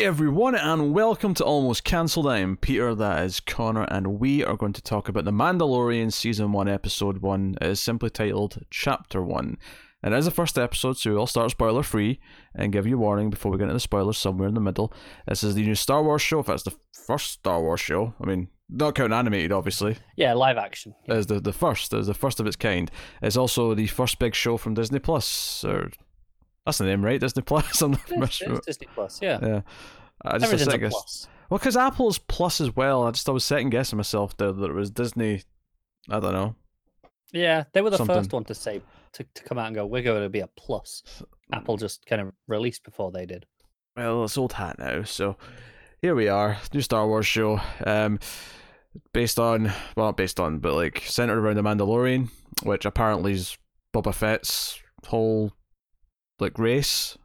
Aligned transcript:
Hey 0.00 0.06
everyone, 0.06 0.54
and 0.54 0.94
welcome 0.94 1.34
to 1.34 1.44
Almost 1.44 1.84
Cancelled. 1.84 2.26
I 2.26 2.38
am 2.38 2.56
Peter, 2.56 2.94
that 2.94 3.22
is 3.22 3.38
Connor, 3.38 3.82
and 3.82 4.18
we 4.18 4.42
are 4.42 4.56
going 4.56 4.72
to 4.72 4.80
talk 4.80 5.10
about 5.10 5.26
The 5.26 5.30
Mandalorian 5.30 6.10
Season 6.10 6.52
1, 6.52 6.68
Episode 6.68 7.18
1. 7.18 7.56
It 7.60 7.66
is 7.66 7.82
simply 7.82 8.08
titled 8.08 8.64
Chapter 8.70 9.22
1. 9.22 9.58
And 10.02 10.14
as 10.14 10.24
the 10.24 10.30
first 10.30 10.56
episode, 10.56 10.96
so 10.96 11.12
we'll 11.12 11.26
start 11.26 11.50
spoiler 11.50 11.82
free 11.82 12.18
and 12.54 12.72
give 12.72 12.86
you 12.86 12.96
a 12.96 12.98
warning 12.98 13.28
before 13.28 13.52
we 13.52 13.58
get 13.58 13.64
into 13.64 13.74
the 13.74 13.80
spoilers 13.80 14.16
somewhere 14.16 14.48
in 14.48 14.54
the 14.54 14.60
middle. 14.62 14.90
This 15.28 15.44
is 15.44 15.54
the 15.54 15.66
new 15.66 15.74
Star 15.74 16.02
Wars 16.02 16.22
show, 16.22 16.38
if 16.38 16.46
that's 16.46 16.62
the 16.62 16.74
first 17.06 17.32
Star 17.32 17.60
Wars 17.60 17.80
show. 17.80 18.14
I 18.22 18.26
mean, 18.26 18.48
not 18.70 18.94
counting 18.94 19.18
animated, 19.18 19.52
obviously. 19.52 19.98
Yeah, 20.16 20.32
live 20.32 20.56
action. 20.56 20.94
Yeah. 21.08 21.16
Is 21.16 21.26
the, 21.26 21.40
the 21.40 21.52
first, 21.52 21.92
is 21.92 22.06
the 22.06 22.14
first 22.14 22.40
of 22.40 22.46
its 22.46 22.56
kind. 22.56 22.90
It's 23.20 23.36
also 23.36 23.74
the 23.74 23.86
first 23.86 24.18
big 24.18 24.34
show 24.34 24.56
from 24.56 24.72
Disney 24.72 24.98
Plus, 24.98 25.62
or 25.62 25.90
that's 26.66 26.78
the 26.78 26.84
name, 26.84 27.04
right? 27.04 27.20
Disney 27.20 27.42
Plus. 27.42 27.80
I'm 27.82 27.96
not 28.16 28.32
sure. 28.32 28.60
Disney 28.60 28.88
Plus, 28.94 29.20
yeah. 29.22 29.38
Yeah. 29.42 29.60
I 30.22 30.32
just 30.38 30.52
Everything's 30.52 30.74
a 30.74 30.78
guess. 30.78 30.92
plus. 30.92 31.28
Well, 31.48 31.58
because 31.58 31.76
Apple's 31.76 32.18
Plus 32.18 32.60
as 32.60 32.76
well. 32.76 33.04
I 33.06 33.10
just 33.10 33.28
I 33.28 33.32
was 33.32 33.44
second 33.44 33.70
guessing 33.70 33.96
myself 33.96 34.36
there 34.36 34.52
that 34.52 34.70
it 34.70 34.74
was 34.74 34.90
Disney. 34.90 35.42
I 36.08 36.20
don't 36.20 36.32
know. 36.32 36.54
Yeah, 37.32 37.64
they 37.72 37.80
were 37.80 37.90
the 37.90 37.96
Something. 37.96 38.16
first 38.16 38.32
one 38.32 38.44
to 38.44 38.54
say 38.54 38.82
to, 39.12 39.24
to 39.34 39.42
come 39.44 39.58
out 39.58 39.66
and 39.66 39.74
go, 39.74 39.86
"We're 39.86 40.02
going 40.02 40.22
to 40.22 40.28
be 40.28 40.40
a 40.40 40.46
plus." 40.48 41.02
Apple 41.52 41.76
just 41.76 42.06
kind 42.06 42.20
of 42.22 42.32
released 42.46 42.84
before 42.84 43.10
they 43.10 43.26
did. 43.26 43.46
Well, 43.96 44.24
it's 44.24 44.38
old 44.38 44.52
hat 44.52 44.78
now. 44.78 45.02
So 45.04 45.36
here 46.02 46.14
we 46.14 46.28
are, 46.28 46.58
new 46.72 46.80
Star 46.80 47.06
Wars 47.06 47.26
show. 47.26 47.60
Um, 47.84 48.18
based 49.12 49.38
on 49.38 49.64
well, 49.96 50.06
not 50.06 50.16
based 50.16 50.38
on, 50.40 50.58
but 50.58 50.74
like 50.74 51.02
centered 51.06 51.38
around 51.38 51.56
the 51.56 51.62
Mandalorian, 51.62 52.30
which 52.62 52.84
apparently 52.84 53.32
is 53.32 53.56
Boba 53.94 54.14
Fett's 54.14 54.80
whole 55.06 55.52
like 56.40 56.58
race. 56.58 57.16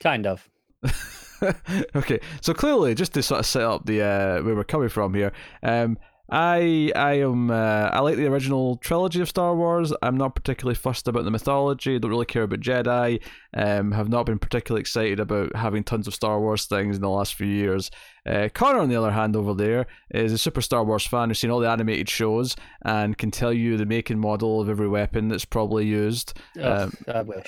Kind 0.00 0.26
of. 0.26 0.48
okay, 1.96 2.20
so 2.40 2.54
clearly, 2.54 2.94
just 2.94 3.14
to 3.14 3.22
sort 3.22 3.40
of 3.40 3.46
set 3.46 3.62
up 3.62 3.86
the 3.86 4.02
uh, 4.02 4.42
where 4.42 4.54
we're 4.54 4.64
coming 4.64 4.88
from 4.88 5.14
here, 5.14 5.32
um, 5.62 5.98
I 6.28 6.90
I 6.96 7.14
am 7.20 7.50
uh, 7.50 7.90
I 7.92 8.00
like 8.00 8.16
the 8.16 8.26
original 8.26 8.76
trilogy 8.78 9.20
of 9.20 9.28
Star 9.28 9.54
Wars. 9.54 9.92
I'm 10.02 10.16
not 10.16 10.34
particularly 10.34 10.74
fussed 10.74 11.06
about 11.06 11.24
the 11.24 11.30
mythology. 11.30 11.98
Don't 11.98 12.10
really 12.10 12.26
care 12.26 12.42
about 12.42 12.60
Jedi. 12.60 13.22
Um, 13.54 13.92
have 13.92 14.08
not 14.08 14.26
been 14.26 14.38
particularly 14.38 14.80
excited 14.80 15.20
about 15.20 15.54
having 15.54 15.84
tons 15.84 16.08
of 16.08 16.14
Star 16.14 16.40
Wars 16.40 16.66
things 16.66 16.96
in 16.96 17.02
the 17.02 17.10
last 17.10 17.34
few 17.34 17.46
years. 17.46 17.90
Uh, 18.26 18.48
Connor, 18.52 18.80
on 18.80 18.88
the 18.88 18.96
other 18.96 19.12
hand, 19.12 19.36
over 19.36 19.54
there 19.54 19.86
is 20.10 20.32
a 20.32 20.38
super 20.38 20.60
Star 20.60 20.82
Wars 20.82 21.06
fan 21.06 21.28
who's 21.28 21.38
seen 21.38 21.50
all 21.50 21.60
the 21.60 21.70
animated 21.70 22.08
shows 22.08 22.56
and 22.82 23.16
can 23.16 23.30
tell 23.30 23.52
you 23.52 23.76
the 23.76 23.86
make 23.86 24.10
and 24.10 24.20
model 24.20 24.60
of 24.60 24.68
every 24.68 24.88
weapon 24.88 25.28
that's 25.28 25.44
probably 25.44 25.86
used. 25.86 26.36
Ugh, 26.60 26.92
I 27.06 27.22
wish. 27.22 27.46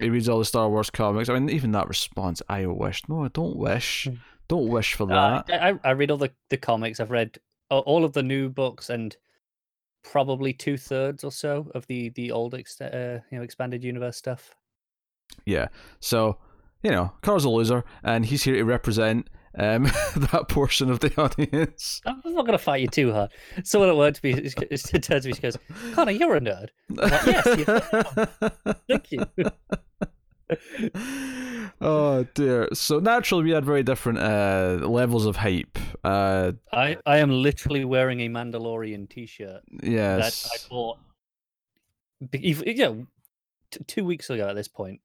He 0.00 0.08
reads 0.10 0.28
all 0.28 0.38
the 0.38 0.44
Star 0.44 0.68
Wars 0.68 0.90
comics. 0.90 1.28
I 1.28 1.34
mean, 1.38 1.50
even 1.50 1.72
that 1.72 1.88
response, 1.88 2.40
I 2.48 2.66
wish. 2.66 3.02
No, 3.08 3.24
I 3.24 3.28
don't 3.28 3.56
wish. 3.56 4.08
Don't 4.48 4.68
wish 4.68 4.94
for 4.94 5.04
Uh, 5.12 5.42
that. 5.46 5.62
I, 5.62 5.88
I 5.88 5.92
read 5.92 6.10
all 6.10 6.16
the, 6.18 6.30
the 6.50 6.56
comics. 6.56 6.98
I've 7.00 7.10
read 7.10 7.38
all 7.70 8.04
of 8.04 8.12
the 8.12 8.22
new 8.22 8.48
books 8.48 8.90
and 8.90 9.16
probably 10.04 10.52
two 10.52 10.76
thirds 10.76 11.22
or 11.24 11.30
so 11.30 11.70
of 11.74 11.86
the 11.86 12.08
the 12.10 12.30
old 12.32 12.54
ex- 12.54 12.80
uh, 12.80 13.20
you 13.30 13.38
know 13.38 13.44
expanded 13.44 13.84
universe 13.84 14.16
stuff. 14.16 14.54
Yeah. 15.46 15.68
So, 16.00 16.38
you 16.82 16.90
know, 16.90 17.12
Connor's 17.22 17.44
a 17.44 17.50
loser, 17.50 17.84
and 18.02 18.26
he's 18.26 18.42
here 18.42 18.56
to 18.56 18.64
represent 18.64 19.28
um, 19.58 19.84
that 20.16 20.46
portion 20.48 20.90
of 20.90 21.00
the 21.00 21.12
audience. 21.20 22.00
I'm 22.06 22.20
not 22.24 22.46
going 22.46 22.52
to 22.52 22.58
fight 22.58 22.80
you 22.80 22.88
too 22.88 23.12
hard. 23.12 23.30
Someone 23.64 23.90
at 23.90 23.96
work 23.96 24.14
to 24.14 24.20
me 24.24 24.34
turns 24.50 25.22
to 25.22 25.28
me, 25.28 25.34
she 25.34 25.40
goes, 25.40 25.58
"Connor, 25.92 26.12
you're 26.12 26.36
a 26.36 26.40
nerd." 26.40 26.68
I'm 26.90 26.96
like, 26.96 27.26
yes, 27.26 27.46
you 27.58 27.64
Thank 28.88 29.12
you. 29.12 29.26
oh 31.80 32.26
dear. 32.34 32.68
So 32.72 32.98
naturally, 32.98 33.44
we 33.44 33.50
had 33.50 33.64
very 33.64 33.82
different 33.82 34.18
uh, 34.18 34.78
levels 34.82 35.26
of 35.26 35.36
hype. 35.36 35.78
Uh, 36.04 36.52
I, 36.72 36.96
I 37.06 37.18
am 37.18 37.30
literally 37.30 37.84
wearing 37.84 38.20
a 38.20 38.28
Mandalorian 38.28 39.08
T-shirt 39.08 39.62
yes. 39.82 40.42
that 40.42 40.50
I 40.52 40.68
bought, 40.68 40.98
be- 42.30 42.50
ev- 42.50 42.66
you 42.66 42.74
know, 42.76 43.06
t- 43.70 43.84
two 43.86 44.04
weeks 44.04 44.30
ago 44.30 44.48
at 44.48 44.56
this 44.56 44.68
point. 44.68 45.00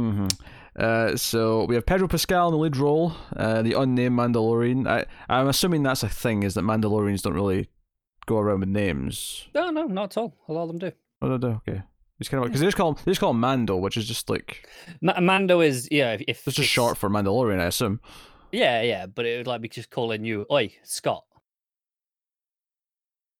Hmm 0.00 0.26
Uh, 0.76 1.16
so 1.16 1.64
we 1.64 1.74
have 1.74 1.84
Pedro 1.84 2.08
Pascal 2.08 2.48
in 2.48 2.52
the 2.54 2.58
lead 2.58 2.76
role, 2.76 3.12
uh, 3.36 3.60
the 3.62 3.72
unnamed 3.78 4.16
Mandalorian. 4.18 4.86
I, 4.88 5.04
I'm 5.28 5.48
assuming 5.48 5.82
that's 5.82 6.02
a 6.02 6.08
thing, 6.08 6.42
is 6.42 6.54
that 6.54 6.62
Mandalorians 6.64 7.22
don't 7.22 7.34
really 7.34 7.68
go 8.26 8.38
around 8.38 8.60
with 8.60 8.68
names. 8.68 9.48
No, 9.54 9.70
no, 9.70 9.86
not 9.86 10.16
at 10.16 10.20
all. 10.20 10.36
A 10.48 10.52
lot 10.52 10.62
of 10.62 10.68
them 10.68 10.78
do. 10.78 10.92
Oh, 11.20 11.28
no, 11.28 11.36
no, 11.36 11.60
okay. 11.68 11.82
It's 12.20 12.28
kind 12.28 12.42
of 12.42 12.48
because 12.48 12.60
they 12.60 12.66
just 12.66 12.76
call 12.76 12.90
him, 12.92 12.96
they 13.04 13.10
just 13.10 13.20
call 13.20 13.30
him 13.32 13.40
Mando, 13.40 13.76
which 13.76 13.96
is 13.96 14.06
just 14.06 14.28
like 14.30 14.68
Ma- 15.00 15.18
Mando 15.20 15.60
is 15.60 15.88
yeah. 15.90 16.12
If, 16.12 16.22
if 16.28 16.46
it's 16.46 16.56
just 16.56 16.68
short 16.70 16.96
for 16.98 17.08
Mandalorian, 17.10 17.58
I 17.60 17.64
assume. 17.64 18.00
Yeah, 18.52 18.82
yeah, 18.82 19.06
but 19.06 19.24
it 19.26 19.38
would 19.38 19.46
like 19.46 19.60
be 19.62 19.68
just 19.68 19.90
calling 19.90 20.24
you, 20.24 20.44
"Oi, 20.52 20.72
Scott." 20.84 21.24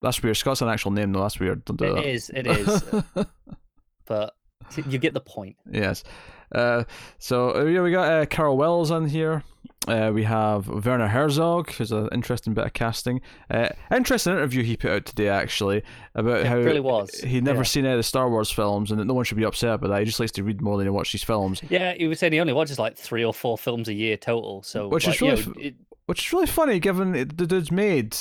That's 0.02 0.22
weird. 0.22 0.36
Scott's 0.38 0.62
an 0.62 0.68
actual 0.68 0.92
name, 0.92 1.12
though. 1.12 1.20
That's 1.22 1.38
weird. 1.38 1.64
Don't 1.66 1.76
do 1.76 1.84
It 1.84 1.94
that. 1.94 2.06
is, 2.06 2.30
it 2.30 2.46
is, 2.46 2.82
but 4.06 4.34
you 4.88 4.98
get 4.98 5.14
the 5.14 5.20
point. 5.20 5.56
yes. 5.70 6.04
Uh, 6.52 6.82
so 7.20 7.54
uh, 7.54 7.64
yeah, 7.64 7.80
we 7.80 7.92
got 7.92 8.10
uh, 8.12 8.26
Carol 8.26 8.56
Wells 8.56 8.90
on 8.90 9.08
here. 9.08 9.44
Uh, 9.88 10.10
we 10.12 10.24
have 10.24 10.66
Werner 10.68 11.06
Herzog, 11.08 11.70
who's 11.72 11.90
an 11.92 12.08
interesting 12.12 12.52
bit 12.54 12.66
of 12.66 12.72
casting. 12.74 13.20
Uh, 13.50 13.68
interesting 13.94 14.32
interview 14.34 14.62
he 14.62 14.76
put 14.76 14.90
out 14.90 15.04
today, 15.06 15.28
actually, 15.28 15.82
about 16.14 16.40
It 16.40 16.46
how 16.46 16.56
really 16.58 16.80
was, 16.80 17.20
he'd 17.20 17.44
never 17.44 17.60
yeah. 17.60 17.64
seen 17.64 17.84
any 17.84 17.94
of 17.94 17.98
the 17.98 18.02
Star 18.02 18.28
Wars 18.28 18.50
films, 18.50 18.90
and 18.90 19.00
that 19.00 19.04
no 19.06 19.14
one 19.14 19.24
should 19.24 19.38
be 19.38 19.44
upset 19.44 19.74
about 19.74 19.88
that. 19.90 20.00
He 20.00 20.04
just 20.06 20.20
likes 20.20 20.32
to 20.32 20.42
read 20.44 20.60
more 20.60 20.76
than 20.76 20.86
he 20.86 20.90
watches 20.90 21.12
these 21.12 21.24
films, 21.24 21.62
Yeah, 21.70 21.94
he 21.94 22.08
was 22.08 22.18
saying 22.18 22.32
he 22.34 22.40
only 22.40 22.52
watches 22.52 22.78
like 22.78 22.96
three 22.98 23.24
or 23.24 23.32
four 23.32 23.56
films 23.56 23.88
a 23.88 23.94
year 23.94 24.16
total. 24.16 24.62
So, 24.64 24.88
Which 24.88 25.04
is 25.08 25.08
like, 25.08 25.20
you 25.20 25.26
really 25.28 25.44
know, 25.46 25.52
it- 25.56 25.74
which 26.06 26.26
is 26.26 26.32
really 26.32 26.46
funny 26.46 26.78
given 26.80 27.12
the 27.12 27.24
dude's 27.46 27.70
made 27.70 28.16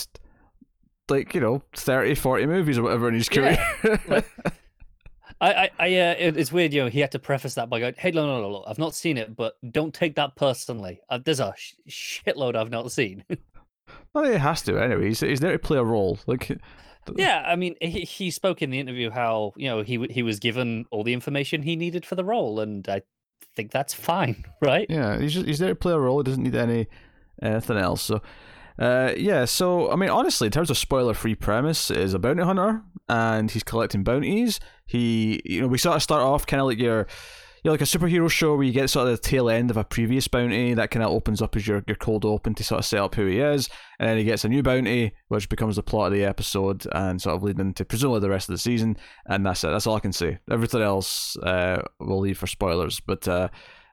like 1.09 1.33
you 1.33 1.41
know 1.41 1.63
30, 1.75 2.13
40 2.15 2.45
movies 2.45 2.77
or 2.77 2.83
whatever 2.83 3.07
in 3.09 3.15
his 3.15 3.27
career. 3.27 3.57
Yeah, 3.83 4.21
I, 5.41 5.53
I, 5.53 5.69
I 5.79 5.85
uh, 5.95 6.15
it, 6.17 6.37
it's 6.37 6.51
weird, 6.51 6.73
you 6.73 6.83
know. 6.83 6.89
He 6.89 6.99
had 6.99 7.11
to 7.13 7.19
preface 7.19 7.55
that 7.55 7.69
by 7.69 7.79
going, 7.79 7.95
"Hey, 7.97 8.11
no, 8.11 8.25
no, 8.25 8.41
no, 8.41 8.49
no, 8.49 8.63
I've 8.67 8.79
not 8.79 8.93
seen 8.93 9.17
it, 9.17 9.35
but 9.35 9.55
don't 9.71 9.93
take 9.93 10.15
that 10.15 10.35
personally. 10.35 11.01
Uh, 11.09 11.19
there's 11.23 11.39
a 11.39 11.53
sh- 11.57 11.73
shitload 11.89 12.55
I've 12.55 12.69
not 12.69 12.91
seen." 12.91 13.23
well, 14.13 14.25
he 14.25 14.37
has 14.37 14.61
to 14.63 14.77
anyway. 14.77 15.07
He's, 15.07 15.21
he's 15.21 15.39
there 15.39 15.53
to 15.53 15.59
play 15.59 15.77
a 15.77 15.83
role. 15.83 16.19
Like 16.27 16.59
yeah, 17.15 17.43
I 17.45 17.55
mean, 17.55 17.75
he, 17.81 18.01
he 18.01 18.31
spoke 18.31 18.61
in 18.61 18.69
the 18.69 18.79
interview 18.79 19.09
how 19.09 19.53
you 19.55 19.69
know 19.69 19.81
he 19.81 20.05
he 20.09 20.23
was 20.23 20.39
given 20.39 20.85
all 20.91 21.03
the 21.03 21.13
information 21.13 21.61
he 21.61 21.75
needed 21.75 22.05
for 22.05 22.15
the 22.15 22.23
role, 22.23 22.59
and 22.59 22.87
I 22.87 23.01
think 23.55 23.71
that's 23.71 23.93
fine, 23.93 24.45
right? 24.61 24.85
Yeah, 24.89 25.19
he's 25.19 25.33
just, 25.33 25.45
he's 25.45 25.59
there 25.59 25.69
to 25.69 25.75
play 25.75 25.93
a 25.93 25.99
role. 25.99 26.19
He 26.19 26.23
doesn't 26.23 26.43
need 26.43 26.55
any 26.55 26.87
anything 27.41 27.77
else. 27.77 28.03
So, 28.03 28.21
uh, 28.77 29.13
yeah. 29.17 29.45
So 29.45 29.91
I 29.91 29.95
mean, 29.95 30.09
honestly, 30.09 30.47
in 30.47 30.51
terms 30.51 30.69
of 30.69 30.77
spoiler-free 30.77 31.35
premise, 31.35 31.89
is 31.89 32.13
a 32.13 32.19
bounty 32.19 32.43
hunter 32.43 32.83
and 33.09 33.51
he's 33.51 33.63
collecting 33.63 34.03
bounties. 34.03 34.59
He, 34.85 35.41
you 35.43 35.61
know, 35.61 35.67
we 35.67 35.77
sort 35.77 35.97
of 35.97 36.03
start 36.03 36.21
off 36.21 36.47
kind 36.47 36.61
of 36.61 36.67
like 36.67 36.79
your. 36.79 37.07
You 37.61 37.67
know, 37.67 37.73
like 37.73 37.81
a 37.81 37.83
superhero 37.83 38.31
show 38.31 38.55
where 38.55 38.63
you 38.63 38.71
get 38.71 38.89
sort 38.89 39.09
of 39.09 39.17
the 39.17 39.21
tail 39.21 39.49
end 39.49 39.69
of 39.69 39.75
a 39.75 39.83
previous 39.83 40.29
bounty 40.29 40.73
that 40.75 40.91
kind 40.91 41.03
of 41.03 41.11
opens 41.11 41.41
up 41.41 41.57
as 41.57 41.67
your, 41.67 41.83
your 41.87 41.97
cold 41.97 42.23
open 42.23 42.55
to 42.55 42.63
sort 42.63 42.79
of 42.79 42.85
set 42.85 43.01
up 43.01 43.15
who 43.15 43.25
he 43.25 43.41
is, 43.41 43.67
and 43.99 44.07
then 44.07 44.17
he 44.17 44.23
gets 44.23 44.45
a 44.45 44.47
new 44.47 44.63
bounty, 44.63 45.11
which 45.27 45.49
becomes 45.49 45.75
the 45.75 45.83
plot 45.83 46.07
of 46.07 46.13
the 46.13 46.23
episode 46.23 46.87
and 46.93 47.21
sort 47.21 47.35
of 47.35 47.43
leading 47.43 47.67
into 47.67 47.83
presumably 47.83 48.21
the 48.21 48.29
rest 48.29 48.47
of 48.47 48.53
the 48.53 48.59
season, 48.59 48.95
and 49.25 49.45
that's 49.45 49.61
it. 49.65 49.71
That's 49.71 49.85
all 49.85 49.97
I 49.97 49.99
can 49.99 50.13
say. 50.13 50.39
Everything 50.49 50.81
else 50.81 51.35
uh, 51.43 51.81
we'll 51.99 52.21
leave 52.21 52.37
for 52.37 52.47
spoilers, 52.47 53.01
but 53.01 53.27
uh, 53.27 53.49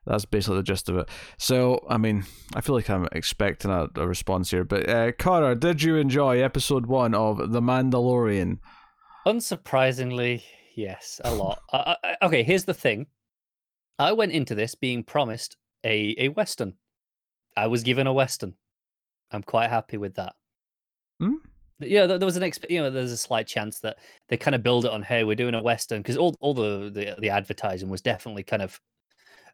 that's 0.07 0.27
basically 0.27 0.59
the 0.59 0.63
gist 0.63 0.89
of 0.89 0.99
it. 0.99 1.09
So, 1.37 1.85
I 1.91 1.99
mean, 1.99 2.23
I 2.55 2.61
feel 2.61 2.77
like 2.77 2.89
I'm 2.89 3.09
expecting 3.11 3.73
a, 3.73 3.89
a 3.97 4.07
response 4.07 4.53
here. 4.53 4.63
But, 4.63 4.89
uh, 4.89 5.11
Connor, 5.11 5.57
did 5.57 5.83
you 5.83 5.97
enjoy 5.97 6.39
episode 6.41 6.87
one 6.87 7.15
of 7.15 7.51
The 7.51 7.61
Mandalorian? 7.61 8.61
Unsurprisingly, 9.27 10.43
yes, 10.77 11.21
a 11.25 11.35
lot. 11.35 11.61
I, 11.73 11.97
I, 12.05 12.27
okay, 12.27 12.45
here's 12.45 12.65
the 12.65 12.75
thing. 12.75 13.07
I 13.99 14.13
went 14.13 14.33
into 14.33 14.55
this 14.55 14.75
being 14.77 15.03
promised 15.03 15.57
a, 15.85 16.15
a 16.19 16.29
western. 16.29 16.75
I 17.57 17.67
was 17.67 17.83
given 17.83 18.07
a 18.07 18.13
western. 18.13 18.55
I'm 19.33 19.43
quite 19.43 19.69
happy 19.69 19.97
with 19.97 20.15
that. 20.15 20.35
Hmm? 21.19 21.35
Yeah, 21.81 22.07
there 22.07 22.19
was 22.19 22.37
an 22.37 22.43
exp- 22.43 22.71
you 22.71 22.81
know 22.81 22.89
there's 22.89 23.13
a 23.13 23.17
slight 23.17 23.47
chance 23.47 23.81
that 23.81 23.99
they 24.29 24.37
kind 24.37 24.55
of 24.55 24.63
build 24.63 24.87
it 24.87 24.93
on 24.93 25.03
hey 25.03 25.25
we're 25.25 25.37
doing 25.37 25.55
a 25.55 25.63
western 25.63 26.01
because 26.01 26.17
all 26.17 26.35
all 26.41 26.55
the, 26.55 26.91
the 26.91 27.17
the 27.21 27.29
advertising 27.29 27.91
was 27.91 28.01
definitely 28.01 28.45
kind 28.45 28.63
of 28.63 28.81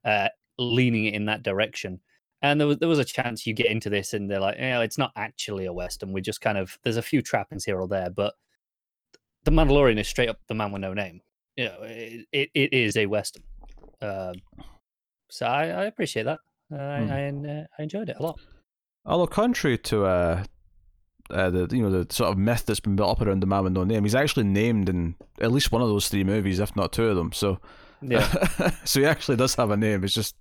uh, 0.05 0.29
leaning 0.59 1.07
it 1.07 1.15
in 1.15 1.25
that 1.27 1.43
direction. 1.43 2.01
And 2.43 2.61
there 2.61 2.69
was 2.69 2.79
there 2.79 2.89
was 2.89 2.99
a 2.99 3.05
chance 3.05 3.47
you 3.47 3.55
get 3.55 3.67
into 3.67 3.89
this 3.89 4.13
and 4.13 4.31
they're 4.31 4.41
like, 4.41 4.57
yeah, 4.59 4.81
it's 4.81 4.99
not 4.99 5.13
actually 5.17 5.65
a 5.65 5.73
western. 5.73 6.13
we're 6.13 6.21
just 6.21 6.41
kind 6.41 6.59
of 6.59 6.79
there's 6.83 6.97
a 6.97 7.03
few 7.03 7.23
trappings 7.23 7.65
here 7.65 7.81
or 7.81 7.89
there, 7.89 8.11
but 8.11 8.35
the 9.44 9.50
Mandalorian 9.50 9.99
is 9.99 10.09
straight 10.09 10.29
up 10.29 10.39
the 10.49 10.55
man 10.55 10.73
with 10.73 10.83
no 10.83 10.94
name. 10.94 11.21
You 11.56 11.65
know, 11.67 11.79
it 11.83 12.27
it, 12.33 12.50
it 12.55 12.73
is 12.73 12.97
a 12.97 13.06
western. 13.06 13.43
Um, 14.00 14.35
so 15.31 15.47
I, 15.47 15.65
I 15.69 15.85
appreciate 15.85 16.25
that. 16.25 16.39
Uh, 16.73 16.77
I 16.77 17.00
Hmm. 17.00 17.47
I, 17.47 17.50
uh, 17.50 17.65
I 17.79 17.83
enjoyed 17.83 18.09
it 18.09 18.17
a 18.19 18.23
lot. 18.23 18.39
Although, 19.05 19.27
contrary 19.27 19.79
to 19.79 20.05
uh, 20.05 20.44
uh, 21.31 21.50
the 21.50 21.69
you 21.77 21.83
know 21.83 21.91
the 22.03 22.12
sort 22.12 22.31
of 22.31 22.39
myth 22.39 22.65
that's 22.67 22.81
been 22.81 22.97
built 22.97 23.11
up 23.11 23.27
around 23.27 23.41
the 23.41 23.47
man 23.47 23.65
with 23.65 23.73
no 23.73 23.85
name, 23.85 24.05
he's 24.05 24.15
actually 24.15 24.44
named 24.44 24.89
in 24.89 25.15
at 25.41 25.53
least 25.53 25.73
one 25.73 25.83
of 25.83 25.89
those 25.89 26.09
three 26.09 26.25
movies, 26.25 26.59
if 26.59 26.75
not 26.77 26.93
two 26.93 27.09
of 27.09 27.17
them. 27.17 27.33
So, 27.33 27.59
Yeah, 28.00 28.27
so 28.85 29.00
he 29.00 29.06
actually 29.06 29.37
does 29.37 29.55
have 29.56 29.71
a 29.71 29.77
name. 29.77 30.05
It's 30.05 30.15
just 30.15 30.37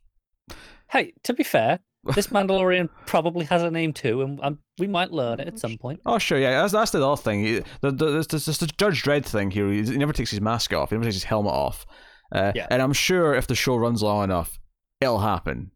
Hey, 0.90 1.14
to 1.24 1.34
be 1.34 1.44
fair, 1.44 1.80
this 2.16 2.28
Mandalorian 2.28 2.90
probably 3.06 3.46
has 3.46 3.62
a 3.62 3.70
name 3.72 3.94
too, 3.94 4.22
and 4.24 4.40
um, 4.42 4.60
we 4.80 4.88
might 4.88 5.12
learn 5.12 5.40
it 5.40 5.48
at 5.48 5.60
some 5.60 5.78
point. 5.78 6.00
Oh 6.06 6.18
sure, 6.18 6.40
yeah, 6.40 6.62
that's 6.62 6.74
that's 6.74 6.92
the 6.92 7.06
other 7.06 7.22
thing. 7.22 7.44
He- 7.46 7.62
The, 7.82 7.92
the, 7.92 8.12
there's, 8.12 8.28
there's 8.28 8.58
the 8.58 8.68
Judge 8.78 9.04
Dredd 9.04 9.26
thing 9.26 9.52
here. 9.52 9.70
He 9.72 9.82
never 9.98 10.14
takes 10.14 10.32
his 10.32 10.42
mask 10.42 10.74
off. 10.74 10.90
He 10.90 10.96
never 10.96 11.04
takes 11.06 11.16
his 11.16 11.24
helmet 11.24 11.54
off. 11.54 11.86
Uh, 12.34 12.52
Yeah. 12.56 12.68
And 12.72 12.82
I'm 12.82 12.94
sure 12.94 13.36
if 13.36 13.46
the 13.48 13.56
show 13.56 13.76
runs 13.76 14.02
long 14.02 14.24
enough, 14.24 14.58
it'll 15.00 15.20
happen. 15.20 15.72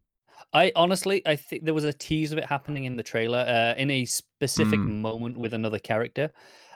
I 0.52 0.72
honestly, 0.74 1.22
I 1.26 1.36
think 1.36 1.64
there 1.64 1.74
was 1.74 1.84
a 1.84 1.92
tease 1.92 2.32
of 2.32 2.38
it 2.38 2.44
happening 2.46 2.84
in 2.84 2.96
the 2.96 3.02
trailer, 3.02 3.40
uh, 3.46 3.74
in 3.80 3.90
a 3.90 4.04
specific 4.06 4.78
Mm. 4.80 5.00
moment 5.00 5.38
with 5.38 5.52
another 5.54 5.78
character, 5.78 6.30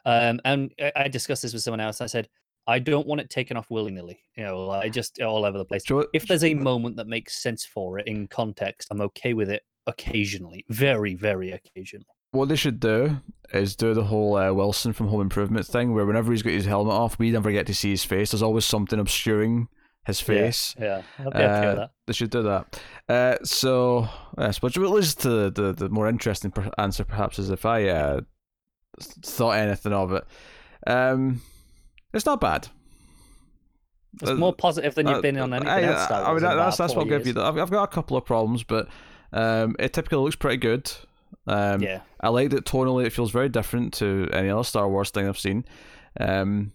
um, 0.05 0.41
and 0.44 0.73
I, 0.81 0.93
I 0.97 1.08
discussed 1.08 1.43
this 1.43 1.52
with 1.55 1.62
someone 1.62 1.81
else. 1.81 2.00
I 2.00 2.06
said, 2.06 2.29
I 2.67 2.79
don't 2.79 3.07
want 3.07 3.21
it 3.21 3.31
taken 3.31 3.57
off 3.57 3.67
willy 3.71 3.91
nilly. 3.91 4.21
You 4.37 4.45
know, 4.45 4.67
like 4.67 4.93
just 4.93 5.21
all 5.21 5.45
over 5.45 5.59
the 5.59 5.65
place. 5.65 5.83
If 6.12 6.27
there's 6.27 6.45
a 6.45 6.55
moment 6.55 6.97
that 6.97 7.07
makes 7.07 7.43
sense 7.43 7.65
for 7.65 7.99
it 7.99 8.07
in 8.07 8.29
context, 8.29 8.89
I'm 8.91 9.01
okay 9.01 9.35
with 9.35 9.51
it. 9.51 9.62
Occasionally, 9.87 10.65
very, 10.69 11.15
very 11.15 11.51
occasionally. 11.51 12.07
what 12.33 12.49
they 12.49 12.55
should 12.55 12.79
do 12.79 13.17
is 13.53 13.75
do 13.75 13.93
the 13.93 14.05
whole 14.05 14.37
uh, 14.37 14.53
Wilson 14.53 14.93
from 14.93 15.09
Home 15.09 15.23
Improvement 15.23 15.67
thing, 15.67 15.95
where 15.95 16.07
whenever 16.07 16.31
he's 16.31 16.43
got 16.43 16.53
his 16.53 16.67
helmet 16.67 16.93
off, 16.93 17.19
we 17.19 17.31
never 17.33 17.51
get 17.51 17.67
to 17.67 17.75
see 17.75 17.91
his 17.91 18.05
face. 18.05 18.31
There's 18.31 18.43
always 18.43 18.65
something 18.65 19.01
obscuring 19.01 19.69
his 20.07 20.21
face. 20.21 20.77
Yeah, 20.79 21.03
be 21.19 21.25
Uh, 21.25 21.75
that. 21.75 21.91
They 22.07 22.12
should 22.12 22.31
do 22.31 22.43
that. 22.43 22.81
Uh, 23.09 23.37
so, 23.43 24.09
yes, 24.39 24.62
what 24.62 24.77
leads 24.77 25.15
to 25.17 25.29
the, 25.29 25.51
the, 25.51 25.73
the 25.73 25.89
more 25.89 26.09
interesting 26.09 26.53
answer, 26.79 27.05
perhaps, 27.05 27.39
is 27.39 27.51
if 27.51 27.67
I 27.67 27.89
uh, 27.89 28.21
thought 29.01 29.53
anything 29.53 29.93
of 29.93 30.12
it. 30.12 30.25
Um, 30.87 31.43
it's 32.12 32.27
not 32.27 32.41
bad. 32.41 32.69
It's 34.21 34.31
uh, 34.31 34.35
more 34.35 34.55
positive 34.55 34.95
than 34.95 35.07
you've 35.07 35.19
Uh, 35.19 35.23
been 35.23 35.39
on 35.39 35.53
anything 35.53 35.69
I, 35.69 35.83
else. 35.83 36.05
Star 36.05 36.23
I 36.23 36.35
mean, 36.35 36.43
Wars 36.43 36.43
that's 36.43 36.77
that's 36.77 36.95
what 36.95 37.09
give 37.09 37.27
you. 37.27 37.35
I've, 37.41 37.57
I've 37.57 37.71
got 37.71 37.85
a 37.85 37.89
couple 37.89 38.17
of 38.17 38.25
problems, 38.25 38.65
but 38.65 38.89
um, 39.33 39.77
it 39.79 39.93
typically 39.93 40.19
looks 40.19 40.37
pretty 40.37 40.57
good. 40.57 40.91
Um, 41.47 41.81
yeah, 41.81 42.01
I 42.21 42.29
like 42.29 42.51
that 42.51 42.65
tonally 42.65 43.07
it 43.07 43.12
feels 43.12 43.31
very 43.31 43.49
different 43.49 43.95
to 43.95 44.29
any 44.33 44.51
other 44.51 44.65
Star 44.65 44.89
Wars 44.89 45.11
thing 45.11 45.29
I've 45.29 45.39
seen. 45.39 45.65
Um, 46.19 46.73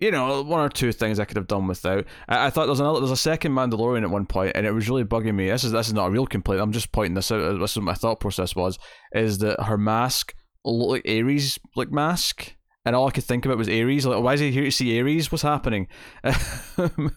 you 0.00 0.10
know, 0.10 0.42
one 0.42 0.60
or 0.60 0.68
two 0.68 0.92
things 0.92 1.18
I 1.18 1.24
could 1.24 1.36
have 1.36 1.46
done 1.46 1.66
without. 1.66 2.06
I, 2.28 2.46
I 2.46 2.50
thought 2.50 2.66
there's 2.66 2.80
another, 2.80 3.00
there's 3.00 3.10
a 3.10 3.16
second 3.16 3.52
Mandalorian 3.52 4.02
at 4.02 4.10
one 4.10 4.26
point, 4.26 4.52
and 4.54 4.66
it 4.66 4.72
was 4.72 4.88
really 4.88 5.04
bugging 5.04 5.34
me. 5.34 5.48
This 5.50 5.64
is 5.64 5.72
this 5.72 5.88
is 5.88 5.92
not 5.92 6.08
a 6.08 6.10
real 6.10 6.26
complaint. 6.26 6.62
I'm 6.62 6.72
just 6.72 6.92
pointing 6.92 7.14
this 7.14 7.30
out. 7.30 7.58
This 7.58 7.72
is 7.72 7.76
what 7.76 7.84
my 7.84 7.94
thought 7.94 8.20
process 8.20 8.56
was: 8.56 8.78
is 9.12 9.38
that 9.38 9.62
her 9.62 9.78
mask 9.78 10.34
looked 10.64 11.06
like 11.06 11.08
Ares 11.08 11.58
like 11.76 11.92
mask, 11.92 12.54
and 12.86 12.96
all 12.96 13.06
I 13.08 13.10
could 13.10 13.24
think 13.24 13.44
about 13.44 13.58
was 13.58 13.68
Ares. 13.68 14.06
Like, 14.06 14.22
why 14.22 14.32
is 14.34 14.40
he 14.40 14.50
here 14.50 14.64
to 14.64 14.70
see 14.70 14.98
Ares? 14.98 15.30
What's 15.30 15.42
happening? 15.42 15.88
I, 16.24 17.10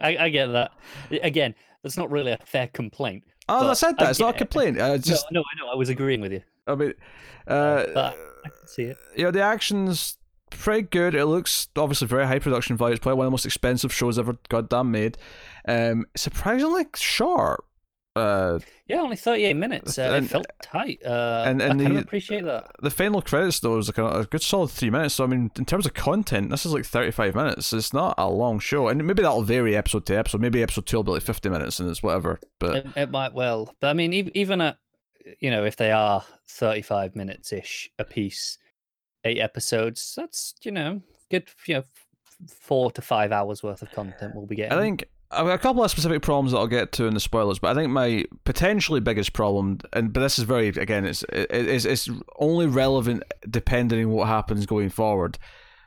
I 0.00 0.28
get 0.28 0.48
that. 0.52 0.72
Again, 1.22 1.54
that's 1.82 1.96
not 1.96 2.10
really 2.10 2.32
a 2.32 2.38
fair 2.44 2.68
complaint. 2.68 3.24
oh, 3.48 3.70
I 3.70 3.72
said 3.72 3.96
that. 3.98 4.06
I 4.06 4.10
It's 4.10 4.20
not 4.20 4.34
a 4.36 4.38
complaint. 4.38 4.80
I 4.80 4.98
just, 4.98 5.26
no, 5.32 5.40
no, 5.40 5.44
I 5.44 5.64
know. 5.64 5.72
I 5.72 5.76
was 5.76 5.88
agreeing 5.88 6.20
with 6.20 6.32
you. 6.32 6.42
I 6.66 6.74
mean, 6.74 6.94
uh, 7.46 7.84
But 7.94 8.16
I 8.44 8.48
can 8.48 8.68
see 8.68 8.82
it. 8.84 8.98
you 9.16 9.24
know, 9.24 9.30
the 9.30 9.42
action's 9.42 10.18
pretty 10.50 10.82
good. 10.82 11.14
It 11.14 11.26
looks 11.26 11.68
obviously 11.76 12.06
very 12.06 12.26
high 12.26 12.38
production 12.38 12.76
value. 12.76 12.92
It's 12.94 13.02
probably 13.02 13.18
one 13.18 13.26
of 13.26 13.30
the 13.30 13.34
most 13.34 13.46
expensive 13.46 13.92
shows 13.92 14.18
ever 14.18 14.36
goddamn 14.48 14.90
made. 14.90 15.16
Um, 15.66 16.06
surprisingly 16.16 16.84
short. 16.96 17.64
Uh, 18.16 18.58
Yeah, 18.86 19.00
only 19.00 19.16
38 19.16 19.54
minutes. 19.54 19.98
Uh, 19.98 20.02
And- 20.02 20.26
it 20.26 20.28
felt 20.28 20.46
tight. 20.62 21.00
Uh, 21.04 21.44
and- 21.46 21.60
I 21.62 21.66
and 21.66 21.80
the- 21.80 21.86
of 21.86 21.96
appreciate 21.96 22.44
that. 22.44 22.70
the 22.80 22.90
final 22.90 23.20
credits 23.22 23.58
though 23.60 23.76
is 23.78 23.88
like 23.88 23.98
a, 23.98 24.06
a 24.20 24.24
good 24.26 24.42
solid 24.42 24.70
three 24.70 24.90
minutes. 24.90 25.14
So 25.14 25.24
I 25.24 25.26
mean, 25.26 25.50
in 25.58 25.64
terms 25.64 25.84
of 25.86 25.94
content, 25.94 26.50
this 26.50 26.64
is 26.64 26.72
like 26.72 26.84
thirty-five 26.84 27.34
minutes. 27.34 27.72
It's 27.72 27.92
not 27.92 28.14
a 28.18 28.28
long 28.30 28.58
show, 28.60 28.88
and 28.88 29.04
maybe 29.04 29.22
that'll 29.22 29.42
vary 29.42 29.74
episode 29.76 30.06
to 30.06 30.14
episode. 30.16 30.40
Maybe 30.40 30.62
episode 30.62 30.86
two 30.86 30.98
will 30.98 31.04
be 31.04 31.10
like 31.12 31.22
fifty 31.22 31.48
minutes, 31.48 31.80
and 31.80 31.90
it's 31.90 32.02
whatever. 32.02 32.38
But 32.60 32.76
It, 32.76 32.86
it 32.96 33.10
might 33.10 33.34
well. 33.34 33.74
But 33.80 33.88
I 33.88 33.92
mean, 33.94 34.14
ev- 34.14 34.30
even 34.34 34.60
at, 34.60 34.78
you 35.40 35.50
know, 35.50 35.64
if 35.64 35.76
they 35.76 35.90
are 35.90 36.22
35 36.48 37.16
minutes 37.16 37.52
ish 37.52 37.90
a 37.98 38.04
piece, 38.04 38.58
eight 39.24 39.38
episodes, 39.40 40.14
that's, 40.16 40.54
you 40.62 40.70
know, 40.70 41.00
good, 41.30 41.48
you 41.66 41.76
know, 41.76 41.84
four 42.48 42.90
to 42.92 43.00
five 43.02 43.32
hours 43.32 43.62
worth 43.62 43.80
of 43.82 43.90
content 43.90 44.34
we'll 44.36 44.46
be 44.46 44.54
getting. 44.56 44.76
I 44.78 44.80
think 44.80 45.04
I've 45.30 45.46
got 45.46 45.54
a 45.54 45.58
couple 45.58 45.82
of 45.82 45.90
specific 45.90 46.22
problems 46.22 46.52
that 46.52 46.58
I'll 46.58 46.66
get 46.66 46.92
to 46.92 47.06
in 47.06 47.14
the 47.14 47.20
spoilers, 47.20 47.58
but 47.58 47.70
I 47.76 47.80
think 47.80 47.90
my 47.92 48.24
potentially 48.44 49.00
biggest 49.00 49.32
problem, 49.32 49.78
and 49.92 50.12
but 50.12 50.20
this 50.20 50.38
is 50.38 50.44
very 50.44 50.68
again, 50.68 51.04
it's 51.04 51.24
it's 51.30 51.84
it's 51.84 52.08
only 52.38 52.66
relevant 52.66 53.22
depending 53.48 54.04
on 54.04 54.10
what 54.12 54.28
happens 54.28 54.66
going 54.66 54.90
forward. 54.90 55.38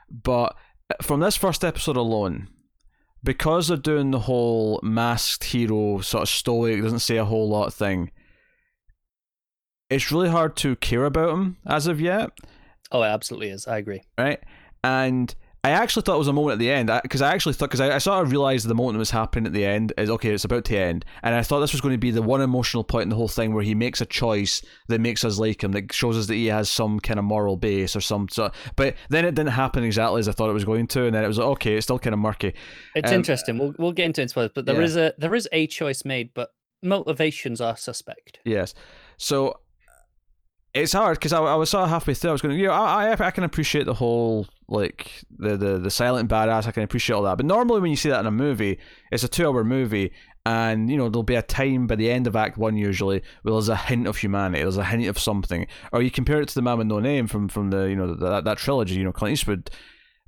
But 0.10 0.56
uh, 0.90 0.96
from 1.02 1.20
this 1.22 1.38
first 1.38 1.64
episode 1.64 1.98
alone, 1.98 2.50
because 3.24 3.68
they're 3.70 3.78
doing 3.78 4.12
the 4.12 4.20
whole 4.20 4.80
masked 4.84 5.46
hero 5.46 6.02
sort 6.02 6.24
of 6.24 6.30
stoic, 6.30 6.82
doesn't 6.82 7.00
say 7.00 7.18
a 7.18 7.26
whole 7.26 7.48
lot 7.48 7.74
thing. 7.74 8.12
It's 9.90 10.12
really 10.12 10.30
hard 10.30 10.58
to 10.58 10.76
care 10.76 11.06
about 11.06 11.34
him 11.34 11.58
as 11.66 11.88
of 11.88 12.02
yet 12.02 12.32
Oh, 12.92 13.04
it 13.04 13.08
absolutely 13.08 13.50
is. 13.50 13.68
I 13.68 13.78
agree. 13.78 14.02
right? 14.18 14.40
And 14.84 15.34
I 15.68 15.72
actually 15.72 16.04
thought 16.04 16.16
it 16.16 16.20
was 16.20 16.30
a 16.30 16.34
moment 16.34 16.54
at 16.54 16.60
the 16.60 16.72
end 16.72 16.90
because 17.04 17.22
I 17.22 17.34
actually 17.34 17.54
thought 17.54 17.70
because 17.70 17.82
I, 17.82 17.96
I 17.96 17.98
sort 17.98 18.24
of 18.24 18.32
realized 18.32 18.66
the 18.66 18.74
moment 18.74 18.94
that 18.96 19.00
was 19.00 19.12
happening 19.12 19.46
at 19.46 19.52
the 19.52 19.66
end 19.66 19.92
is 19.98 20.10
okay, 20.10 20.30
it's 20.30 20.46
about 20.46 20.64
to 20.66 20.78
end, 20.78 21.04
and 21.24 21.36
I 21.36 21.44
thought 21.44 21.60
this 21.60 21.74
was 21.74 21.82
going 21.82 21.94
to 21.94 21.98
be 21.98 22.10
the 22.10 22.22
one 22.22 22.40
emotional 22.42 22.86
point 22.86 23.04
in 23.04 23.10
the 23.10 23.18
whole 23.18 23.28
thing 23.28 23.54
where 23.54 23.64
he 23.64 23.76
makes 23.76 24.00
a 24.00 24.06
choice 24.06 24.62
that 24.88 25.02
makes 25.02 25.26
us 25.26 25.38
like 25.40 25.64
him, 25.64 25.74
that 25.74 25.92
shows 25.92 26.18
us 26.18 26.28
that 26.28 26.36
he 26.36 26.46
has 26.46 26.70
some 26.70 27.02
kind 27.02 27.20
of 27.20 27.26
moral 27.26 27.58
base 27.58 27.98
or 27.98 28.02
some 28.02 28.30
sort. 28.30 28.56
But 28.78 28.96
then 29.10 29.26
it 29.26 29.36
didn't 29.36 29.52
happen 29.52 29.84
exactly 29.84 30.20
as 30.20 30.30
I 30.30 30.32
thought 30.32 30.50
it 30.50 30.54
was 30.54 30.64
going 30.64 30.88
to, 30.88 31.06
and 31.06 31.14
then 31.14 31.26
it 31.26 31.28
was 31.28 31.38
like, 31.38 31.48
okay, 31.48 31.76
it's 31.76 31.86
still 31.86 32.00
kind 32.00 32.14
of 32.14 32.20
murky. 32.20 32.54
It's 32.96 33.12
Um, 33.12 33.16
interesting. 33.16 33.58
We'll 33.58 33.74
we'll 33.78 33.92
get 33.92 34.06
into 34.06 34.22
it 34.22 34.30
spoilers, 34.30 34.52
but 34.56 34.66
there 34.66 34.76
yeah. 34.76 34.86
is 34.86 34.96
a 34.96 35.14
there 35.18 35.36
is 35.36 35.50
a 35.52 35.68
choice 35.68 36.06
made, 36.06 36.34
but 36.34 36.52
motivations 36.82 37.60
are 37.60 37.76
suspect. 37.76 38.40
Yes, 38.46 38.74
so 39.18 39.60
it's 40.74 40.94
hard 40.94 41.18
because 41.18 41.34
I, 41.34 41.42
I 41.42 41.56
was 41.56 41.70
sort 41.72 41.84
of 41.84 41.90
halfway 41.90 42.14
through. 42.14 42.30
I 42.30 42.34
was 42.34 42.42
going, 42.42 42.58
you 42.58 42.68
know, 42.68 42.74
I, 42.74 43.12
I 43.14 43.26
I 43.28 43.32
can 43.32 43.44
appreciate 43.44 43.86
the 43.86 43.96
whole 43.96 44.48
like 44.70 45.24
the, 45.38 45.56
the 45.56 45.78
the 45.78 45.92
silent 45.92 46.30
badass. 46.30 46.68
I 46.68 46.72
can 46.72 46.84
appreciate 46.84 47.16
all 47.16 47.24
that, 47.24 47.38
but 47.38 47.46
normally 47.46 47.80
when 47.80 47.92
you 47.92 47.98
see 47.98 48.10
that 48.10 48.20
in 48.20 48.26
a 48.26 48.32
movie, 48.32 48.80
it's 49.12 49.24
a 49.24 49.28
two-hour 49.28 49.64
movie, 49.64 50.12
and 50.46 50.90
you 50.90 50.98
know 50.98 51.10
there'll 51.10 51.24
be 51.24 51.36
a 51.36 51.42
time 51.42 51.88
by 51.88 51.96
the 51.96 52.12
end 52.12 52.28
of 52.28 52.36
Act 52.36 52.58
One 52.58 52.76
usually 52.78 53.22
where 53.42 53.54
there's 53.54 53.70
a 53.70 53.76
hint 53.76 54.08
of 54.08 54.18
humanity, 54.18 54.62
there's 54.62 54.78
a 54.78 54.84
hint 54.84 55.06
of 55.08 55.18
something, 55.18 55.68
or 55.92 56.02
you 56.02 56.12
compare 56.12 56.42
it 56.42 56.50
to 56.50 56.56
the 56.56 56.62
Man 56.62 56.78
with 56.78 56.88
No 56.88 57.00
Name 57.00 57.28
from 57.28 57.48
from 57.48 57.70
the 57.70 57.84
you 57.84 57.96
know 57.96 58.14
that 58.16 58.44
that 58.44 58.58
trilogy, 58.58 58.96
you 58.96 59.04
know 59.04 59.12
Clint 59.12 59.34
Eastwood, 59.34 59.70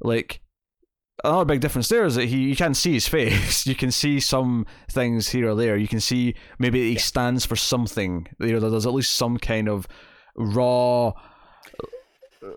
like. 0.02 0.42
Another 1.22 1.44
big 1.44 1.60
difference 1.60 1.90
there 1.90 2.06
is 2.06 2.16
that 2.16 2.30
he 2.30 2.38
you 2.44 2.56
can't 2.56 2.78
see 2.78 2.94
his 2.94 3.10
face. 3.10 3.68
You 3.68 3.76
can 3.76 3.92
see 3.92 4.22
some 4.22 4.66
things 4.90 5.28
here 5.28 5.50
or 5.50 5.56
there. 5.56 5.76
You 5.76 5.90
can 5.90 6.00
see 6.00 6.34
maybe 6.60 6.94
he 6.94 6.98
stands 6.98 7.46
for 7.46 7.58
something. 7.58 8.26
You 8.40 8.58
know, 8.58 8.70
there's 8.70 8.86
at 8.86 8.94
least 8.94 9.18
some 9.18 9.38
kind 9.38 9.68
of 9.68 9.86
raw, 10.38 11.08
uh, 11.10 11.12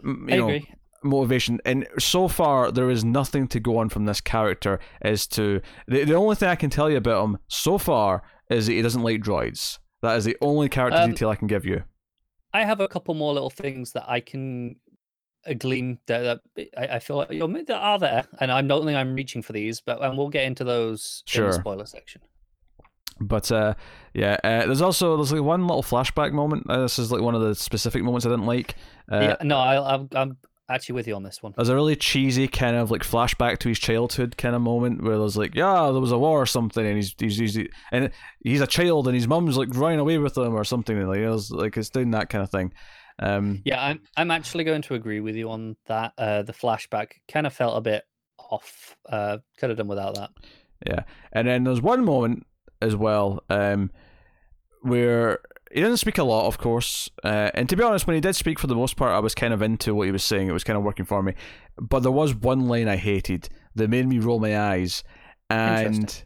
you 0.05 0.27
I 0.31 0.37
know, 0.37 0.49
agree. 0.49 0.69
Motivation. 1.03 1.61
And 1.65 1.87
so 1.99 2.29
far, 2.29 2.71
there 2.71 2.91
is 2.91 3.05
nothing 3.05 3.49
to 3.49 3.61
go 3.61 3.79
on 3.79 3.89
from 3.89 4.05
this 4.07 4.21
character 4.21 4.79
as 5.01 5.27
to 5.29 5.61
the, 5.87 6.05
the 6.05 6.15
only 6.15 6.37
thing 6.37 6.49
I 6.49 6.57
can 6.57 6.71
tell 6.71 6.91
you 6.91 6.97
about 6.97 7.25
him 7.25 7.39
so 7.49 7.79
far 7.79 8.23
is 8.51 8.67
that 8.67 8.73
he 8.73 8.83
doesn't 8.83 9.03
like 9.03 9.23
droids. 9.23 9.79
That 10.03 10.17
is 10.17 10.25
the 10.25 10.37
only 10.41 10.69
character 10.69 11.01
Um, 11.01 11.11
detail 11.11 11.31
I 11.31 11.37
can 11.37 11.47
give 11.49 11.65
you. 11.65 11.85
I 12.53 12.65
have 12.65 12.81
a 12.81 12.89
couple 12.89 13.15
more 13.15 13.33
little 13.33 13.51
things 13.51 13.93
that 13.93 14.05
I 14.09 14.21
can 14.21 14.77
uh, 15.47 15.55
glean 15.55 15.99
that, 16.07 16.41
that 16.57 16.69
I, 16.77 16.97
I 16.97 16.99
feel 16.99 17.17
like 17.17 17.31
you 17.31 17.47
know, 17.47 17.63
that 17.63 17.71
are 17.71 17.99
there, 17.99 18.25
and 18.41 18.53
I 18.53 18.61
don't 18.63 18.85
think 18.85 18.97
I'm 18.97 19.15
reaching 19.15 19.43
for 19.43 19.53
these, 19.53 19.81
but 19.81 20.03
and 20.03 20.19
we'll 20.19 20.29
get 20.29 20.45
into 20.45 20.65
those 20.65 21.23
in 21.35 21.45
the 21.45 21.53
spoiler 21.53 21.87
section. 21.87 22.21
But 23.21 23.53
uh, 23.53 23.75
yeah, 24.15 24.37
uh, 24.43 24.67
there's 24.67 24.83
also 24.83 25.17
there's 25.17 25.33
like 25.33 25.43
one 25.43 25.67
little 25.67 25.83
flashback 25.83 26.33
moment. 26.33 26.67
Uh, 26.69 26.83
this 26.83 26.99
is 26.99 27.13
like 27.13 27.23
one 27.23 27.35
of 27.35 27.41
the 27.41 27.55
specific 27.55 28.03
moments 28.03 28.27
I 28.27 28.31
didn't 28.31 28.47
like. 28.47 28.75
Uh, 29.11 29.21
yeah, 29.21 29.37
no, 29.43 29.59
I, 29.59 29.95
I'm 29.95 30.09
I'm 30.15 30.37
actually 30.73 30.95
with 30.95 31.07
you 31.07 31.15
on 31.15 31.23
this 31.23 31.43
one. 31.43 31.53
There's 31.57 31.69
a 31.69 31.75
really 31.75 31.97
cheesy 31.97 32.49
kind 32.49 32.77
of 32.77 32.91
like 32.91 33.03
flashback 33.03 33.59
to 33.59 33.69
his 33.69 33.79
childhood 33.79 34.37
kind 34.37 34.55
of 34.55 34.63
moment 34.63 35.03
where 35.03 35.19
there's 35.19 35.37
like, 35.37 35.55
yeah, 35.55 35.91
there 35.91 36.01
was 36.01 36.13
a 36.13 36.19
war 36.19 36.41
or 36.41 36.47
something, 36.47 36.85
and 36.85 36.97
he's 36.97 37.15
he's, 37.19 37.39
he's 37.39 37.69
and 37.91 38.11
he's 38.43 38.61
a 38.61 38.67
child, 38.67 39.07
and 39.07 39.15
his 39.15 39.29
mum's 39.29 39.57
like 39.57 39.69
running 39.75 39.99
away 40.01 40.19
with 40.19 40.37
him 40.37 40.55
or 40.55 40.65
something. 40.65 40.97
and, 40.97 41.09
Like 41.09 41.19
it 41.19 41.29
was 41.29 41.51
like 41.51 41.77
it's 41.77 41.91
doing 41.91 42.11
that 42.13 42.29
kind 42.29 42.43
of 42.43 42.51
thing. 42.51 42.73
Um, 43.19 43.61
Yeah, 43.65 43.83
I'm 43.83 44.01
I'm 44.17 44.31
actually 44.31 44.65
going 44.65 44.83
to 44.83 44.95
agree 44.95 45.21
with 45.21 45.37
you 45.37 45.51
on 45.51 45.77
that. 45.87 46.13
Uh, 46.17 46.43
the 46.43 46.53
flashback 46.53 47.13
kind 47.31 47.47
of 47.47 47.53
felt 47.53 47.77
a 47.77 47.81
bit 47.81 48.05
off. 48.39 48.97
Uh, 49.09 49.39
could 49.59 49.71
have 49.71 49.79
done 49.79 49.89
without 49.89 50.15
that. 50.15 50.31
yeah, 50.87 51.05
and 51.33 51.47
then 51.47 51.65
there's 51.65 51.83
one 51.83 52.05
moment 52.05 52.47
as 52.81 52.97
well 52.97 53.45
um, 53.49 53.91
where 54.81 55.39
he 55.73 55.81
doesn't 55.81 55.99
speak 55.99 56.19
a 56.19 56.25
lot, 56.25 56.47
of 56.47 56.59
course. 56.59 57.09
Uh, 57.25 57.51
and 57.55 57.69
to 57.69 57.77
be 57.77 57.83
honest, 57.83 58.07
when 58.07 58.15
he 58.15 58.21
did 58.21 58.37
speak 58.37 58.59
for 58.59 58.67
the 58.67 58.75
most 58.75 58.97
part, 58.97 59.13
I 59.13 59.21
was 59.21 59.35
kind 59.35 59.55
of 59.55 59.63
into 59.63 59.95
what 59.95 60.07
he 60.07 60.13
was 60.13 60.23
saying. 60.23 60.49
It 60.49 60.53
was 60.53 60.65
kind 60.65 60.77
of 60.77 60.83
working 60.83 61.05
for 61.05 61.23
me. 61.23 61.35
But 61.79 62.01
there 62.01 62.13
was 62.13 62.35
one 62.35 62.69
line 62.69 62.89
I 62.89 62.97
hated 62.97 63.49
that 63.75 63.89
made 63.89 64.07
me 64.07 64.19
roll 64.19 64.39
my 64.39 64.59
eyes, 64.59 65.03
and 65.49 66.25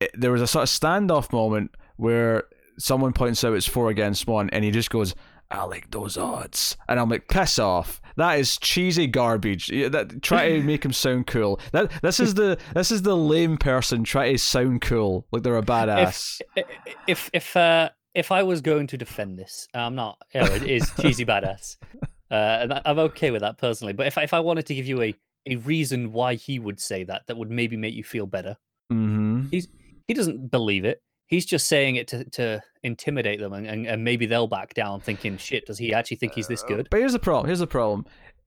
it, 0.00 0.10
there 0.14 0.32
was 0.32 0.42
a 0.42 0.46
sort 0.46 0.62
of 0.62 0.68
standoff 0.68 1.32
moment 1.32 1.72
where 1.96 2.44
someone 2.78 3.12
points 3.12 3.44
out 3.44 3.54
it's 3.54 3.66
four 3.66 3.90
against 3.90 4.26
one, 4.26 4.48
and 4.50 4.64
he 4.64 4.70
just 4.70 4.90
goes, 4.90 5.14
"I 5.50 5.64
like 5.64 5.90
those 5.90 6.16
odds," 6.16 6.76
and 6.88 6.98
I'm 6.98 7.10
like, 7.10 7.28
"Piss 7.28 7.58
off!" 7.58 8.00
that 8.16 8.38
is 8.38 8.58
cheesy 8.58 9.06
garbage. 9.06 9.68
That 9.68 10.22
try 10.22 10.50
to 10.50 10.62
make 10.62 10.84
him 10.84 10.92
sound 10.92 11.26
cool. 11.26 11.60
That 11.72 11.90
this 12.02 12.20
is 12.20 12.34
the 12.34 12.58
this 12.74 12.90
is 12.90 13.02
the 13.02 13.16
lame 13.16 13.56
person 13.56 14.04
trying 14.04 14.34
to 14.34 14.38
sound 14.38 14.80
cool 14.82 15.26
like 15.30 15.42
they're 15.42 15.56
a 15.56 15.62
badass. 15.62 16.40
If 16.56 16.66
if 17.06 17.30
if 17.32 17.56
uh, 17.56 17.90
if 18.14 18.30
I 18.32 18.42
was 18.42 18.60
going 18.60 18.86
to 18.88 18.96
defend 18.96 19.38
this, 19.38 19.68
I'm 19.74 19.94
not. 19.94 20.18
You 20.34 20.40
know, 20.42 20.52
it 20.54 20.62
is 20.64 20.90
cheesy 21.00 21.24
badass, 21.24 21.76
uh, 22.30 22.34
and 22.34 22.80
I'm 22.84 22.98
okay 22.98 23.30
with 23.30 23.40
that 23.42 23.58
personally. 23.58 23.92
But 23.92 24.06
if 24.06 24.18
I- 24.18 24.22
if 24.22 24.34
I 24.34 24.40
wanted 24.40 24.66
to 24.66 24.74
give 24.74 24.86
you 24.86 25.02
a 25.02 25.14
a 25.46 25.56
reason 25.56 26.12
why 26.12 26.34
he 26.34 26.58
would 26.60 26.78
say 26.78 27.02
that, 27.02 27.22
that 27.26 27.36
would 27.36 27.50
maybe 27.50 27.76
make 27.76 27.94
you 27.94 28.04
feel 28.04 28.26
better. 28.26 28.56
mm-hmm. 28.92 29.48
He 29.50 30.14
doesn't 30.14 30.50
believe 30.50 30.84
it. 30.84 31.02
He's 31.26 31.46
just 31.46 31.66
saying 31.66 31.96
it 31.96 32.06
to, 32.08 32.24
to 32.30 32.62
intimidate 32.82 33.40
them, 33.40 33.52
and, 33.54 33.66
and, 33.66 33.86
and 33.86 34.04
maybe 34.04 34.26
they'll 34.26 34.46
back 34.46 34.74
down, 34.74 35.00
thinking, 35.00 35.36
"Shit, 35.38 35.66
does 35.66 35.78
he 35.78 35.94
actually 35.94 36.18
think 36.18 36.34
he's 36.34 36.46
this 36.48 36.62
good?" 36.62 36.88
But 36.90 37.00
here's 37.00 37.12
the 37.14 37.18
problem. 37.18 37.46
Here's 37.46 37.58
the 37.60 37.66
problem. 37.66 38.04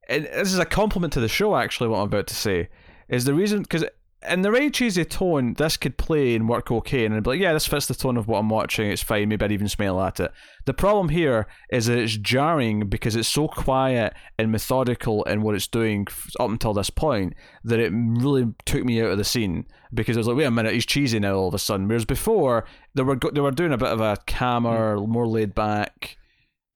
And 0.08 0.26
this 0.26 0.54
is 0.54 0.60
a 0.60 0.66
compliment 0.66 1.12
to 1.14 1.20
the 1.20 1.28
show. 1.28 1.56
Actually, 1.56 1.90
what 1.90 1.98
I'm 2.00 2.06
about 2.08 2.28
to 2.28 2.36
say 2.36 2.70
is 3.10 3.26
the 3.26 3.34
reason 3.34 3.62
because 3.64 3.84
in 4.30 4.42
the 4.42 4.52
right 4.52 4.74
cheesy 4.74 5.06
tone, 5.06 5.54
this 5.54 5.78
could 5.78 5.98
play 5.98 6.36
and 6.36 6.48
work 6.50 6.72
okay, 6.72 7.06
and 7.06 7.14
I'd 7.14 7.24
be 7.24 7.32
like, 7.32 7.40
yeah, 7.40 7.54
this 7.54 7.68
fits 7.68 7.88
the 7.88 7.96
tone 7.96 8.18
of 8.18 8.28
what 8.28 8.40
I'm 8.40 8.50
watching. 8.50 8.90
It's 8.90 9.02
fine. 9.02 9.30
Maybe 9.30 9.44
I'd 9.44 9.52
even 9.52 9.70
smile 9.70 10.02
at 10.02 10.20
it. 10.20 10.32
The 10.66 10.74
problem 10.74 11.10
here 11.10 11.48
is 11.70 11.86
that 11.86 11.98
it's 11.98 12.18
jarring 12.18 12.88
because 12.90 13.16
it's 13.16 13.28
so 13.28 13.48
quiet 13.48 14.14
and 14.38 14.52
methodical 14.52 15.24
in 15.24 15.42
what 15.42 15.56
it's 15.56 15.68
doing 15.68 16.08
up 16.40 16.50
until 16.50 16.74
this 16.74 16.90
point 16.90 17.34
that 17.64 17.80
it 17.80 17.92
really 17.94 18.54
took 18.66 18.84
me 18.84 19.02
out 19.02 19.12
of 19.12 19.18
the 19.18 19.24
scene 19.24 19.66
because 19.94 20.18
I 20.18 20.20
was 20.20 20.28
like, 20.28 20.38
wait 20.38 20.46
a 20.46 20.52
minute, 20.52 20.74
he's 20.74 20.86
cheesy 20.86 21.20
now 21.20 21.36
all 21.36 21.48
of 21.48 21.54
a 21.54 21.60
sudden. 21.60 21.88
Whereas 21.88 22.06
before 22.06 22.66
they 22.94 23.04
were 23.04 23.16
go- 23.16 23.32
they 23.32 23.42
were 23.42 23.52
doing 23.52 23.74
a 23.74 23.78
bit 23.78 23.90
of 23.90 24.02
a 24.02 24.18
calmer, 24.28 24.98
more 24.98 25.28
laid 25.28 25.56
back. 25.56 26.18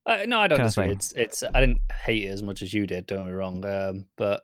Uh, 0.05 0.25
no, 0.25 0.39
I 0.39 0.47
don't 0.47 0.59
disagree. 0.59 0.93
It's 0.93 1.11
it's 1.13 1.43
I 1.53 1.59
didn't 1.59 1.81
hate 2.05 2.23
it 2.23 2.29
as 2.29 2.41
much 2.41 2.61
as 2.61 2.73
you 2.73 2.87
did. 2.87 3.05
Don't 3.05 3.19
get 3.19 3.27
me 3.27 3.31
wrong. 3.33 3.63
Um, 3.65 4.05
but 4.17 4.41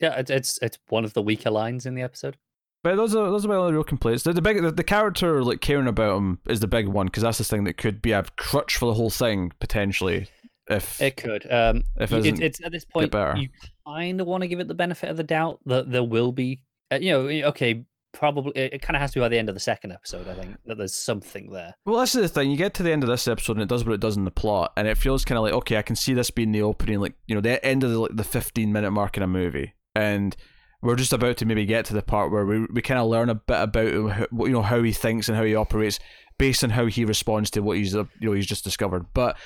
yeah, 0.00 0.16
it's 0.18 0.30
it's 0.30 0.58
it's 0.62 0.78
one 0.88 1.04
of 1.04 1.12
the 1.14 1.22
weaker 1.22 1.50
lines 1.50 1.86
in 1.86 1.94
the 1.94 2.02
episode. 2.02 2.36
But 2.84 2.96
those 2.96 3.14
are 3.14 3.30
those 3.30 3.44
are 3.44 3.48
my 3.48 3.56
only 3.56 3.72
real 3.72 3.84
complaints. 3.84 4.22
The, 4.22 4.32
the 4.32 4.42
big 4.42 4.62
the, 4.62 4.70
the 4.70 4.84
character 4.84 5.42
like 5.42 5.60
caring 5.60 5.88
about 5.88 6.16
him 6.16 6.38
is 6.48 6.60
the 6.60 6.68
big 6.68 6.86
one 6.88 7.06
because 7.06 7.22
that's 7.24 7.38
the 7.38 7.44
thing 7.44 7.64
that 7.64 7.76
could 7.76 8.00
be 8.00 8.12
a 8.12 8.24
crutch 8.36 8.76
for 8.76 8.86
the 8.86 8.94
whole 8.94 9.10
thing 9.10 9.52
potentially. 9.60 10.28
If 10.70 11.00
It 11.00 11.16
could. 11.16 11.50
Um, 11.50 11.84
If 11.96 12.12
it 12.12 12.22
y- 12.22 12.44
it's, 12.44 12.62
at 12.62 12.70
this 12.72 12.84
point 12.84 13.12
you 13.36 13.48
kind 13.86 14.20
of 14.20 14.26
want 14.26 14.42
to 14.42 14.48
give 14.48 14.60
it 14.60 14.68
the 14.68 14.74
benefit 14.74 15.08
of 15.08 15.16
the 15.16 15.24
doubt 15.24 15.60
that 15.66 15.90
there 15.90 16.04
will 16.04 16.30
be. 16.30 16.60
Uh, 16.92 16.98
you 17.00 17.10
know, 17.10 17.26
okay, 17.48 17.84
probably 18.12 18.52
it, 18.54 18.74
it 18.74 18.82
kind 18.82 18.94
of 18.94 19.00
has 19.00 19.12
to 19.12 19.18
be 19.18 19.20
by 19.22 19.28
the 19.28 19.38
end 19.38 19.48
of 19.48 19.54
the 19.54 19.60
second 19.60 19.92
episode. 19.92 20.28
I 20.28 20.34
think 20.34 20.56
that 20.66 20.76
there's 20.78 20.94
something 20.94 21.50
there. 21.50 21.74
well, 21.86 21.98
that's 21.98 22.12
the 22.12 22.28
thing. 22.28 22.50
You 22.50 22.56
get 22.56 22.74
to 22.74 22.82
the 22.82 22.92
end 22.92 23.02
of 23.02 23.08
this 23.08 23.26
episode 23.26 23.52
and 23.56 23.62
it 23.62 23.68
does 23.68 23.84
what 23.84 23.94
it 23.94 24.00
does 24.00 24.16
in 24.16 24.24
the 24.24 24.30
plot, 24.30 24.72
and 24.76 24.86
it 24.86 24.98
feels 24.98 25.24
kind 25.24 25.38
of 25.38 25.42
like 25.42 25.54
okay, 25.54 25.78
I 25.78 25.82
can 25.82 25.96
see 25.96 26.14
this 26.14 26.30
being 26.30 26.52
the 26.52 26.62
opening, 26.62 27.00
like 27.00 27.14
you 27.26 27.34
know, 27.34 27.40
the 27.40 27.64
end 27.64 27.82
of 27.82 27.90
the 27.90 27.98
like, 27.98 28.14
the 28.14 28.24
fifteen 28.24 28.72
minute 28.72 28.90
mark 28.90 29.16
in 29.16 29.22
a 29.22 29.26
movie, 29.26 29.72
and 29.98 30.36
we're 30.80 30.96
just 30.96 31.12
about 31.12 31.36
to 31.38 31.44
maybe 31.44 31.66
get 31.66 31.84
to 31.86 31.94
the 31.94 32.02
part 32.02 32.30
where 32.30 32.46
we 32.46 32.66
we 32.72 32.82
kind 32.82 33.00
of 33.00 33.08
learn 33.08 33.28
a 33.28 33.34
bit 33.34 33.60
about 33.60 33.92
you 33.92 34.48
know 34.48 34.62
how 34.62 34.82
he 34.82 34.92
thinks 34.92 35.28
and 35.28 35.36
how 35.36 35.44
he 35.44 35.54
operates 35.54 35.98
based 36.38 36.62
on 36.62 36.70
how 36.70 36.86
he 36.86 37.04
responds 37.04 37.50
to 37.50 37.60
what 37.60 37.76
he's 37.76 37.94
you 37.94 38.08
know 38.20 38.32
he's 38.32 38.46
just 38.46 38.64
discovered, 38.64 39.06
but 39.12 39.36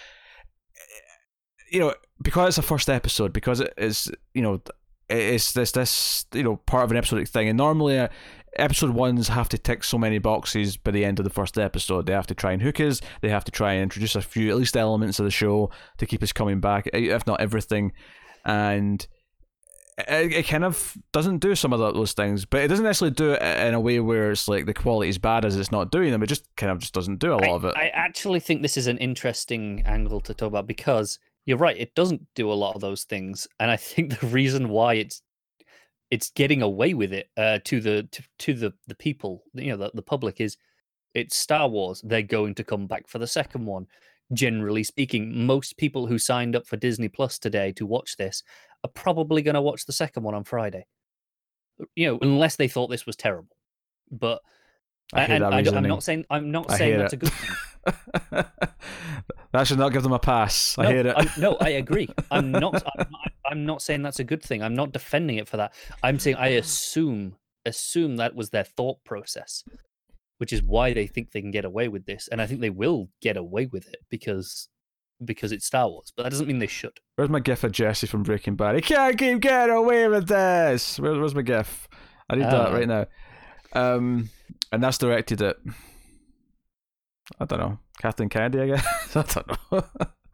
you 1.71 1.80
know, 1.80 1.94
because 2.21 2.50
it's 2.50 2.59
a 2.59 2.62
first 2.62 2.90
episode, 2.90 3.32
because 3.32 3.61
it 3.61 3.73
is, 3.78 4.12
you 4.35 4.42
know, 4.42 4.61
it's 5.09 5.52
this 5.52 5.73
this 5.73 6.26
you 6.35 6.42
know 6.42 6.56
part 6.56 6.85
of 6.85 6.90
an 6.90 6.99
episodic 6.99 7.28
thing, 7.28 7.49
and 7.49 7.56
normally 7.56 7.99
uh, 7.99 8.09
episode 8.56 8.90
ones 8.90 9.28
have 9.28 9.49
to 9.49 9.59
tick 9.59 9.82
so 9.82 9.97
many 9.97 10.18
boxes 10.18 10.76
by 10.76 10.90
the 10.90 11.04
end 11.04 11.18
of 11.18 11.25
the 11.25 11.30
first 11.30 11.59
episode. 11.59 12.06
They 12.06 12.12
have 12.12 12.26
to 12.26 12.35
try 12.35 12.52
and 12.52 12.61
hook 12.61 12.78
us. 12.80 13.00
They 13.23 13.30
have 13.30 13.44
to 13.44 13.50
try 13.50 13.73
and 13.73 13.85
introduce 13.85 14.14
a 14.14 14.21
few 14.21 14.50
at 14.50 14.56
least 14.56 14.76
elements 14.76 15.18
of 15.18 15.25
the 15.25 15.30
show 15.30 15.71
to 15.97 16.06
keep 16.06 16.23
us 16.23 16.32
coming 16.32 16.61
back, 16.61 16.88
if 16.92 17.26
not 17.26 17.40
everything, 17.40 17.92
and. 18.44 19.06
It, 19.99 20.32
it 20.32 20.49
kind 20.49 20.64
of 20.64 20.96
doesn't 21.12 21.38
do 21.38 21.54
some 21.54 21.72
of 21.72 21.78
tho- 21.78 21.92
those 21.92 22.12
things, 22.12 22.44
but 22.44 22.62
it 22.62 22.68
doesn't 22.68 22.84
necessarily 22.84 23.14
do 23.14 23.32
it 23.32 23.42
in 23.42 23.75
a 23.75 23.80
way 23.80 24.00
where 24.00 24.30
it's 24.30 24.49
like 24.49 24.66
the 24.66 24.75
quality 24.75 25.11
is 25.11 25.18
bad 25.18 25.44
as 25.44 25.56
it's 25.56 25.70
not 25.70 25.90
doing 25.90 26.11
them. 26.11 26.22
It 26.22 26.28
just 26.28 26.49
kind 26.56 26.72
of 26.72 26.78
just 26.78 26.94
doesn't 26.94 27.18
do 27.18 27.32
a 27.32 27.37
lot 27.37 27.44
I, 27.44 27.50
of 27.50 27.64
it. 27.66 27.75
I 27.76 27.88
actually 27.88 28.40
think 28.40 28.62
this 28.62 28.76
is 28.76 28.87
an 28.87 28.99
interesting 28.99 29.82
angle 29.84 30.20
to 30.22 30.34
talk 30.34 30.49
about 30.49 30.66
because 30.66 31.18
you're 31.44 31.58
right. 31.58 31.76
It 31.76 31.94
doesn't 31.94 32.26
do 32.34 32.50
a 32.50 32.54
lot 32.54 32.75
of 32.75 32.80
those 32.80 33.04
things, 33.04 33.46
and 33.61 33.70
I 33.70 33.76
think 33.76 34.18
the 34.20 34.26
reason 34.26 34.68
why 34.68 34.94
it's 34.94 35.22
it's 36.11 36.30
getting 36.30 36.61
away 36.62 36.94
with 36.94 37.12
it 37.12 37.28
uh, 37.37 37.58
to 37.64 37.80
the 37.80 38.08
to, 38.12 38.22
to 38.38 38.54
the 38.54 38.72
the 38.87 38.94
people, 38.94 39.44
you 39.54 39.70
know, 39.70 39.76
the, 39.76 39.90
the 39.94 40.02
public 40.02 40.40
is 40.40 40.56
it's 41.14 41.37
Star 41.37 41.68
Wars. 41.68 42.00
They're 42.04 42.22
going 42.22 42.54
to 42.56 42.64
come 42.64 42.87
back 42.87 43.08
for 43.08 43.18
the 43.18 43.26
second 43.26 43.66
one. 43.66 43.87
Generally 44.32 44.84
speaking, 44.84 45.46
most 45.46 45.76
people 45.76 46.06
who 46.06 46.18
signed 46.18 46.56
up 46.56 46.66
for 46.66 46.76
Disney 46.76 47.08
Plus 47.08 47.38
today 47.38 47.72
to 47.72 47.86
watch 47.86 48.16
this 48.16 48.42
are 48.84 48.90
probably 48.90 49.42
going 49.42 49.54
to 49.54 49.62
watch 49.62 49.84
the 49.86 49.92
second 49.92 50.22
one 50.22 50.34
on 50.34 50.44
Friday. 50.44 50.86
Uh, 51.80 51.84
you 51.94 52.06
know, 52.06 52.18
unless 52.22 52.56
they 52.56 52.68
thought 52.68 52.88
this 52.88 53.06
was 53.06 53.16
terrible. 53.16 53.56
But 54.10 54.40
I 55.12 55.24
and 55.24 55.44
I, 55.44 55.60
am 55.60 55.84
not 55.84 56.02
saying 56.02 56.24
I'm 56.30 56.50
not 56.50 56.70
I 56.70 56.78
saying 56.78 56.98
that's 56.98 57.12
it. 57.12 57.16
a 57.16 57.20
good 57.20 57.32
thing. 57.32 58.44
that 59.52 59.66
should 59.66 59.78
not 59.78 59.92
give 59.92 60.02
them 60.02 60.12
a 60.12 60.18
pass. 60.18 60.76
I 60.78 60.84
no, 60.84 60.88
hate 60.88 61.06
it. 61.06 61.16
I'm- 61.16 61.30
no, 61.38 61.56
I 61.60 61.70
agree. 61.70 62.08
I'm 62.30 62.50
not. 62.52 62.82
I'm 62.98 63.06
not. 63.10 63.32
I'm 63.44 63.66
not 63.66 63.82
saying 63.82 64.02
that's 64.02 64.20
a 64.20 64.24
good 64.24 64.42
thing. 64.42 64.62
I'm 64.62 64.74
not 64.74 64.92
defending 64.92 65.36
it 65.36 65.48
for 65.48 65.58
that. 65.58 65.74
I'm 66.02 66.18
saying 66.18 66.36
I 66.36 66.48
assume 66.48 67.36
assume 67.66 68.16
that 68.16 68.34
was 68.34 68.50
their 68.50 68.64
thought 68.64 69.04
process, 69.04 69.62
which 70.42 70.52
is 70.52 70.61
why 70.61 70.92
they 70.92 71.06
think 71.06 71.30
they 71.30 71.40
can 71.40 71.52
get 71.52 71.64
away 71.64 71.87
with 71.87 72.04
this, 72.04 72.26
and 72.26 72.42
I 72.42 72.49
think 72.49 72.61
they 72.61 72.68
will 72.68 73.08
get 73.20 73.37
away 73.37 73.66
with 73.66 73.87
it 73.87 74.00
because 74.11 74.68
because 75.25 75.52
it's 75.52 75.64
Star 75.64 75.88
Wars. 75.88 76.12
But 76.16 76.25
that 76.25 76.30
doesn't 76.30 76.49
mean 76.49 76.58
they 76.58 76.66
should. 76.66 76.99
Where's 77.14 77.30
my 77.30 77.38
gif 77.38 77.62
of 77.62 77.70
Jesse 77.70 78.08
from 78.08 78.25
Breaking 78.25 78.56
Bad? 78.56 78.75
He 78.75 78.80
can't 78.80 79.16
keep 79.16 79.38
getting 79.38 79.72
away 79.72 80.08
with 80.08 80.26
this. 80.26 80.99
Where's, 80.99 81.16
where's 81.16 81.37
my 81.37 81.42
gif? 81.42 81.87
I 82.28 82.34
need 82.34 82.46
that 82.46 82.72
right 82.72 82.88
now. 82.88 83.06
Um, 83.72 84.30
and 84.72 84.82
that's 84.82 84.99
directed 84.99 85.42
at. 85.42 85.58
I 87.38 87.44
don't 87.44 87.61
know. 87.61 87.78
Kathleen 88.00 88.28
Kennedy, 88.28 88.62
I 88.62 88.66
guess. 88.66 89.16
I 89.16 89.22
don't 89.22 89.70
know. 89.70 89.84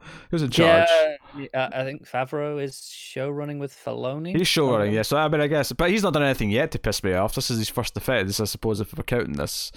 Who's 0.30 0.40
in 0.40 0.48
charge? 0.48 0.88
Yeah, 0.88 1.16
yeah, 1.38 1.70
I 1.72 1.84
think 1.84 2.08
Favreau 2.08 2.62
is 2.62 2.88
show 2.92 3.30
running 3.30 3.58
with 3.58 3.72
Filoni. 3.72 4.36
He's 4.36 4.48
showrunning, 4.48 4.88
Um, 4.88 4.94
yeah. 4.94 5.02
So 5.02 5.16
I 5.16 5.28
mean, 5.28 5.40
I 5.40 5.46
guess, 5.46 5.72
but 5.72 5.90
he's 5.90 6.02
not 6.02 6.12
done 6.12 6.22
anything 6.22 6.50
yet 6.50 6.70
to 6.72 6.78
piss 6.78 7.02
me 7.02 7.12
off. 7.14 7.34
This 7.34 7.50
is 7.50 7.58
his 7.58 7.68
first 7.68 7.96
offence, 7.96 8.40
I 8.40 8.44
suppose, 8.44 8.80
if 8.80 8.96
we're 8.96 9.04
counting 9.04 9.34
this. 9.34 9.72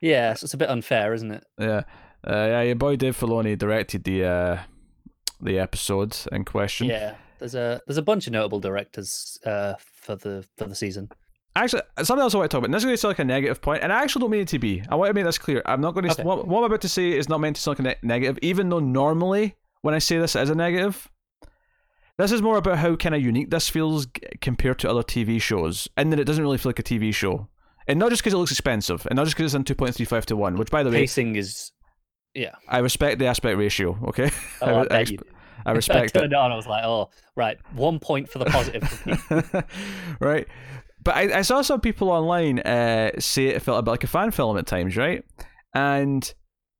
Yeah, 0.00 0.34
so 0.34 0.44
it's 0.44 0.54
a 0.54 0.56
bit 0.58 0.68
unfair, 0.68 1.14
isn't 1.14 1.30
it? 1.30 1.44
Yeah, 1.58 1.82
uh, 2.26 2.46
yeah. 2.48 2.62
Your 2.62 2.74
boy 2.76 2.96
Dave 2.96 3.16
Filoni 3.18 3.56
directed 3.56 4.04
the 4.04 4.24
uh, 4.24 4.58
the 5.40 5.58
episode 5.58 6.16
in 6.32 6.44
question. 6.44 6.88
Yeah, 6.88 7.14
there's 7.38 7.54
a 7.54 7.80
there's 7.86 7.98
a 7.98 8.02
bunch 8.02 8.26
of 8.26 8.32
notable 8.32 8.60
directors 8.60 9.38
uh, 9.46 9.74
for 9.80 10.16
the 10.16 10.44
for 10.56 10.64
the 10.64 10.74
season. 10.74 11.08
Actually, 11.54 11.82
something 12.02 12.22
else 12.22 12.34
I 12.34 12.38
want 12.38 12.50
to 12.50 12.54
talk 12.54 12.60
about. 12.60 12.66
And 12.68 12.74
this 12.74 12.80
is 12.80 12.86
going 12.86 12.94
to 12.94 13.00
sound 13.00 13.10
like 13.10 13.18
a 13.18 13.24
negative 13.24 13.60
point, 13.60 13.82
and 13.82 13.92
I 13.92 14.02
actually 14.02 14.20
don't 14.20 14.30
mean 14.30 14.40
it 14.40 14.48
to 14.48 14.58
be. 14.58 14.82
I 14.88 14.94
want 14.94 15.10
to 15.10 15.14
make 15.14 15.24
this 15.26 15.36
clear. 15.36 15.62
I'm 15.66 15.82
not 15.82 15.92
going 15.92 16.06
to. 16.06 16.12
Okay. 16.12 16.22
What, 16.22 16.48
what 16.48 16.60
I'm 16.60 16.64
about 16.64 16.80
to 16.80 16.88
say 16.88 17.12
is 17.12 17.28
not 17.28 17.40
meant 17.40 17.56
to 17.56 17.62
sound 17.62 17.78
like 17.78 17.86
a 17.86 18.06
ne- 18.06 18.08
negative, 18.08 18.38
even 18.40 18.70
though 18.70 18.80
normally 18.80 19.54
when 19.82 19.94
I 19.94 19.98
say 19.98 20.18
this 20.18 20.34
as 20.34 20.50
a 20.50 20.54
negative, 20.54 21.08
this 22.18 22.32
is 22.32 22.42
more 22.42 22.56
about 22.56 22.78
how 22.78 22.96
kind 22.96 23.14
of 23.14 23.22
unique 23.22 23.50
this 23.50 23.68
feels 23.68 24.06
compared 24.40 24.78
to 24.80 24.90
other 24.90 25.02
TV 25.02 25.40
shows, 25.40 25.88
and 25.96 26.12
that 26.12 26.20
it 26.20 26.24
doesn't 26.24 26.42
really 26.42 26.58
feel 26.58 26.70
like 26.70 26.78
a 26.78 26.82
TV 26.82 27.14
show. 27.14 27.48
And 27.86 27.98
not 27.98 28.10
just 28.10 28.22
because 28.22 28.32
it 28.32 28.38
looks 28.38 28.52
expensive, 28.52 29.06
and 29.06 29.16
not 29.16 29.24
just 29.24 29.36
because 29.36 29.54
it's 29.54 29.70
in 29.70 29.76
2.35 29.76 30.26
to 30.26 30.36
1, 30.36 30.56
which, 30.56 30.70
by 30.70 30.82
the 30.82 30.90
way, 30.90 31.00
Pacing 31.00 31.36
is, 31.36 31.72
yeah. 32.32 32.54
I 32.68 32.78
respect 32.78 33.18
the 33.18 33.26
aspect 33.26 33.58
ratio, 33.58 33.98
okay? 34.08 34.30
Oh, 34.60 34.66
I, 34.66 34.70
I 34.90 34.98
I. 34.98 35.00
I 35.00 35.06
I 35.66 35.72
respect 35.72 36.16
it. 36.16 36.18
turned 36.18 36.32
it 36.32 36.36
on. 36.36 36.50
I 36.50 36.56
was 36.56 36.66
like, 36.66 36.84
oh, 36.84 37.10
right, 37.36 37.56
one 37.74 37.98
point 38.00 38.28
for 38.28 38.38
the 38.38 38.46
positive. 38.46 39.64
right. 40.20 40.46
But 41.04 41.16
I, 41.16 41.38
I 41.38 41.42
saw 41.42 41.62
some 41.62 41.80
people 41.80 42.10
online 42.10 42.60
uh, 42.60 43.12
say 43.18 43.46
it 43.46 43.62
felt 43.62 43.78
a 43.78 43.82
bit 43.82 43.90
like 43.90 44.04
a 44.04 44.08
fan 44.08 44.30
film 44.30 44.56
at 44.56 44.66
times, 44.66 44.96
right? 44.96 45.24
And 45.74 46.32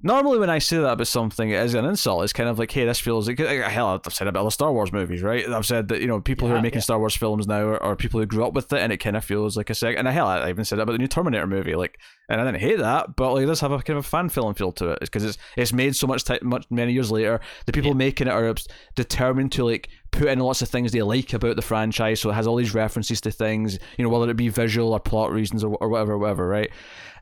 normally 0.02 0.38
when 0.38 0.50
I 0.50 0.58
say 0.58 0.78
that 0.78 0.92
about 0.92 1.06
something 1.06 1.52
as 1.54 1.74
an 1.74 1.84
insult, 1.84 2.24
it's 2.24 2.32
kind 2.32 2.48
of 2.48 2.58
like, 2.58 2.70
hey, 2.70 2.84
this 2.84 2.98
feels 2.98 3.28
like 3.28 3.38
hell. 3.38 4.00
I've 4.04 4.12
said 4.12 4.26
about 4.26 4.44
the 4.44 4.50
Star 4.50 4.72
Wars 4.72 4.92
movies, 4.92 5.22
right? 5.22 5.48
I've 5.48 5.66
said 5.66 5.88
that 5.88 6.00
you 6.00 6.06
know 6.06 6.20
people 6.20 6.48
who 6.48 6.54
are 6.54 6.62
making 6.62 6.78
yeah. 6.78 6.82
Star 6.82 6.98
Wars 6.98 7.16
films 7.16 7.46
now 7.46 7.60
are, 7.60 7.82
are 7.82 7.96
people 7.96 8.20
who 8.20 8.26
grew 8.26 8.44
up 8.44 8.52
with 8.52 8.72
it, 8.72 8.80
and 8.80 8.92
it 8.92 8.98
kind 8.98 9.16
of 9.16 9.24
feels 9.24 9.56
like 9.56 9.70
a 9.70 9.74
sec. 9.74 9.96
And 9.96 10.08
hell, 10.08 10.26
I 10.26 10.50
even 10.50 10.64
said 10.64 10.78
that 10.78 10.82
about 10.82 10.92
the 10.92 10.98
new 10.98 11.06
Terminator 11.06 11.46
movie, 11.46 11.74
like, 11.74 11.98
and 12.28 12.40
I 12.40 12.44
didn't 12.44 12.60
hate 12.60 12.78
that, 12.78 13.16
but 13.16 13.34
like, 13.34 13.44
it 13.44 13.46
does 13.46 13.60
have 13.60 13.72
a 13.72 13.80
kind 13.82 13.98
of 13.98 14.04
a 14.04 14.08
fan 14.08 14.28
film 14.28 14.54
feel 14.54 14.72
to 14.72 14.90
it, 14.90 15.00
because 15.00 15.24
it's 15.24 15.38
it's 15.56 15.72
made 15.72 15.94
so 15.94 16.06
much 16.06 16.24
time, 16.24 16.40
much 16.42 16.66
many 16.70 16.92
years 16.92 17.10
later. 17.10 17.40
The 17.66 17.72
people 17.72 17.94
making 17.94 18.26
it 18.26 18.32
are 18.32 18.54
determined 18.94 19.52
to 19.52 19.64
like 19.64 19.88
put 20.10 20.28
in 20.28 20.40
lots 20.40 20.62
of 20.62 20.68
things 20.68 20.92
they 20.92 21.02
like 21.02 21.32
about 21.32 21.56
the 21.56 21.62
franchise, 21.62 22.20
so 22.20 22.30
it 22.30 22.34
has 22.34 22.46
all 22.46 22.56
these 22.56 22.74
references 22.74 23.20
to 23.22 23.30
things, 23.30 23.78
you 23.96 24.04
know, 24.04 24.10
whether 24.10 24.30
it 24.30 24.36
be 24.36 24.48
visual 24.48 24.92
or 24.92 25.00
plot 25.00 25.32
reasons 25.32 25.62
or, 25.62 25.76
or 25.76 25.88
whatever, 25.88 26.18
whatever, 26.18 26.46
right? 26.46 26.70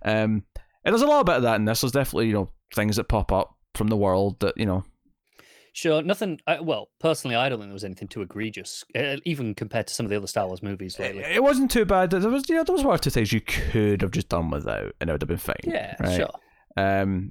Um, 0.02 0.44
and 0.82 0.94
there's 0.94 1.02
a 1.02 1.06
lot 1.06 1.20
about 1.20 1.42
that 1.42 1.56
in 1.56 1.66
this. 1.66 1.82
There's 1.82 1.92
definitely 1.92 2.28
you 2.28 2.32
know 2.32 2.50
things 2.74 2.96
that 2.96 3.04
pop 3.08 3.32
up 3.32 3.56
from 3.74 3.88
the 3.88 3.96
world 3.96 4.40
that 4.40 4.56
you 4.56 4.66
know 4.66 4.84
Sure, 5.72 6.02
nothing. 6.02 6.40
I, 6.48 6.58
well, 6.58 6.90
personally, 6.98 7.36
I 7.36 7.48
don't 7.48 7.58
think 7.60 7.68
there 7.68 7.74
was 7.74 7.84
anything 7.84 8.08
too 8.08 8.22
egregious, 8.22 8.84
uh, 8.96 9.18
even 9.24 9.54
compared 9.54 9.86
to 9.86 9.94
some 9.94 10.04
of 10.04 10.10
the 10.10 10.16
other 10.16 10.26
Star 10.26 10.48
Wars 10.48 10.64
movies 10.64 10.98
lately. 10.98 11.22
it 11.22 11.44
wasn't 11.44 11.70
too 11.70 11.84
bad. 11.84 12.10
There 12.10 12.28
was 12.28 12.48
you 12.48 12.56
know 12.56 12.64
there 12.64 12.74
was 12.74 12.82
one 12.84 12.96
or 12.96 12.98
two 12.98 13.10
things 13.10 13.32
you 13.32 13.40
could 13.40 14.02
have 14.02 14.10
just 14.10 14.28
done 14.28 14.50
without, 14.50 14.92
and 15.00 15.08
it 15.08 15.12
would 15.12 15.22
have 15.22 15.28
been 15.28 15.36
fine. 15.36 15.54
Yeah, 15.62 15.94
right? 16.00 16.16
sure. 16.16 16.30
Um, 16.76 17.30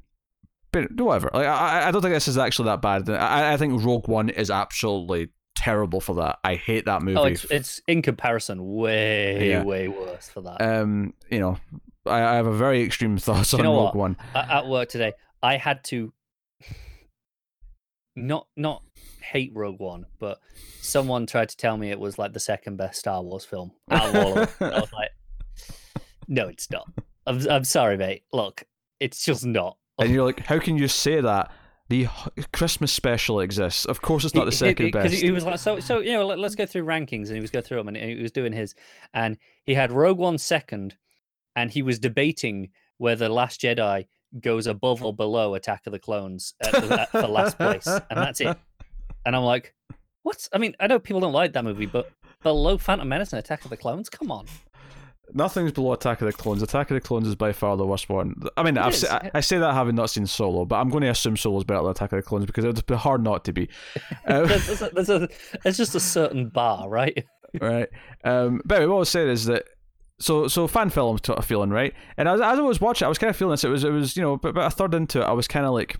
but 0.72 0.89
whatever. 1.01 1.29
Like 1.34 1.48
I, 1.48 1.89
I 1.89 1.91
don't 1.91 2.01
think 2.01 2.13
this 2.13 2.29
is 2.29 2.38
actually 2.38 2.67
that 2.67 2.81
bad. 2.81 3.10
I, 3.10 3.53
I 3.53 3.58
think 3.58 3.84
Rogue 3.84 4.08
One 4.08 4.29
is 4.29 4.50
absolutely 4.50 5.29
terrible 5.58 6.00
for 6.00 6.15
that. 6.15 6.39
I 6.43 6.55
hate 6.55 6.86
that 6.86 7.01
movie. 7.01 7.19
Oh, 7.19 7.25
it's, 7.25 7.43
it's 7.51 7.81
in 7.88 8.01
comparison 8.01 8.63
way 8.65 9.50
Yeah. 9.50 9.63
way 9.63 9.89
worse 9.89 10.29
for 10.29 10.39
that. 10.43 10.62
um, 10.62 11.13
you 11.29 11.39
know, 11.41 11.58
I, 12.05 12.22
I 12.22 12.36
have 12.36 12.48
a 12.48 12.55
very 12.55 12.84
extreme 12.84 13.17
thoughts 13.17 13.51
Do 13.51 13.58
on 13.58 13.60
you 13.60 13.63
know 13.65 13.74
Rogue 13.75 13.86
what? 13.88 13.96
One. 13.96 14.17
At 14.34 14.67
work 14.67 14.88
today, 14.88 15.12
I 15.41 15.58
had 15.58 15.84
to 15.86 16.13
not 18.15 18.48
not 18.55 18.84
hate 19.22 19.51
Rogue 19.53 19.79
One, 19.79 20.05
but 20.19 20.39
someone 20.81 21.25
tried 21.25 21.50
to 21.50 21.58
tell 21.58 21.77
me 21.77 21.91
it 21.91 22.00
was 22.00 22.17
like 22.17 22.34
the 22.34 22.39
second 22.39 22.77
best 22.77 23.00
Star 23.00 23.22
Wars 23.22 23.46
film 23.46 23.72
out 23.89 24.10
of 24.10 24.15
all 24.15 24.38
of 24.39 24.58
them. 24.58 24.74
I 24.74 24.79
was 24.79 24.93
like, 24.93 25.12
no, 26.27 26.48
it's 26.48 26.69
not. 26.72 26.88
I'm 27.25 27.48
I'm 27.50 27.63
sorry, 27.63 27.98
mate. 27.98 28.24
Look, 28.34 28.63
it's 29.00 29.24
just 29.24 29.46
not. 29.46 29.77
and 30.00 30.12
you're 30.12 30.25
like, 30.25 30.46
how 30.46 30.60
can 30.60 30.77
you 30.77 30.88
say 30.88 31.22
that? 31.22 31.51
The 31.89 32.08
Christmas 32.53 32.93
special 32.93 33.39
exists. 33.39 33.86
Of 33.86 34.01
course, 34.01 34.24
it's 34.24 34.36
not 34.36 34.46
the 34.46 34.51
second 34.51 34.91
best. 34.91 35.12
he 35.12 35.31
was 35.31 35.43
like, 35.43 35.58
so, 35.58 35.79
so 35.79 36.01
you 36.01 36.13
know, 36.13 36.24
let, 36.24 36.38
us 36.38 36.53
go 36.53 36.67
through 36.67 36.84
rankings, 36.84 37.27
and 37.27 37.36
he 37.36 37.41
was 37.41 37.50
going 37.50 37.65
through 37.65 37.77
them, 37.77 37.88
and 37.88 37.98
he 37.98 38.22
was 38.22 38.31
doing 38.31 38.53
his, 38.53 38.75
and 39.15 39.39
he 39.63 39.74
had 39.74 39.91
Rogue 39.91 40.19
One 40.19 40.38
second, 40.38 40.96
and 41.55 41.72
he 41.72 41.81
was 41.81 41.98
debating 41.98 42.69
whether 43.00 43.27
Last 43.27 43.62
Jedi 43.62 44.05
goes 44.39 44.67
above 44.67 45.03
or 45.03 45.13
below 45.13 45.55
Attack 45.55 45.83
of 45.86 45.93
the 45.93 46.00
Clones 46.00 46.53
at 46.62 46.71
the, 46.71 47.01
at, 47.01 47.12
for 47.12 47.27
last 47.27 47.57
place, 47.57 47.88
and 47.88 48.03
that's 48.09 48.41
it. 48.41 48.57
And 49.25 49.36
I'm 49.36 49.43
like, 49.43 49.74
what's? 50.24 50.50
I 50.53 50.57
mean, 50.57 50.75
I 50.79 50.88
know 50.88 51.00
people 51.00 51.21
don't 51.21 51.33
like 51.33 51.53
that 51.53 51.63
movie, 51.63 51.86
but 51.86 52.12
below 52.43 52.77
Phantom 52.77 53.07
Menace 53.07 53.33
and 53.33 53.39
Attack 53.39 53.63
of 53.63 53.69
the 53.69 53.77
Clones, 53.77 54.09
come 54.09 54.31
on. 54.31 54.45
Nothing's 55.33 55.71
below 55.71 55.93
Attack 55.93 56.21
of 56.21 56.27
the 56.27 56.33
Clones. 56.33 56.62
Attack 56.62 56.89
of 56.89 56.95
the 56.95 57.01
Clones 57.01 57.27
is 57.27 57.36
by 57.36 57.51
far 57.51 57.77
the 57.77 57.86
worst 57.86 58.09
one. 58.09 58.36
I 58.57 58.63
mean, 58.63 58.77
I've 58.77 58.93
is. 58.93 59.01
se- 59.01 59.09
I, 59.09 59.31
I 59.36 59.39
say 59.41 59.59
that 59.59 59.74
having 59.74 59.95
not 59.95 60.09
seen 60.09 60.25
Solo, 60.25 60.65
but 60.65 60.77
I'm 60.77 60.89
going 60.89 61.03
to 61.03 61.09
assume 61.09 61.38
Solo's 61.38 61.63
better 61.63 61.81
than 61.81 61.91
Attack 61.91 62.13
of 62.13 62.17
the 62.17 62.24
Clones 62.24 62.45
because 62.45 62.63
it 62.63 62.67
would 62.67 62.86
be 62.86 62.95
hard 62.95 63.24
not 63.24 63.45
to 63.45 63.53
be. 63.53 63.69
There's, 64.27 64.50
there's, 64.67 64.81
a, 64.81 64.89
there's, 64.89 65.09
a, 65.09 65.29
there's 65.63 65.77
just 65.77 65.93
a 65.93 66.00
certain 66.00 66.50
bar, 66.50 66.89
right? 66.89 67.25
right. 67.62 67.89
Um, 68.24 68.62
but 68.65 68.75
anyway, 68.75 68.89
what 68.89 68.95
I 68.95 69.00
was 69.00 69.09
saying 69.09 69.29
is 69.29 69.45
that 69.45 69.65
so 70.19 70.47
so 70.47 70.67
fan 70.67 70.89
film 70.89 71.17
sort 71.23 71.39
of 71.39 71.45
feeling 71.45 71.69
right, 71.69 71.93
and 72.17 72.27
as, 72.27 72.41
as 72.41 72.59
I 72.59 72.61
was 72.61 72.81
watching, 72.81 73.05
I 73.05 73.09
was 73.09 73.17
kind 73.17 73.29
of 73.29 73.35
feeling 73.35 73.53
this. 73.53 73.63
It 73.63 73.69
was 73.69 73.83
it 73.83 73.91
was 73.91 74.15
you 74.17 74.21
know 74.21 74.33
about 74.33 74.57
a 74.57 74.69
third 74.69 74.93
into 74.93 75.21
it, 75.21 75.25
I 75.25 75.31
was 75.31 75.47
kind 75.47 75.65
of 75.65 75.73
like, 75.73 75.97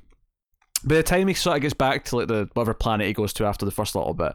by 0.84 0.96
the 0.96 1.04
time 1.04 1.28
he 1.28 1.34
sort 1.34 1.56
of 1.56 1.62
gets 1.62 1.74
back 1.74 2.06
to 2.06 2.18
like 2.18 2.28
the 2.28 2.50
whatever 2.54 2.74
planet 2.74 3.08
he 3.08 3.14
goes 3.14 3.34
to 3.34 3.46
after 3.46 3.66
the 3.66 3.72
first 3.72 3.96
little 3.96 4.14
bit, 4.14 4.34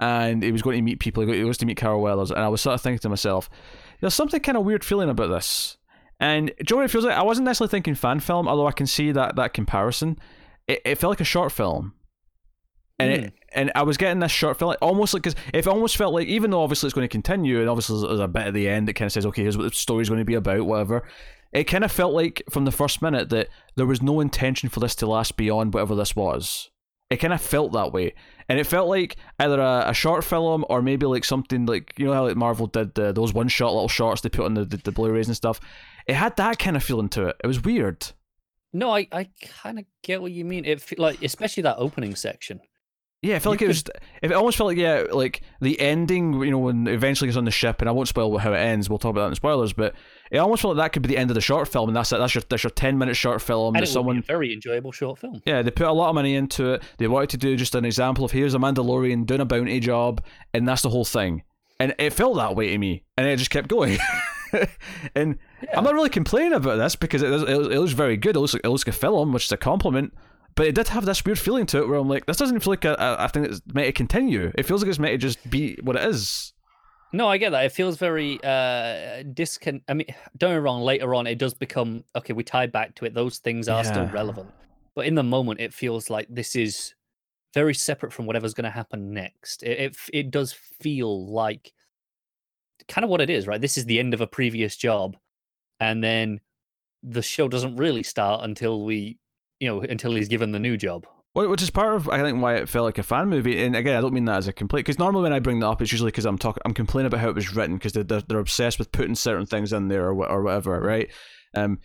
and 0.00 0.42
he 0.42 0.52
was 0.52 0.62
going 0.62 0.76
to 0.76 0.82
meet 0.82 1.00
people, 1.00 1.26
he 1.26 1.42
goes 1.42 1.58
to 1.58 1.66
meet 1.66 1.76
Carl 1.76 2.00
Weathers, 2.00 2.30
and 2.30 2.40
I 2.40 2.48
was 2.48 2.60
sort 2.60 2.74
of 2.74 2.80
thinking 2.80 3.00
to 3.00 3.08
myself, 3.08 3.50
there's 4.00 4.14
something 4.14 4.40
kind 4.40 4.56
of 4.56 4.64
weird 4.64 4.84
feeling 4.84 5.10
about 5.10 5.28
this. 5.28 5.76
And 6.20 6.52
Joey 6.64 6.86
it 6.86 6.90
feels 6.90 7.04
like 7.04 7.16
I 7.16 7.22
wasn't 7.22 7.44
necessarily 7.44 7.70
thinking 7.70 7.94
fan 7.94 8.20
film, 8.20 8.48
although 8.48 8.66
I 8.66 8.72
can 8.72 8.86
see 8.86 9.12
that 9.12 9.36
that 9.36 9.54
comparison. 9.54 10.18
It, 10.66 10.82
it 10.84 10.94
felt 10.96 11.12
like 11.12 11.20
a 11.20 11.24
short 11.24 11.52
film, 11.52 11.94
and 12.98 13.12
it 13.12 13.20
hmm. 13.20 13.37
And 13.52 13.72
I 13.74 13.82
was 13.82 13.96
getting 13.96 14.20
this 14.20 14.32
short 14.32 14.58
film, 14.58 14.70
like, 14.70 14.78
almost 14.82 15.14
like 15.14 15.22
because 15.22 15.40
it 15.52 15.66
almost 15.66 15.96
felt 15.96 16.14
like 16.14 16.28
even 16.28 16.50
though 16.50 16.62
obviously 16.62 16.86
it's 16.86 16.94
going 16.94 17.08
to 17.08 17.12
continue, 17.12 17.60
and 17.60 17.68
obviously 17.68 18.06
there's 18.06 18.20
a 18.20 18.28
bit 18.28 18.48
at 18.48 18.54
the 18.54 18.68
end 18.68 18.88
that 18.88 18.94
kind 18.94 19.06
of 19.06 19.12
says, 19.12 19.26
okay, 19.26 19.42
here's 19.42 19.56
what 19.56 19.64
the 19.64 19.74
story's 19.74 20.08
going 20.08 20.20
to 20.20 20.24
be 20.24 20.34
about, 20.34 20.66
whatever. 20.66 21.04
It 21.52 21.64
kind 21.64 21.84
of 21.84 21.90
felt 21.90 22.12
like 22.12 22.42
from 22.50 22.66
the 22.66 22.72
first 22.72 23.00
minute 23.00 23.30
that 23.30 23.48
there 23.76 23.86
was 23.86 24.02
no 24.02 24.20
intention 24.20 24.68
for 24.68 24.80
this 24.80 24.94
to 24.96 25.06
last 25.06 25.36
beyond 25.36 25.72
whatever 25.72 25.94
this 25.94 26.14
was. 26.14 26.70
It 27.10 27.16
kind 27.16 27.32
of 27.32 27.40
felt 27.40 27.72
that 27.72 27.90
way, 27.90 28.12
and 28.50 28.58
it 28.58 28.66
felt 28.66 28.86
like 28.86 29.16
either 29.38 29.58
a, 29.58 29.84
a 29.88 29.94
short 29.94 30.24
film 30.24 30.62
or 30.68 30.82
maybe 30.82 31.06
like 31.06 31.24
something 31.24 31.64
like 31.64 31.94
you 31.96 32.04
know 32.04 32.12
how 32.12 32.26
like 32.26 32.36
Marvel 32.36 32.66
did 32.66 32.94
the, 32.94 33.12
those 33.12 33.32
one 33.32 33.48
shot 33.48 33.72
little 33.72 33.88
shorts 33.88 34.20
they 34.20 34.28
put 34.28 34.44
on 34.44 34.52
the, 34.52 34.66
the 34.66 34.76
the 34.76 34.92
Blu-rays 34.92 35.26
and 35.26 35.36
stuff. 35.36 35.58
It 36.06 36.16
had 36.16 36.36
that 36.36 36.58
kind 36.58 36.76
of 36.76 36.84
feeling 36.84 37.08
to 37.10 37.28
it. 37.28 37.36
It 37.42 37.46
was 37.46 37.64
weird. 37.64 38.06
No, 38.74 38.90
I, 38.90 39.08
I 39.10 39.30
kind 39.62 39.78
of 39.78 39.86
get 40.02 40.20
what 40.20 40.32
you 40.32 40.44
mean. 40.44 40.66
It 40.66 40.98
like 40.98 41.22
especially 41.22 41.62
that 41.62 41.78
opening 41.78 42.14
section. 42.14 42.60
Yeah, 43.20 43.34
I 43.34 43.38
felt 43.40 43.54
like 43.54 43.60
You 43.60 43.66
it 43.66 43.70
was. 43.70 43.84
It 44.22 44.32
almost 44.32 44.56
felt 44.56 44.68
like 44.68 44.78
yeah, 44.78 45.04
like 45.10 45.42
the 45.60 45.80
ending. 45.80 46.34
You 46.34 46.52
know, 46.52 46.58
when 46.58 46.86
eventually 46.86 47.26
gets 47.26 47.36
on 47.36 47.44
the 47.44 47.50
ship, 47.50 47.80
and 47.80 47.88
I 47.88 47.92
won't 47.92 48.06
spoil 48.06 48.38
how 48.38 48.52
it 48.52 48.58
ends. 48.58 48.88
We'll 48.88 48.98
talk 48.98 49.10
about 49.10 49.22
that 49.22 49.28
in 49.30 49.34
spoilers, 49.34 49.72
but 49.72 49.94
it 50.30 50.38
almost 50.38 50.62
felt 50.62 50.76
like 50.76 50.84
that 50.84 50.92
could 50.92 51.02
be 51.02 51.08
the 51.08 51.16
end 51.16 51.30
of 51.30 51.34
the 51.34 51.40
short 51.40 51.66
film, 51.66 51.88
and 51.88 51.96
that's 51.96 52.12
it. 52.12 52.18
That's 52.18 52.34
your 52.36 52.44
that's 52.48 52.62
your 52.62 52.70
ten 52.70 52.96
minute 52.96 53.16
short 53.16 53.42
film. 53.42 53.74
And 53.74 53.82
it 53.82 53.88
someone 53.88 54.22
very 54.22 54.52
enjoyable 54.52 54.92
short 54.92 55.18
film. 55.18 55.42
Yeah, 55.44 55.62
they 55.62 55.72
put 55.72 55.88
a 55.88 55.92
lot 55.92 56.10
of 56.10 56.14
money 56.14 56.36
into 56.36 56.74
it. 56.74 56.82
They 56.98 57.08
wanted 57.08 57.30
to 57.30 57.38
do 57.38 57.56
just 57.56 57.74
an 57.74 57.84
example 57.84 58.24
of 58.24 58.30
here's 58.30 58.54
a 58.54 58.58
Mandalorian 58.58 59.26
doing 59.26 59.40
a 59.40 59.44
bounty 59.44 59.80
job, 59.80 60.22
and 60.54 60.68
that's 60.68 60.82
the 60.82 60.90
whole 60.90 61.04
thing. 61.04 61.42
And 61.80 61.94
it 61.98 62.12
felt 62.12 62.36
that 62.36 62.54
way 62.54 62.68
to 62.68 62.78
me, 62.78 63.02
and 63.16 63.26
it 63.26 63.36
just 63.36 63.50
kept 63.50 63.66
going. 63.66 63.98
and 65.16 65.38
I'm 65.74 65.84
not 65.84 65.94
really 65.94 66.08
complaining 66.08 66.52
about 66.52 66.76
this 66.76 66.94
because 66.94 67.22
it, 67.22 67.32
it, 67.32 67.48
it 67.48 67.80
looks 67.80 67.92
very 67.92 68.16
good. 68.16 68.36
It 68.36 68.40
looks, 68.40 68.54
it 68.54 68.64
looks 68.64 68.86
like 68.86 68.94
a 68.94 68.98
film, 68.98 69.32
which 69.32 69.46
is 69.46 69.52
a 69.52 69.56
compliment. 69.56 70.12
But 70.58 70.66
it 70.66 70.74
did 70.74 70.88
have 70.88 71.04
this 71.04 71.24
weird 71.24 71.38
feeling 71.38 71.66
to 71.66 71.78
it 71.78 71.88
where 71.88 72.00
I'm 72.00 72.08
like, 72.08 72.26
this 72.26 72.36
doesn't 72.36 72.58
feel 72.58 72.72
like 72.72 72.84
a, 72.84 72.94
a, 72.94 73.24
a 73.24 73.28
thing 73.28 73.44
that's 73.44 73.62
meant 73.72 73.86
to 73.86 73.92
continue. 73.92 74.50
It 74.56 74.64
feels 74.64 74.82
like 74.82 74.88
it's 74.88 74.98
meant 74.98 75.12
to 75.12 75.18
just 75.18 75.48
be 75.48 75.78
what 75.84 75.94
it 75.94 76.02
is. 76.02 76.52
No, 77.12 77.28
I 77.28 77.38
get 77.38 77.50
that. 77.50 77.64
It 77.64 77.70
feels 77.70 77.96
very 77.96 78.42
uh 78.42 79.22
discon. 79.22 79.82
I 79.88 79.94
mean, 79.94 80.08
don't 80.36 80.50
get 80.50 80.56
me 80.56 80.60
wrong. 80.60 80.82
Later 80.82 81.14
on, 81.14 81.28
it 81.28 81.38
does 81.38 81.54
become 81.54 82.02
okay. 82.16 82.32
We 82.32 82.42
tie 82.42 82.66
back 82.66 82.96
to 82.96 83.04
it. 83.04 83.14
Those 83.14 83.38
things 83.38 83.68
are 83.68 83.84
still 83.84 84.08
relevant, 84.08 84.50
but 84.96 85.06
in 85.06 85.14
the 85.14 85.22
moment, 85.22 85.60
it 85.60 85.72
feels 85.72 86.10
like 86.10 86.26
this 86.28 86.56
is 86.56 86.92
very 87.54 87.72
separate 87.72 88.12
from 88.12 88.26
whatever's 88.26 88.52
going 88.52 88.64
to 88.64 88.70
happen 88.70 89.14
next. 89.14 89.62
It, 89.62 89.78
it 89.78 89.96
it 90.12 90.30
does 90.30 90.52
feel 90.52 91.32
like 91.32 91.72
kind 92.88 93.04
of 93.04 93.10
what 93.10 93.20
it 93.20 93.30
is, 93.30 93.46
right? 93.46 93.60
This 93.60 93.78
is 93.78 93.86
the 93.86 94.00
end 94.00 94.12
of 94.12 94.20
a 94.20 94.26
previous 94.26 94.76
job, 94.76 95.16
and 95.78 96.02
then 96.02 96.40
the 97.04 97.22
show 97.22 97.46
doesn't 97.46 97.76
really 97.76 98.02
start 98.02 98.44
until 98.44 98.84
we, 98.84 99.18
you 99.60 99.68
know, 99.68 99.80
until 99.80 100.14
he's 100.14 100.28
given 100.28 100.52
the 100.52 100.58
new 100.58 100.76
job. 100.76 101.06
Which 101.34 101.62
is 101.62 101.70
part 101.70 101.94
of 101.94 102.08
I 102.08 102.20
think 102.20 102.42
why 102.42 102.56
it 102.56 102.68
felt 102.68 102.84
like 102.84 102.98
a 102.98 103.02
fan 103.04 103.28
movie. 103.28 103.62
And 103.62 103.76
again, 103.76 103.96
I 103.96 104.00
don't 104.00 104.14
mean 104.14 104.24
that 104.24 104.38
as 104.38 104.48
a 104.48 104.52
complaint 104.52 104.86
because 104.86 104.98
normally 104.98 105.22
when 105.22 105.32
I 105.32 105.38
bring 105.38 105.60
that 105.60 105.68
up, 105.68 105.80
it's 105.80 105.92
usually 105.92 106.10
because 106.10 106.24
I'm 106.24 106.38
talking, 106.38 106.62
I'm 106.64 106.74
complaining 106.74 107.06
about 107.06 107.20
how 107.20 107.28
it 107.28 107.34
was 107.34 107.54
written 107.54 107.76
because 107.76 107.92
they're, 107.92 108.02
they're 108.02 108.22
they're 108.22 108.38
obsessed 108.40 108.78
with 108.78 108.90
putting 108.90 109.14
certain 109.14 109.46
things 109.46 109.72
in 109.72 109.86
there 109.86 110.06
or 110.06 110.26
or 110.26 110.42
whatever, 110.42 110.80
right? 110.80 111.10
Um, 111.54 111.78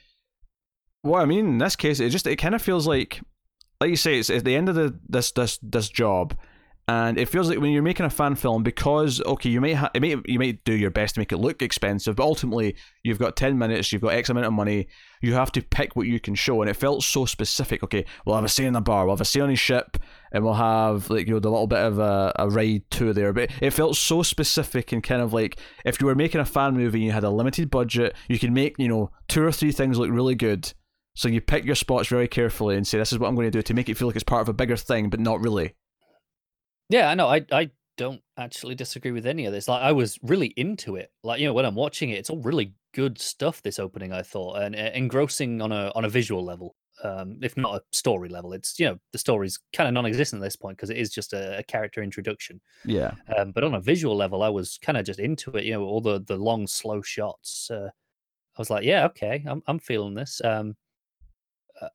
what 1.03 1.21
I 1.21 1.25
mean 1.25 1.45
in 1.45 1.57
this 1.59 1.75
case, 1.75 1.99
it 1.99 2.09
just 2.09 2.25
it 2.25 2.37
kind 2.37 2.55
of 2.55 2.63
feels 2.63 2.87
like, 2.87 3.21
like 3.79 3.91
you 3.91 3.95
say, 3.95 4.17
it's 4.17 4.31
at 4.31 4.43
the 4.43 4.55
end 4.55 4.69
of 4.69 4.75
the 4.75 4.97
this 5.07 5.31
this 5.31 5.59
this 5.61 5.89
job, 5.89 6.35
and 6.87 7.17
it 7.17 7.29
feels 7.29 7.49
like 7.49 7.59
when 7.59 7.71
you're 7.71 7.81
making 7.81 8.05
a 8.05 8.09
fan 8.09 8.35
film 8.35 8.61
because 8.61 9.21
okay, 9.21 9.49
you 9.49 9.61
might 9.61 9.75
ha- 9.75 9.91
it 9.93 10.01
may, 10.01 10.17
you 10.25 10.37
might 10.37 10.63
do 10.65 10.73
your 10.73 10.89
best 10.89 11.15
to 11.15 11.21
make 11.21 11.31
it 11.31 11.37
look 11.37 11.61
expensive, 11.61 12.17
but 12.17 12.23
ultimately 12.23 12.75
you've 13.03 13.19
got 13.19 13.37
ten 13.37 13.57
minutes, 13.57 13.93
you've 13.93 14.01
got 14.01 14.13
X 14.13 14.29
amount 14.29 14.47
of 14.47 14.53
money, 14.53 14.87
you 15.21 15.33
have 15.33 15.51
to 15.53 15.61
pick 15.61 15.95
what 15.95 16.07
you 16.07 16.19
can 16.19 16.35
show, 16.35 16.61
and 16.61 16.69
it 16.69 16.73
felt 16.73 17.03
so 17.03 17.25
specific. 17.25 17.83
Okay, 17.83 18.05
we'll 18.25 18.35
have 18.35 18.43
a 18.43 18.49
scene 18.49 18.65
in 18.65 18.73
the 18.73 18.81
bar, 18.81 19.05
we'll 19.05 19.15
have 19.15 19.21
a 19.21 19.25
scene 19.25 19.43
on 19.43 19.49
his 19.49 19.59
ship, 19.59 19.97
and 20.33 20.43
we'll 20.43 20.55
have 20.55 21.09
like 21.09 21.25
you 21.25 21.33
know 21.33 21.39
the 21.39 21.49
little 21.49 21.67
bit 21.67 21.79
of 21.79 21.99
a, 21.99 22.33
a 22.37 22.49
ride 22.49 22.83
too 22.91 23.13
there. 23.13 23.31
But 23.31 23.49
it 23.61 23.71
felt 23.71 23.95
so 23.95 24.21
specific 24.21 24.91
and 24.91 25.01
kind 25.01 25.21
of 25.21 25.31
like 25.31 25.57
if 25.85 26.01
you 26.01 26.07
were 26.07 26.15
making 26.15 26.41
a 26.41 26.45
fan 26.45 26.73
movie 26.73 26.99
and 26.99 27.05
you 27.05 27.11
had 27.13 27.23
a 27.23 27.29
limited 27.29 27.69
budget, 27.69 28.13
you 28.27 28.39
could 28.39 28.51
make 28.51 28.75
you 28.77 28.89
know 28.89 29.09
two 29.29 29.43
or 29.45 29.53
three 29.53 29.71
things 29.71 29.97
look 29.97 30.11
really 30.11 30.35
good. 30.35 30.73
So 31.15 31.29
you 31.29 31.39
pick 31.39 31.63
your 31.63 31.75
spots 31.75 32.09
very 32.09 32.27
carefully 32.27 32.75
and 32.75 32.85
say 32.85 32.97
this 32.97 33.13
is 33.13 33.19
what 33.19 33.27
I'm 33.27 33.35
going 33.35 33.47
to 33.47 33.51
do 33.51 33.61
to 33.61 33.73
make 33.73 33.87
it 33.87 33.95
feel 33.97 34.07
like 34.07 34.15
it's 34.15 34.23
part 34.23 34.41
of 34.41 34.49
a 34.49 34.53
bigger 34.53 34.75
thing, 34.75 35.09
but 35.09 35.19
not 35.19 35.39
really. 35.39 35.75
Yeah, 36.89 37.09
I 37.09 37.15
know. 37.15 37.27
I 37.27 37.45
I 37.51 37.71
don't 37.97 38.21
actually 38.37 38.75
disagree 38.75 39.11
with 39.11 39.25
any 39.25 39.45
of 39.45 39.53
this. 39.53 39.67
Like, 39.67 39.81
I 39.81 39.91
was 39.91 40.19
really 40.23 40.47
into 40.57 40.95
it. 40.95 41.11
Like, 41.23 41.39
you 41.39 41.47
know, 41.47 41.53
when 41.53 41.65
I'm 41.65 41.75
watching 41.75 42.09
it, 42.09 42.17
it's 42.17 42.29
all 42.29 42.41
really 42.41 42.73
good 42.93 43.19
stuff. 43.19 43.61
This 43.61 43.79
opening, 43.79 44.13
I 44.13 44.21
thought, 44.21 44.61
and 44.61 44.75
uh, 44.75 44.89
engrossing 44.93 45.61
on 45.61 45.71
a 45.71 45.91
on 45.95 46.05
a 46.05 46.09
visual 46.09 46.43
level, 46.43 46.75
um, 47.03 47.37
if 47.41 47.55
not 47.57 47.75
a 47.75 47.81
story 47.91 48.29
level. 48.29 48.53
It's 48.53 48.79
you 48.79 48.87
know 48.87 48.99
the 49.11 49.17
story's 49.17 49.59
kind 49.73 49.87
of 49.87 49.93
non-existent 49.93 50.41
at 50.41 50.45
this 50.45 50.55
point 50.55 50.77
because 50.77 50.89
it 50.89 50.97
is 50.97 51.11
just 51.11 51.33
a, 51.33 51.59
a 51.59 51.63
character 51.63 52.01
introduction. 52.01 52.61
Yeah. 52.85 53.13
Um, 53.37 53.51
but 53.51 53.63
on 53.63 53.75
a 53.75 53.79
visual 53.81 54.15
level, 54.15 54.43
I 54.43 54.49
was 54.49 54.79
kind 54.81 54.97
of 54.97 55.05
just 55.05 55.19
into 55.19 55.51
it. 55.51 55.65
You 55.65 55.73
know, 55.73 55.83
all 55.83 56.01
the 56.01 56.21
the 56.21 56.37
long, 56.37 56.67
slow 56.67 57.01
shots. 57.01 57.69
Uh, 57.71 57.89
I 58.55 58.61
was 58.61 58.69
like, 58.69 58.83
yeah, 58.83 59.05
okay, 59.05 59.43
I'm 59.47 59.63
I'm 59.67 59.79
feeling 59.79 60.13
this. 60.13 60.41
Um, 60.43 60.75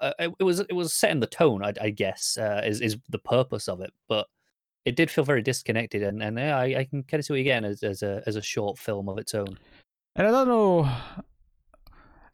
uh, 0.00 0.12
it, 0.18 0.32
it 0.40 0.44
was 0.44 0.60
it 0.60 0.72
was 0.72 0.92
setting 0.92 1.20
the 1.20 1.26
tone, 1.26 1.64
I, 1.64 1.72
I 1.80 1.90
guess, 1.90 2.36
uh, 2.38 2.62
is 2.64 2.80
is 2.80 2.96
the 3.08 3.18
purpose 3.18 3.68
of 3.68 3.80
it. 3.80 3.92
But 4.08 4.26
it 4.88 4.96
did 4.96 5.10
feel 5.10 5.24
very 5.24 5.42
disconnected, 5.42 6.02
and 6.02 6.22
and 6.22 6.38
yeah, 6.38 6.56
I, 6.56 6.64
I 6.78 6.84
can 6.84 7.02
kind 7.02 7.20
of 7.20 7.26
see 7.26 7.32
what 7.34 7.36
you're 7.36 7.44
getting 7.44 7.68
as, 7.68 7.82
as 7.82 8.02
a 8.02 8.22
as 8.26 8.36
a 8.36 8.42
short 8.42 8.78
film 8.78 9.08
of 9.08 9.18
its 9.18 9.34
own. 9.34 9.58
And 10.16 10.26
I 10.26 10.30
don't 10.30 10.48
know. 10.48 10.84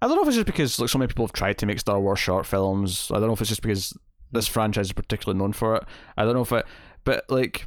I 0.01 0.07
don't 0.07 0.17
know 0.17 0.23
if 0.23 0.29
it's 0.29 0.37
just 0.37 0.47
because 0.47 0.79
like 0.79 0.88
so 0.88 0.99
many 0.99 1.09
people 1.09 1.27
have 1.27 1.33
tried 1.33 1.59
to 1.59 1.67
make 1.67 1.81
Star 1.81 1.99
Wars 1.99 2.21
short 2.21 2.47
films. 2.47 3.11
I 3.11 3.19
don't 3.19 3.27
know 3.27 3.33
if 3.33 3.40
it's 3.40 3.51
just 3.51 3.62
because 3.62 3.97
this 4.31 4.47
franchise 4.47 4.87
is 4.87 4.93
particularly 4.93 5.38
known 5.38 5.53
for 5.53 5.77
it. 5.77 5.85
I 6.17 6.25
don't 6.25 6.35
know 6.35 6.43
if 6.43 6.53
it, 6.53 6.64
but 7.05 7.25
like, 7.29 7.67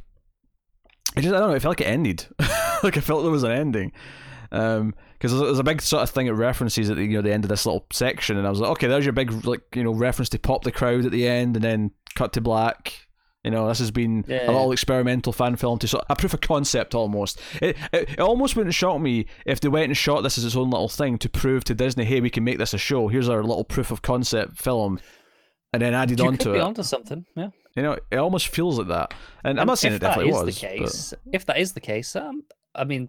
it 1.16 1.22
just 1.22 1.34
I 1.34 1.38
don't 1.38 1.50
know. 1.50 1.54
It 1.54 1.60
felt 1.60 1.72
like 1.72 1.86
it 1.86 1.90
ended. 1.90 2.26
like 2.82 2.96
I 2.96 3.00
felt 3.00 3.22
there 3.22 3.30
was 3.30 3.44
an 3.44 3.52
ending. 3.52 3.92
Um, 4.50 4.94
because 5.12 5.32
there's, 5.32 5.42
there's 5.42 5.58
a 5.58 5.64
big 5.64 5.82
sort 5.82 6.04
of 6.04 6.10
thing 6.10 6.28
it 6.28 6.30
references 6.30 6.88
at 6.88 6.96
the 6.96 7.04
you 7.04 7.16
know 7.16 7.22
the 7.22 7.32
end 7.32 7.44
of 7.44 7.50
this 7.50 7.66
little 7.66 7.86
section, 7.92 8.38
and 8.38 8.46
I 8.46 8.50
was 8.50 8.60
like, 8.60 8.70
okay, 8.72 8.86
there's 8.86 9.04
your 9.04 9.12
big 9.12 9.44
like 9.44 9.60
you 9.74 9.84
know 9.84 9.92
reference 9.92 10.30
to 10.30 10.38
pop 10.38 10.64
the 10.64 10.72
crowd 10.72 11.04
at 11.04 11.12
the 11.12 11.28
end, 11.28 11.56
and 11.56 11.64
then 11.64 11.90
cut 12.14 12.32
to 12.34 12.40
black. 12.40 13.07
You 13.44 13.52
know, 13.52 13.68
this 13.68 13.78
has 13.78 13.90
been 13.92 14.24
Yeah. 14.26 14.46
a 14.46 14.52
little 14.52 14.72
experimental 14.72 15.32
fan 15.32 15.56
film 15.56 15.78
to 15.78 15.88
sort 15.88 16.04
a 16.10 16.16
proof 16.16 16.34
of 16.34 16.40
concept 16.40 16.94
almost. 16.94 17.40
It, 17.62 17.76
it 17.92 18.10
it 18.10 18.20
almost 18.20 18.56
wouldn't 18.56 18.74
shock 18.74 19.00
me 19.00 19.26
if 19.46 19.60
they 19.60 19.68
went 19.68 19.86
and 19.86 19.96
shot 19.96 20.22
this 20.22 20.36
as 20.38 20.44
its 20.44 20.56
own 20.56 20.70
little 20.70 20.88
thing 20.88 21.18
to 21.18 21.28
prove 21.28 21.62
to 21.64 21.74
Disney, 21.74 22.04
hey, 22.04 22.20
we 22.20 22.30
can 22.30 22.42
make 22.44 22.58
this 22.58 22.74
a 22.74 22.78
show. 22.78 23.08
Here's 23.08 23.28
our 23.28 23.42
little 23.44 23.64
proof 23.64 23.90
of 23.92 24.02
concept 24.02 24.58
film, 24.60 24.98
and 25.72 25.80
then 25.80 25.94
added 25.94 26.18
You 26.18 26.26
onto 26.26 26.44
could 26.44 26.52
be 26.54 26.58
it. 26.58 26.62
onto 26.62 26.82
something, 26.82 27.24
yeah. 27.36 27.50
You 27.76 27.82
know, 27.84 27.96
it 28.10 28.16
almost 28.16 28.48
feels 28.48 28.76
like 28.78 28.88
that. 28.88 29.14
And, 29.44 29.60
I'm 29.60 29.68
not 29.68 29.78
saying 29.78 29.94
it 29.94 30.00
definitely 30.00 30.32
was. 30.32 30.46
the 30.60 30.66
but- 30.66 30.78
case, 30.78 31.14
if 31.32 31.46
that 31.46 31.58
is 31.58 31.74
the 31.74 31.80
case, 31.80 32.16
um, 32.16 32.42
I 32.74 32.82
mean, 32.84 33.08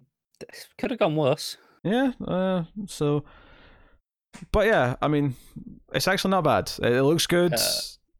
could 0.78 0.90
have 0.90 1.00
gone 1.00 1.16
worse. 1.16 1.56
Yeah, 1.82 2.12
uh, 2.26 2.64
so, 2.86 3.24
but 4.52 4.66
yeah, 4.66 4.94
I 5.02 5.08
mean, 5.08 5.34
it's 5.92 6.06
actually 6.06 6.30
not 6.30 6.44
bad. 6.44 6.70
It, 6.82 6.92
it 6.92 7.02
looks 7.02 7.26
good. 7.26 7.52
Uh, 7.54 7.58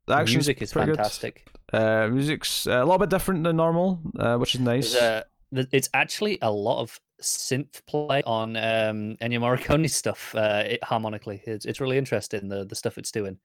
the 0.06 0.24
music 0.24 0.60
is 0.60 0.72
fantastic. 0.72 1.44
good. 1.46 1.49
Uh, 1.72 2.08
music's 2.08 2.66
a 2.66 2.80
little 2.80 2.98
bit 2.98 3.10
different 3.10 3.44
than 3.44 3.56
normal, 3.56 4.00
uh, 4.18 4.36
which 4.36 4.54
is 4.54 4.60
nice. 4.60 4.94
A- 4.94 5.24
it's 5.52 5.88
actually 5.94 6.38
a 6.42 6.50
lot 6.50 6.80
of 6.80 6.98
synth 7.20 7.84
play 7.86 8.22
on 8.24 8.56
um, 8.56 9.16
Ennio 9.20 9.40
Morricone 9.40 9.90
stuff 9.90 10.34
uh, 10.34 10.62
it, 10.66 10.84
harmonically. 10.84 11.42
It's 11.44 11.66
it's 11.66 11.80
really 11.80 11.98
interesting 11.98 12.48
the 12.48 12.64
the 12.64 12.74
stuff 12.74 12.98
it's 12.98 13.10
doing. 13.10 13.38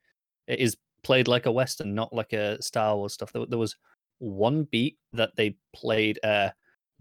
It 0.47 0.59
is 0.59 0.77
played 1.03 1.27
like 1.27 1.45
a 1.45 1.51
western, 1.51 1.95
not 1.95 2.13
like 2.13 2.33
a 2.33 2.61
Star 2.61 2.95
Wars 2.95 3.13
stuff. 3.13 3.31
There, 3.31 3.45
there 3.45 3.59
was 3.59 3.75
one 4.19 4.63
beat 4.63 4.97
that 5.13 5.35
they 5.35 5.57
played 5.73 6.19
uh, 6.23 6.49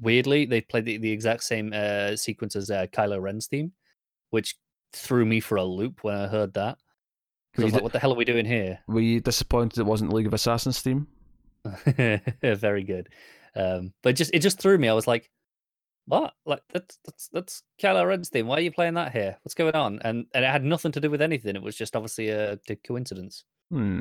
weirdly. 0.01 0.47
They 0.47 0.61
played 0.61 0.85
the, 0.85 0.97
the 0.99 1.11
exact 1.11 1.45
same 1.45 1.73
uh, 1.75 2.17
sequence 2.17 2.57
as 2.57 2.71
uh, 2.71 2.87
Kylo 2.93 3.21
Ren's 3.21 3.47
theme, 3.47 3.73
which 4.31 4.57
threw 4.93 5.25
me 5.25 5.41
for 5.41 5.57
a 5.57 5.65
loop 5.65 6.03
when 6.03 6.17
I 6.17 6.27
heard 6.27 6.55
that. 6.55 6.79
'Cause 7.55 7.63
I 7.63 7.65
was 7.67 7.75
like, 7.75 7.83
"What 7.83 7.93
the 7.93 7.99
hell 7.99 8.13
are 8.13 8.17
we 8.17 8.25
doing 8.25 8.47
here?" 8.47 8.81
Were 8.89 9.01
you 9.01 9.21
disappointed 9.21 9.79
it 9.79 9.87
wasn't 9.87 10.13
League 10.13 10.27
of 10.27 10.35
Assassins 10.35 10.81
theme? 10.81 11.07
Very 12.43 12.85
good. 12.85 13.09
Um, 13.57 13.93
but 14.03 14.17
just 14.17 14.33
it 14.35 14.41
just 14.41 14.59
threw 14.61 14.77
me. 14.79 14.89
I 14.89 14.93
was 14.93 15.07
like, 15.07 15.31
"What? 16.07 16.35
Like 16.45 16.63
that's 16.73 16.99
that's 17.05 17.29
that's 17.33 17.63
Kylo 17.81 18.07
Ren's 18.07 18.29
theme. 18.29 18.47
Why 18.47 18.57
are 18.57 18.61
you 18.61 18.73
playing 18.73 18.95
that 18.95 19.13
here? 19.13 19.37
What's 19.43 19.55
going 19.55 19.75
on?" 19.75 20.01
And 20.03 20.27
and 20.35 20.45
it 20.45 20.51
had 20.51 20.65
nothing 20.65 20.93
to 20.93 21.01
do 21.01 21.11
with 21.11 21.23
anything. 21.23 21.55
It 21.57 21.63
was 21.63 21.77
just 21.77 21.95
obviously 21.97 22.29
a, 22.31 22.59
a 22.69 22.77
coincidence. 22.77 23.45
Hmm. 23.71 24.01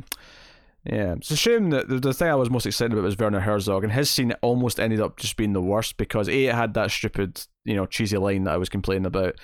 Yeah, 0.85 1.13
it's 1.13 1.31
a 1.31 1.37
shame 1.37 1.69
that 1.69 1.87
the, 1.87 1.97
the 1.97 2.13
thing 2.13 2.27
I 2.27 2.35
was 2.35 2.49
most 2.49 2.65
excited 2.65 2.91
about 2.91 3.05
was 3.05 3.17
Werner 3.17 3.39
Herzog, 3.39 3.85
and 3.85 3.93
his 3.93 4.09
scene 4.09 4.33
almost 4.41 4.81
ended 4.81 4.99
up 4.99 5.17
just 5.17 5.37
being 5.37 5.53
the 5.53 5.61
worst 5.61 5.95
because 5.95 6.27
a 6.27 6.47
it 6.47 6.53
had 6.55 6.73
that 6.73 6.91
stupid, 6.91 7.41
you 7.63 7.75
know, 7.75 7.85
cheesy 7.85 8.17
line 8.17 8.43
that 8.43 8.55
I 8.55 8.57
was 8.57 8.67
complaining 8.67 9.05
about, 9.05 9.35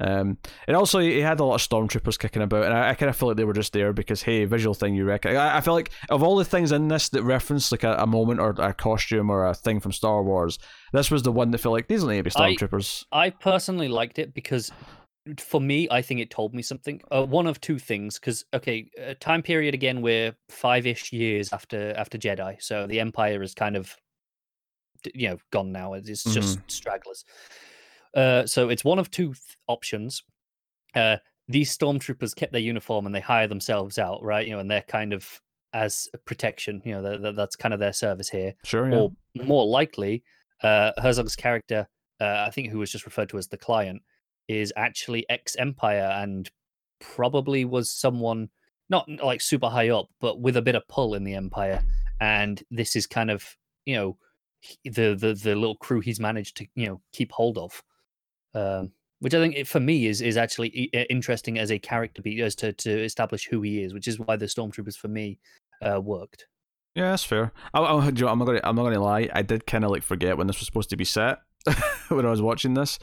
um, 0.00 0.38
and 0.66 0.76
also 0.76 1.00
he 1.00 1.20
had 1.20 1.40
a 1.40 1.44
lot 1.44 1.56
of 1.56 1.68
stormtroopers 1.68 2.18
kicking 2.18 2.42
about, 2.42 2.64
and 2.64 2.74
I, 2.74 2.90
I 2.90 2.94
kind 2.94 3.10
of 3.10 3.16
feel 3.16 3.28
like 3.28 3.36
they 3.36 3.44
were 3.44 3.52
just 3.52 3.72
there 3.72 3.92
because 3.92 4.22
hey, 4.22 4.44
visual 4.44 4.74
thing 4.74 4.94
you 4.94 5.04
reckon. 5.04 5.36
I, 5.36 5.58
I 5.58 5.60
feel 5.60 5.74
like 5.74 5.90
of 6.08 6.22
all 6.22 6.36
the 6.36 6.44
things 6.44 6.72
in 6.72 6.88
this 6.88 7.08
that 7.10 7.22
reference 7.22 7.72
like 7.72 7.84
a, 7.84 7.94
a 7.96 8.06
moment 8.06 8.40
or 8.40 8.50
a 8.58 8.72
costume 8.72 9.30
or 9.30 9.46
a 9.46 9.54
thing 9.54 9.80
from 9.80 9.92
Star 9.92 10.22
Wars, 10.22 10.58
this 10.92 11.10
was 11.10 11.22
the 11.22 11.32
one 11.32 11.50
that 11.50 11.58
felt 11.58 11.72
like 11.72 11.88
these 11.88 12.04
need 12.04 12.16
to 12.16 12.22
be 12.24 12.30
I- 12.36 12.54
stormtroopers. 12.54 13.04
I 13.12 13.30
personally 13.30 13.88
liked 13.88 14.18
it 14.18 14.34
because 14.34 14.72
for 15.38 15.60
me, 15.60 15.88
I 15.90 16.02
think 16.02 16.20
it 16.20 16.30
told 16.30 16.54
me 16.54 16.62
something. 16.62 17.02
Uh, 17.10 17.24
one 17.24 17.46
of 17.46 17.60
two 17.60 17.78
things, 17.78 18.18
because 18.18 18.44
okay, 18.54 18.90
uh, 19.04 19.14
time 19.20 19.42
period 19.42 19.74
again, 19.74 20.00
we're 20.00 20.34
five-ish 20.48 21.12
years 21.12 21.52
after 21.52 21.92
after 21.96 22.16
Jedi, 22.16 22.62
so 22.62 22.86
the 22.86 23.00
Empire 23.00 23.42
is 23.42 23.54
kind 23.54 23.76
of, 23.76 23.94
you 25.14 25.28
know, 25.28 25.38
gone 25.50 25.72
now. 25.72 25.94
It's 25.94 26.08
it's 26.08 26.24
just 26.24 26.58
stragglers. 26.68 27.24
Uh, 28.14 28.46
so 28.46 28.68
it's 28.68 28.84
one 28.84 28.98
of 28.98 29.10
two 29.10 29.28
th- 29.28 29.56
options. 29.66 30.22
Uh, 30.94 31.16
these 31.48 31.76
stormtroopers 31.76 32.34
kept 32.34 32.52
their 32.52 32.60
uniform 32.60 33.06
and 33.06 33.14
they 33.14 33.20
hire 33.20 33.46
themselves 33.46 33.98
out, 33.98 34.22
right? 34.22 34.46
You 34.46 34.54
know, 34.54 34.58
and 34.60 34.70
they're 34.70 34.82
kind 34.82 35.12
of 35.12 35.40
as 35.72 36.08
protection. 36.24 36.82
You 36.84 36.96
know, 36.96 37.02
th- 37.02 37.22
th- 37.22 37.36
that's 37.36 37.56
kind 37.56 37.74
of 37.74 37.80
their 37.80 37.92
service 37.92 38.28
here 38.28 38.54
Sure, 38.64 38.88
yeah. 38.90 38.96
or 38.96 39.12
more 39.34 39.66
likely, 39.66 40.22
uh, 40.62 40.92
Herzog's 40.98 41.36
character, 41.36 41.88
uh, 42.20 42.44
I 42.46 42.50
think 42.50 42.70
who 42.70 42.78
was 42.78 42.90
just 42.90 43.06
referred 43.06 43.28
to 43.30 43.38
as 43.38 43.48
the 43.48 43.56
client, 43.56 44.02
is 44.48 44.72
actually 44.76 45.26
ex 45.28 45.56
Empire 45.56 46.10
and 46.14 46.50
probably 47.00 47.64
was 47.64 47.90
someone 47.90 48.48
not 48.90 49.08
like 49.22 49.40
super 49.40 49.68
high 49.68 49.90
up, 49.90 50.08
but 50.20 50.40
with 50.40 50.56
a 50.56 50.62
bit 50.62 50.74
of 50.74 50.88
pull 50.88 51.14
in 51.14 51.24
the 51.24 51.34
Empire. 51.34 51.82
And 52.20 52.62
this 52.70 52.96
is 52.96 53.06
kind 53.06 53.30
of 53.30 53.56
you 53.84 53.94
know 53.96 54.18
the 54.84 55.14
the 55.14 55.34
the 55.34 55.54
little 55.54 55.76
crew 55.76 56.00
he's 56.00 56.18
managed 56.18 56.56
to 56.56 56.66
you 56.74 56.86
know 56.86 57.00
keep 57.12 57.32
hold 57.32 57.58
of. 57.58 57.82
Um, 58.54 58.92
which 59.20 59.34
I 59.34 59.40
think 59.40 59.56
it, 59.56 59.66
for 59.66 59.80
me 59.80 60.06
is 60.06 60.20
is 60.20 60.36
actually 60.36 60.68
interesting 61.10 61.58
as 61.58 61.70
a 61.72 61.78
character 61.78 62.22
beat 62.22 62.40
as 62.40 62.54
to 62.56 62.72
to 62.72 63.04
establish 63.04 63.46
who 63.46 63.62
he 63.62 63.82
is, 63.82 63.92
which 63.92 64.06
is 64.08 64.18
why 64.18 64.36
the 64.36 64.46
stormtroopers 64.46 64.96
for 64.96 65.08
me 65.08 65.38
uh, 65.82 66.00
worked. 66.00 66.46
Yeah, 66.94 67.10
that's 67.10 67.24
fair. 67.24 67.52
I, 67.74 67.80
I, 67.82 68.10
do 68.10 68.20
you 68.20 68.26
know, 68.26 68.32
I'm 68.32 68.38
not 68.38 68.46
gonna. 68.46 68.60
I'm 68.64 68.76
not 68.76 68.84
gonna 68.84 69.00
lie. 69.02 69.28
I 69.32 69.42
did 69.42 69.66
kind 69.66 69.84
of 69.84 69.90
like 69.90 70.02
forget 70.02 70.36
when 70.38 70.46
this 70.46 70.58
was 70.58 70.66
supposed 70.66 70.90
to 70.90 70.96
be 70.96 71.04
set 71.04 71.38
when 72.08 72.26
I 72.26 72.30
was 72.30 72.42
watching 72.42 72.74
this. 72.74 72.98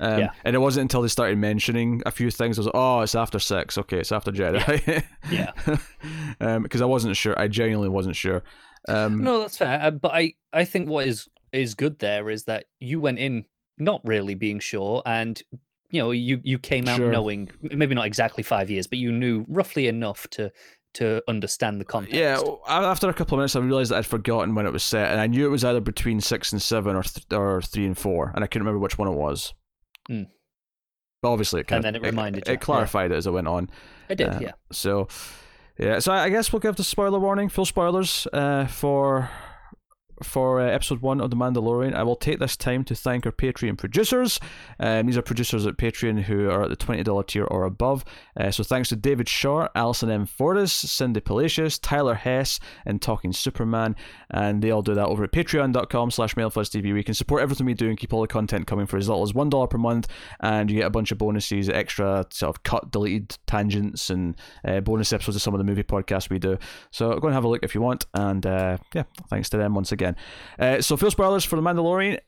Um, 0.00 0.18
Yeah. 0.20 0.30
And 0.44 0.54
it 0.56 0.58
wasn't 0.58 0.82
until 0.82 1.02
they 1.02 1.08
started 1.08 1.38
mentioning 1.38 2.02
a 2.06 2.10
few 2.10 2.30
things. 2.30 2.58
I 2.58 2.60
was 2.60 2.66
like, 2.66 2.74
oh, 2.76 3.00
it's 3.00 3.14
after 3.14 3.38
six. 3.38 3.76
Okay, 3.78 3.98
it's 3.98 4.12
after 4.12 4.30
Jedi. 4.32 5.04
Yeah. 5.30 5.52
um, 6.40 6.62
because 6.62 6.80
I 6.80 6.86
wasn't 6.86 7.16
sure. 7.16 7.38
I 7.38 7.48
genuinely 7.48 7.88
wasn't 7.88 8.16
sure. 8.16 8.42
Um, 8.88 9.22
No, 9.22 9.40
that's 9.40 9.58
fair. 9.58 9.80
uh, 9.82 9.90
But 9.90 10.12
I, 10.14 10.34
I 10.52 10.64
think 10.64 10.88
what 10.88 11.06
is 11.06 11.28
is 11.52 11.74
good 11.74 11.98
there 11.98 12.30
is 12.30 12.44
that 12.44 12.66
you 12.78 13.00
went 13.00 13.18
in 13.18 13.44
not 13.80 14.00
really 14.04 14.34
being 14.34 14.58
sure, 14.60 15.02
and 15.06 15.42
you 15.90 16.00
know 16.00 16.10
you 16.12 16.40
you 16.44 16.58
came 16.58 16.86
out 16.88 16.98
Sure. 16.98 17.10
knowing 17.10 17.50
maybe 17.62 17.94
not 17.94 18.06
exactly 18.06 18.42
five 18.42 18.70
years, 18.70 18.86
but 18.86 18.98
you 18.98 19.10
knew 19.12 19.44
roughly 19.48 19.88
enough 19.88 20.28
to 20.30 20.52
to 20.94 21.22
understand 21.28 21.80
the 21.80 21.84
context. 21.84 22.16
Yeah, 22.16 22.40
after 22.66 23.08
a 23.08 23.14
couple 23.14 23.36
of 23.36 23.38
minutes, 23.38 23.54
I 23.54 23.60
realized 23.60 23.92
that 23.92 23.98
I'd 23.98 24.06
forgotten 24.06 24.54
when 24.56 24.66
it 24.66 24.72
was 24.72 24.82
set, 24.82 25.10
and 25.12 25.20
I 25.20 25.26
knew 25.28 25.46
it 25.46 25.50
was 25.50 25.64
either 25.64 25.80
between 25.80 26.20
six 26.20 26.52
and 26.52 26.60
seven 26.60 26.96
or 26.96 27.02
th- 27.04 27.26
or 27.32 27.62
three 27.62 27.86
and 27.86 27.96
four, 27.96 28.32
and 28.34 28.42
I 28.42 28.46
couldn't 28.48 28.66
remember 28.66 28.80
which 28.80 28.98
one 28.98 29.08
it 29.08 29.14
was. 29.14 29.54
Hmm. 30.08 30.22
But 31.22 31.30
obviously, 31.32 31.60
it 31.60 31.66
kind 31.68 31.84
And 31.84 31.96
of 31.96 32.02
then 32.02 32.08
it 32.08 32.10
reminded 32.12 32.42
it, 32.42 32.48
you, 32.48 32.52
yeah. 32.54 32.58
clarified 32.58 33.12
it 33.12 33.14
as 33.14 33.26
it 33.26 33.30
went 33.32 33.46
on. 33.46 33.70
I 34.08 34.14
did. 34.14 34.28
Uh, 34.30 34.38
yeah, 34.40 34.52
So, 34.72 35.06
yeah. 35.78 35.98
So 35.98 36.12
I 36.12 36.24
I 36.24 36.30
guess 36.30 36.52
we'll 36.52 36.60
give 36.60 36.76
the 36.76 36.82
spoiler 36.84 37.18
warning, 37.20 37.48
full 37.50 37.66
spoilers, 37.66 38.26
uh, 38.32 38.66
for 38.66 39.30
for 40.22 40.60
uh, 40.60 40.66
episode 40.66 41.00
one 41.00 41.20
of 41.20 41.30
The 41.30 41.36
Mandalorian. 41.36 41.94
I 41.94 42.02
will 42.02 42.16
take 42.16 42.38
this 42.38 42.56
time 42.56 42.84
to 42.84 42.94
thank 42.94 43.26
our 43.26 43.32
Patreon 43.32 43.78
producers. 43.78 44.40
Um, 44.78 45.06
these 45.06 45.16
are 45.16 45.22
producers 45.22 45.66
at 45.66 45.76
Patreon 45.76 46.22
who 46.22 46.50
are 46.50 46.64
at 46.64 46.70
the 46.70 46.76
twenty 46.76 47.02
dollar 47.02 47.22
tier 47.22 47.44
or 47.44 47.64
above. 47.64 48.04
Uh, 48.36 48.50
so 48.50 48.62
thanks 48.62 48.88
to 48.88 48.96
David 48.96 49.28
Shaw, 49.28 49.68
Alison 49.74 50.10
M. 50.10 50.26
Fortis, 50.26 50.72
Cindy 50.72 51.20
Palacios, 51.20 51.78
Tyler 51.78 52.14
Hess, 52.14 52.60
and 52.84 53.00
Talking 53.00 53.32
Superman, 53.32 53.96
and 54.30 54.62
they 54.62 54.70
all 54.70 54.82
do 54.82 54.94
that 54.94 55.06
over 55.06 55.24
at 55.24 55.32
patreon.com 55.32 56.10
slash 56.10 56.36
where 56.36 56.96
you 56.96 57.04
can 57.04 57.14
support 57.14 57.42
everything 57.42 57.66
we 57.66 57.74
do 57.74 57.88
and 57.88 57.98
keep 57.98 58.12
all 58.12 58.20
the 58.20 58.28
content 58.28 58.66
coming 58.66 58.86
for 58.86 58.96
as 58.96 59.08
little 59.08 59.22
as 59.22 59.34
one 59.34 59.50
dollar 59.50 59.66
per 59.66 59.78
month, 59.78 60.08
and 60.40 60.70
you 60.70 60.78
get 60.78 60.86
a 60.86 60.90
bunch 60.90 61.12
of 61.12 61.18
bonuses, 61.18 61.68
extra 61.68 62.26
sort 62.30 62.56
of 62.56 62.62
cut, 62.62 62.90
deleted 62.90 63.36
tangents, 63.46 64.10
and 64.10 64.36
uh, 64.64 64.80
bonus 64.80 65.12
episodes 65.12 65.36
of 65.36 65.42
some 65.42 65.54
of 65.54 65.58
the 65.58 65.64
movie 65.64 65.82
podcasts 65.82 66.30
we 66.30 66.38
do. 66.38 66.58
So 66.90 67.18
go 67.18 67.28
and 67.28 67.34
have 67.34 67.44
a 67.44 67.48
look 67.48 67.62
if 67.62 67.74
you 67.74 67.80
want, 67.80 68.06
and 68.14 68.44
uh, 68.46 68.78
yeah, 68.94 69.04
thanks 69.28 69.48
to 69.50 69.56
them 69.56 69.74
once 69.74 69.92
again. 69.92 70.09
Uh, 70.58 70.80
so 70.80 70.96
full 70.96 71.10
spoilers 71.10 71.44
for 71.44 71.56
the 71.56 71.62
Mandalorian. 71.62 72.18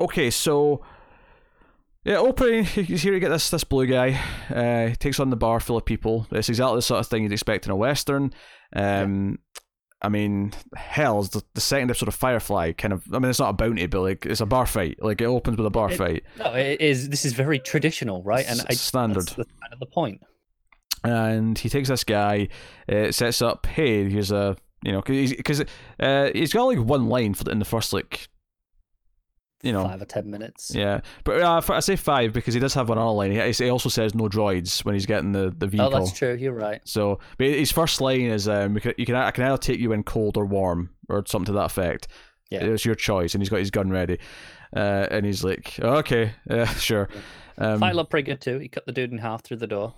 Okay, 0.00 0.30
so 0.30 0.82
yeah, 2.04 2.16
opening 2.18 2.64
here 2.64 3.12
you 3.14 3.20
get 3.20 3.28
this 3.30 3.50
this 3.50 3.64
blue 3.64 3.86
guy. 3.86 4.20
Uh, 4.50 4.88
he 4.90 4.96
takes 4.96 5.18
on 5.20 5.30
the 5.30 5.36
bar 5.36 5.60
full 5.60 5.76
of 5.76 5.84
people. 5.84 6.26
It's 6.30 6.48
exactly 6.48 6.76
the 6.78 6.82
sort 6.82 7.00
of 7.00 7.06
thing 7.06 7.22
you'd 7.24 7.32
expect 7.32 7.66
in 7.66 7.72
a 7.72 7.76
western. 7.76 8.32
Um, 8.74 9.38
I 10.00 10.08
mean, 10.08 10.52
hell's 10.76 11.30
the, 11.30 11.42
the 11.54 11.60
second 11.60 11.90
episode 11.90 12.06
of 12.08 12.14
Firefly 12.14 12.72
kind 12.72 12.92
of. 12.92 13.02
I 13.12 13.18
mean, 13.18 13.30
it's 13.30 13.40
not 13.40 13.50
a 13.50 13.52
bounty, 13.54 13.86
but 13.86 14.00
like 14.02 14.26
it's 14.26 14.40
a 14.40 14.46
bar 14.46 14.64
fight. 14.66 14.98
Like 15.02 15.20
it 15.20 15.24
opens 15.24 15.56
with 15.56 15.66
a 15.66 15.70
bar 15.70 15.90
It- 15.90 15.96
fight. 15.96 16.22
no, 16.38 16.52
it 16.54 16.80
is. 16.80 17.08
This 17.08 17.24
is 17.24 17.32
very 17.32 17.58
traditional, 17.58 18.22
right? 18.22 18.46
And 18.48 18.60
S- 18.60 18.66
I, 18.70 18.74
standard. 18.74 19.22
That's, 19.26 19.34
that's 19.34 19.50
kind 19.60 19.72
of 19.72 19.80
the 19.80 19.86
point. 19.86 20.20
and 21.02 21.58
he 21.58 21.68
takes 21.68 21.88
this 21.88 22.04
guy, 22.04 22.48
uh, 22.90 23.10
sets 23.10 23.42
up, 23.42 23.66
hey, 23.66 24.08
here's 24.08 24.30
a, 24.30 24.56
you 24.82 24.92
know, 24.92 25.02
because 25.02 25.64
uh, 26.00 26.30
he's 26.32 26.52
got 26.52 26.64
like 26.64 26.78
one 26.78 27.08
line 27.08 27.34
for 27.34 27.50
in 27.50 27.58
the 27.58 27.64
first 27.64 27.92
like, 27.92 28.28
you 29.62 29.72
know, 29.72 29.84
five 29.84 30.00
or 30.00 30.04
ten 30.04 30.30
minutes. 30.30 30.72
yeah, 30.74 31.00
but 31.24 31.40
uh, 31.40 31.60
I 31.68 31.80
say 31.80 31.96
five 31.96 32.32
because 32.32 32.54
he 32.54 32.60
does 32.60 32.74
have 32.74 32.88
one 32.88 32.98
other 32.98 33.10
line. 33.10 33.32
He, 33.32 33.50
he 33.50 33.70
also 33.70 33.88
says 33.88 34.14
no 34.14 34.28
droids 34.28 34.84
when 34.84 34.94
he's 34.94 35.06
getting 35.06 35.32
the 35.32 35.52
the 35.56 35.66
vehicle. 35.66 35.94
Oh, 35.94 35.98
that's 35.98 36.16
true. 36.16 36.34
You're 36.34 36.52
right. 36.52 36.80
So, 36.84 37.18
but 37.38 37.48
his 37.48 37.72
first 37.72 38.00
line 38.00 38.20
is, 38.20 38.46
um, 38.46 38.74
we 38.74 38.80
can, 38.80 38.94
you 38.96 39.06
can 39.06 39.16
I 39.16 39.30
can 39.32 39.44
either 39.44 39.58
take 39.58 39.80
you 39.80 39.92
in 39.92 40.04
cold 40.04 40.36
or 40.36 40.46
warm 40.46 40.90
or 41.08 41.24
something 41.26 41.46
to 41.46 41.52
that 41.52 41.66
effect. 41.66 42.08
Yeah. 42.50 42.64
It's 42.64 42.84
your 42.84 42.94
choice, 42.94 43.34
and 43.34 43.42
he's 43.42 43.50
got 43.50 43.58
his 43.58 43.70
gun 43.70 43.90
ready, 43.90 44.18
uh, 44.74 45.06
and 45.10 45.26
he's 45.26 45.44
like, 45.44 45.78
okay, 45.80 46.32
uh, 46.50 46.64
sure. 46.66 47.08
Um, 47.58 47.80
Fight 47.80 48.10
pretty 48.10 48.30
good 48.30 48.40
too. 48.40 48.58
He 48.58 48.68
cut 48.68 48.86
the 48.86 48.92
dude 48.92 49.10
in 49.10 49.18
half 49.18 49.42
through 49.42 49.58
the 49.58 49.66
door. 49.66 49.94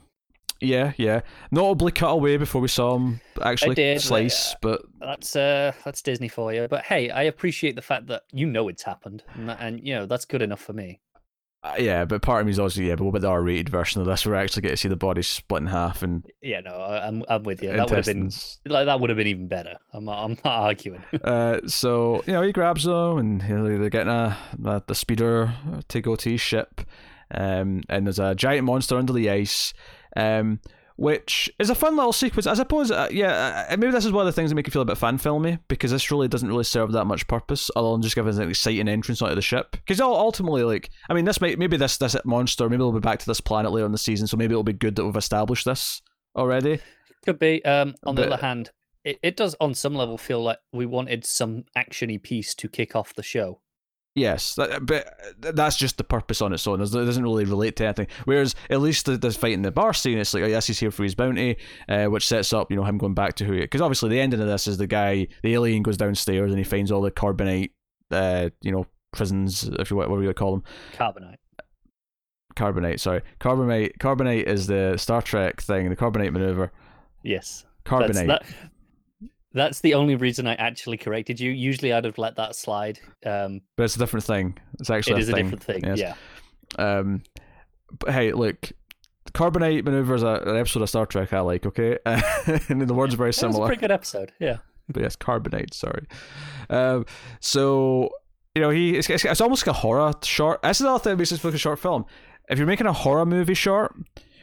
Yeah, 0.61 0.93
yeah. 0.97 1.21
Notably 1.51 1.93
cut 1.93 2.11
away 2.11 2.37
before 2.37 2.61
we 2.61 2.69
saw 2.69 2.97
him 2.97 3.21
actually 3.43 3.75
did, 3.75 3.97
but, 3.97 4.03
slice, 4.03 4.55
but 4.61 4.83
That's 5.01 5.35
uh, 5.37 5.73
that's 5.85 6.03
Disney 6.03 6.29
for 6.29 6.53
you. 6.53 6.69
But 6.69 6.85
hey, 6.85 7.11
I 7.11 7.23
appreciate 7.23 7.77
the 7.77 7.83
fact 7.83 8.07
that 8.09 8.23
you 8.33 8.47
know 8.47 8.69
it's 8.69 8.83
happened, 8.83 9.23
and, 9.35 9.49
that- 9.49 9.59
and 9.61 9.81
you 9.87 9.95
know 9.95 10.07
that's 10.07 10.25
good 10.25 10.43
enough 10.43 10.61
for 10.61 10.73
me. 10.75 11.01
uh, 11.63 11.75
yeah, 11.79 12.05
but 12.07 12.23
part 12.23 12.41
of 12.41 12.47
me 12.47 12.51
is 12.51 12.59
also 12.59 12.81
yeah, 12.81 12.95
but 12.95 13.05
what 13.05 13.11
about 13.11 13.21
the 13.23 13.29
R-rated 13.29 13.69
version 13.69 14.01
of 14.01 14.07
this, 14.07 14.25
where 14.27 14.37
I 14.37 14.43
actually 14.43 14.63
get 14.63 14.71
to 14.71 14.77
see 14.77 14.89
the 14.89 14.97
body 14.97 15.23
split 15.23 15.61
in 15.63 15.67
half 15.69 16.03
and 16.03 16.25
Yeah, 16.43 16.61
no, 16.61 16.73
I'm 16.75 17.25
I'm 17.29 17.43
with 17.43 17.63
you. 17.63 17.71
That 17.73 17.89
would 17.91 17.97
have 17.97 18.07
been 18.07 18.31
like 18.67 18.87
that 18.87 19.01
would 19.01 19.11
have 19.11 19.17
been 19.17 19.27
even 19.27 19.49
better. 19.49 19.77
I'm 19.93 20.05
not, 20.05 20.25
I'm 20.25 20.31
not 20.45 20.47
arguing. 20.47 21.03
Uh, 21.25 21.61
so 21.67 22.23
you 22.27 22.33
know 22.35 22.43
he 22.43 22.53
grabs 22.53 22.85
them 22.85 23.19
and 23.19 23.43
you 23.43 23.57
know, 23.57 23.79
they're 23.79 23.89
getting 23.91 24.13
a, 24.13 24.37
a 24.65 24.83
the 24.87 24.95
speeder 24.95 25.55
to 25.89 26.01
go 26.01 26.17
to 26.17 26.31
his 26.31 26.41
ship, 26.41 26.81
um, 27.31 27.83
and 27.89 28.07
there's 28.07 28.19
a 28.19 28.35
giant 28.35 28.65
monster 28.65 28.97
under 28.99 29.13
the 29.13 29.31
ice. 29.31 29.73
Um, 30.17 30.61
which 31.01 31.51
is 31.59 31.71
a 31.71 31.75
fun 31.75 31.97
little 31.97 32.13
sequence. 32.13 32.47
I 32.47 32.53
suppose, 32.53 32.91
uh, 32.91 33.09
yeah, 33.11 33.67
uh, 33.71 33.77
maybe 33.79 33.91
this 33.91 34.05
is 34.05 34.13
one 34.13 34.21
of 34.21 34.27
the 34.27 34.39
things 34.39 34.51
that 34.51 34.55
make 34.55 34.69
it 34.69 34.71
feel 34.71 34.83
a 34.83 34.85
bit 34.85 34.99
fan 34.99 35.17
filmy 35.17 35.59
because 35.67 35.91
this 35.91 36.11
really 36.11 36.29
doesn't 36.29 36.47
really 36.47 36.63
serve 36.63 36.93
that 36.93 37.07
much 37.07 37.27
purpose 37.27 37.71
other 37.75 37.91
than 37.93 38.03
just 38.03 38.15
giving 38.15 38.29
us 38.29 38.37
an 38.37 38.51
exciting 38.51 38.87
entrance 38.87 39.23
onto 39.23 39.35
the 39.35 39.41
ship. 39.41 39.71
Because 39.73 39.99
ultimately, 39.99 40.63
like, 40.63 40.91
I 41.09 41.15
mean, 41.15 41.25
this 41.25 41.41
might 41.41 41.59
maybe 41.59 41.79
this 41.79 41.97
this 41.97 42.15
monster, 42.27 42.69
maybe 42.69 42.83
we'll 42.83 42.93
be 42.93 43.01
back 43.01 43.19
to 43.21 43.27
this 43.27 43.41
planet 43.41 43.73
later 43.73 43.87
in 43.87 43.93
the 43.93 43.99
season, 43.99 44.27
so 44.27 44.37
maybe 44.37 44.53
it'll 44.53 44.63
be 44.63 44.75
good 44.75 44.95
that 44.97 45.07
we've 45.07 45.17
established 45.17 45.65
this 45.65 46.03
already. 46.37 46.81
Could 47.25 47.39
be. 47.39 47.65
Um, 47.65 47.95
on 48.05 48.15
the 48.17 48.27
other 48.27 48.43
hand, 48.43 48.71
it, 49.03 49.19
it 49.23 49.37
does 49.39 49.57
on 49.59 49.73
some 49.73 49.95
level 49.95 50.19
feel 50.19 50.43
like 50.43 50.59
we 50.71 50.85
wanted 50.85 51.25
some 51.25 51.65
actiony 51.75 52.23
piece 52.23 52.55
to 52.57 52.69
kick 52.69 52.95
off 52.95 53.15
the 53.15 53.23
show. 53.23 53.63
Yes, 54.21 54.55
that, 54.57 54.85
but 54.85 55.15
that's 55.39 55.77
just 55.77 55.97
the 55.97 56.05
purpose 56.05 56.43
on 56.43 56.53
its 56.53 56.67
own. 56.67 56.83
It 56.83 56.91
doesn't 56.91 57.23
really 57.23 57.47
relate 57.47 57.77
to 57.77 57.87
anything. 57.87 58.07
Whereas 58.27 58.55
at 58.69 58.83
least 58.83 59.07
the, 59.07 59.17
the 59.17 59.31
fight 59.31 59.55
in 59.55 59.63
the 59.63 59.71
bar 59.71 59.95
scene, 59.95 60.19
it's 60.19 60.35
like, 60.35 60.43
oh 60.43 60.47
yes, 60.47 60.67
he's 60.67 60.79
here 60.79 60.91
for 60.91 61.05
his 61.05 61.15
bounty, 61.15 61.57
uh, 61.89 62.05
which 62.07 62.27
sets 62.27 62.53
up, 62.53 62.71
you 62.71 62.77
know, 62.77 62.85
him 62.85 62.99
going 62.99 63.15
back 63.15 63.35
to 63.37 63.47
who 63.47 63.55
he. 63.55 63.61
Because 63.61 63.81
obviously 63.81 64.11
the 64.11 64.21
ending 64.21 64.39
of 64.43 64.47
this 64.47 64.67
is 64.67 64.77
the 64.77 64.87
guy, 64.87 65.27
the 65.43 65.55
alien 65.55 65.83
goes 65.83 65.97
downstairs 65.97 66.51
and 66.51 66.59
he 66.59 66.65
finds 66.65 66.93
all 66.93 67.01
the 67.01 67.11
carbonite, 67.11 67.71
uh, 68.11 68.51
you 68.61 68.71
know, 68.73 68.87
prisons, 69.13 69.65
if 69.79 69.91
you 69.91 69.97
want 69.97 70.11
whatever 70.11 70.27
you 70.27 70.35
call 70.35 70.53
them. 70.53 70.65
Carbonite. 70.93 71.37
Carbonite, 72.57 73.01
sorry, 73.01 73.23
carbonite. 73.41 73.97
Corbomite 74.01 74.45
is 74.45 74.67
the 74.67 74.99
Star 74.99 75.23
Trek 75.23 75.63
thing, 75.63 75.89
the 75.89 75.97
corbomite 75.97 76.33
maneuver. 76.33 76.73
Yes. 77.23 77.65
Carbonite. 77.87 78.27
That's, 78.27 78.51
that, 78.51 78.71
that's 79.53 79.81
the 79.81 79.95
only 79.95 80.15
reason 80.15 80.47
I 80.47 80.55
actually 80.55 80.97
corrected 80.97 81.41
you. 81.41 81.51
Usually, 81.51 81.93
I'd 81.93 82.05
have 82.05 82.19
let 82.19 82.37
that 82.37 82.55
slide. 82.55 83.01
Um, 83.25 83.63
but 83.77 83.85
it's 83.85 83.97
a 83.97 83.99
different 83.99 84.25
thing. 84.25 84.59
It's 84.79 84.91
actually 84.91 85.15
it 85.15 85.17
a 85.17 85.21
is 85.21 85.27
thing. 85.31 85.35
a 85.35 85.43
different 85.43 85.63
thing. 85.65 85.85
Yes. 85.85 85.99
Yeah. 85.99 86.15
Um, 86.99 87.23
but 87.99 88.11
hey, 88.13 88.33
look, 88.33 88.71
Corbomite 89.33 89.85
maneuvers 89.85 90.23
are 90.23 90.41
an 90.49 90.57
episode 90.57 90.83
of 90.83 90.89
Star 90.89 91.07
Trek 91.07 91.33
I 91.33 91.41
like. 91.41 91.67
Okay, 91.67 91.99
and 92.07 92.83
the 92.83 92.95
words 92.95 93.15
are 93.15 93.17
very 93.17 93.29
It 93.29 93.31
was 93.31 93.37
a 93.37 93.41
similar. 93.41 93.67
pretty 93.67 93.81
good 93.81 93.93
episode. 93.93 94.33
Yeah. 94.39 94.59
But 94.93 95.05
yes, 95.05 95.15
Carbonite. 95.15 95.73
Sorry. 95.73 96.05
Um, 96.69 97.07
so 97.39 98.11
you 98.57 98.61
know 98.61 98.71
he 98.71 98.97
it's, 98.97 99.09
it's, 99.09 99.41
almost 99.41 99.65
like 99.65 99.77
a 99.77 99.79
horror 99.79 100.13
short. 100.25 100.63
This 100.63 100.81
is 100.81 100.85
the 100.85 100.91
other 100.91 100.99
thing 100.99 101.13
that 101.13 101.19
makes 101.19 101.31
this 101.31 101.45
look 101.45 101.55
a 101.55 101.59
short 101.59 101.79
film. 101.79 102.07
If 102.49 102.59
you're 102.59 102.67
making 102.67 102.89
a 102.89 102.93
horror 102.93 103.25
movie 103.25 103.55
short, 103.55 103.95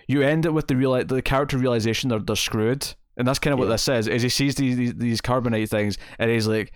you 0.08 0.22
end 0.22 0.46
it 0.46 0.54
with 0.54 0.67
the 0.67 0.78
real 0.78 1.04
the 1.04 1.22
character 1.22 1.58
realization 1.58 2.10
they're 2.10 2.20
they're 2.20 2.38
screwed, 2.38 2.96
and 3.18 3.28
that's 3.28 3.40
kind 3.40 3.54
of 3.54 3.60
what 3.60 3.66
Yeah. 3.66 3.72
this 3.74 3.84
says. 3.84 4.08
Is 4.08 4.22
he 4.22 4.30
sees 4.30 4.56
these 4.56 4.78
these, 4.78 4.94
these 4.96 5.22
carbonite 5.22 5.70
things, 5.70 5.98
and 6.20 6.30
he's 6.32 6.48
like. 6.48 6.72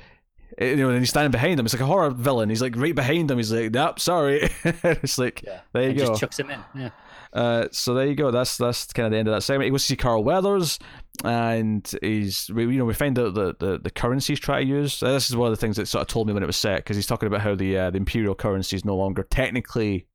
eh, 0.57 0.71
You 0.71 0.75
know, 0.75 0.89
and 0.89 0.99
he's 0.99 1.09
standing 1.09 1.31
behind 1.31 1.57
them. 1.57 1.65
It's 1.65 1.73
like 1.73 1.81
a 1.81 1.85
horror 1.85 2.09
villain. 2.09 2.49
He's 2.49 2.61
like 2.61 2.75
right 2.75 2.93
behind 2.95 3.29
them. 3.29 3.37
He's 3.37 3.53
like, 3.53 3.71
"Nope, 3.71 3.99
sorry." 3.99 4.49
it's 4.65 5.17
like, 5.17 5.41
Yeah. 5.43 5.61
there 5.73 5.83
you 5.83 5.89
and 5.89 5.97
go. 5.97 6.05
just 6.07 6.19
chucks 6.19 6.39
him 6.39 6.49
in. 6.49 6.59
Yeah. 6.75 6.89
Uh, 7.33 7.67
so 7.71 7.93
there 7.93 8.05
you 8.07 8.15
go. 8.15 8.29
That's 8.31 8.57
that's 8.57 8.91
kind 8.91 9.05
of 9.05 9.11
the 9.13 9.17
end 9.17 9.29
of 9.29 9.33
that 9.33 9.41
segment. 9.43 9.63
He 9.65 9.71
goes 9.71 9.83
to 9.83 9.87
see 9.87 9.95
Carl 9.95 10.23
Weathers, 10.25 10.77
and 11.23 11.89
he's 12.01 12.49
we, 12.53 12.63
you 12.63 12.77
know 12.79 12.83
we 12.83 12.93
find 12.93 13.17
out 13.17 13.33
the, 13.33 13.55
the, 13.57 13.79
the 13.81 13.89
currency 13.89 14.33
he's 14.33 14.39
trying 14.41 14.67
to 14.67 14.73
use. 14.73 15.01
Uh, 15.01 15.13
This 15.13 15.29
is 15.29 15.37
one 15.37 15.47
of 15.49 15.57
the 15.57 15.61
things 15.61 15.77
that 15.77 15.87
sort 15.87 16.01
of 16.01 16.07
told 16.09 16.27
me 16.27 16.33
when 16.33 16.43
it 16.43 16.47
was 16.47 16.57
set 16.57 16.77
because 16.79 16.97
he's 16.97 17.07
talking 17.07 17.27
about 17.27 17.39
how 17.39 17.55
the 17.55 17.77
uh, 17.77 17.89
the 17.89 17.97
imperial 17.97 18.35
currency 18.35 18.75
is 18.75 18.83
no 18.83 18.97
longer 18.97 19.23
technically 19.23 20.07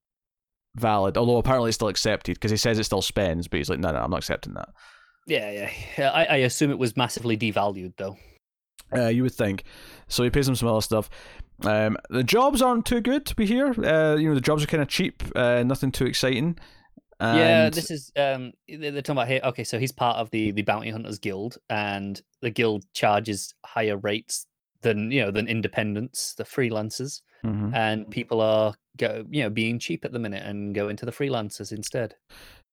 valid, 0.74 1.16
although 1.16 1.38
apparently 1.38 1.70
it's 1.70 1.76
still 1.76 1.88
accepted 1.88 2.34
because 2.34 2.50
he 2.50 2.56
says 2.58 2.78
it 2.78 2.84
still 2.84 3.00
spends, 3.00 3.48
but 3.48 3.56
he's 3.56 3.70
like, 3.70 3.78
no, 3.78 3.90
no, 3.92 3.98
I'm 4.00 4.10
not 4.10 4.18
accepting 4.18 4.52
that. 4.54 4.68
Yeah, 5.26 5.70
yeah. 5.96 6.10
I, 6.10 6.24
I 6.24 6.36
assume 6.38 6.70
it 6.70 6.78
was 6.78 6.96
massively 6.96 7.36
devalued, 7.36 7.94
though. 7.96 8.16
Uh, 8.94 9.08
you 9.08 9.22
would 9.24 9.34
think. 9.34 9.64
So 10.08 10.22
he 10.22 10.30
pays 10.30 10.48
him 10.48 10.54
some 10.54 10.68
other 10.68 10.80
stuff. 10.80 11.10
Um, 11.64 11.96
the 12.10 12.22
jobs 12.22 12.62
aren't 12.62 12.86
too 12.86 13.00
good. 13.00 13.32
We 13.36 13.46
hear, 13.46 13.66
uh, 13.84 14.14
you 14.16 14.28
know, 14.28 14.34
the 14.34 14.40
jobs 14.40 14.62
are 14.62 14.66
kind 14.66 14.82
of 14.82 14.88
cheap, 14.88 15.22
uh, 15.34 15.62
nothing 15.64 15.90
too 15.90 16.06
exciting. 16.06 16.58
yeah, 17.20 17.70
this 17.70 17.90
is 17.90 18.12
um 18.16 18.52
they're 18.68 18.92
talking 19.00 19.12
about 19.16 19.26
here. 19.28 19.40
Okay, 19.42 19.64
so 19.64 19.78
he's 19.78 19.90
part 19.90 20.18
of 20.18 20.30
the 20.30 20.50
the 20.52 20.62
bounty 20.62 20.90
hunters 20.90 21.18
guild, 21.18 21.56
and 21.70 22.20
the 22.42 22.50
guild 22.50 22.84
charges 22.92 23.54
higher 23.64 23.96
rates 23.96 24.46
than 24.82 25.10
you 25.10 25.22
know 25.22 25.30
than 25.30 25.48
independents, 25.48 26.34
the 26.34 26.44
freelancers, 26.44 27.22
Mhm. 27.42 27.74
and 27.74 28.10
people 28.10 28.42
are 28.42 28.74
go 28.98 29.24
you 29.30 29.42
know 29.42 29.48
being 29.50 29.78
cheap 29.78 30.04
at 30.04 30.12
the 30.12 30.18
minute 30.18 30.42
and 30.44 30.74
go 30.74 30.90
into 30.90 31.06
the 31.06 31.10
freelancers 31.12 31.72
instead. 31.72 32.14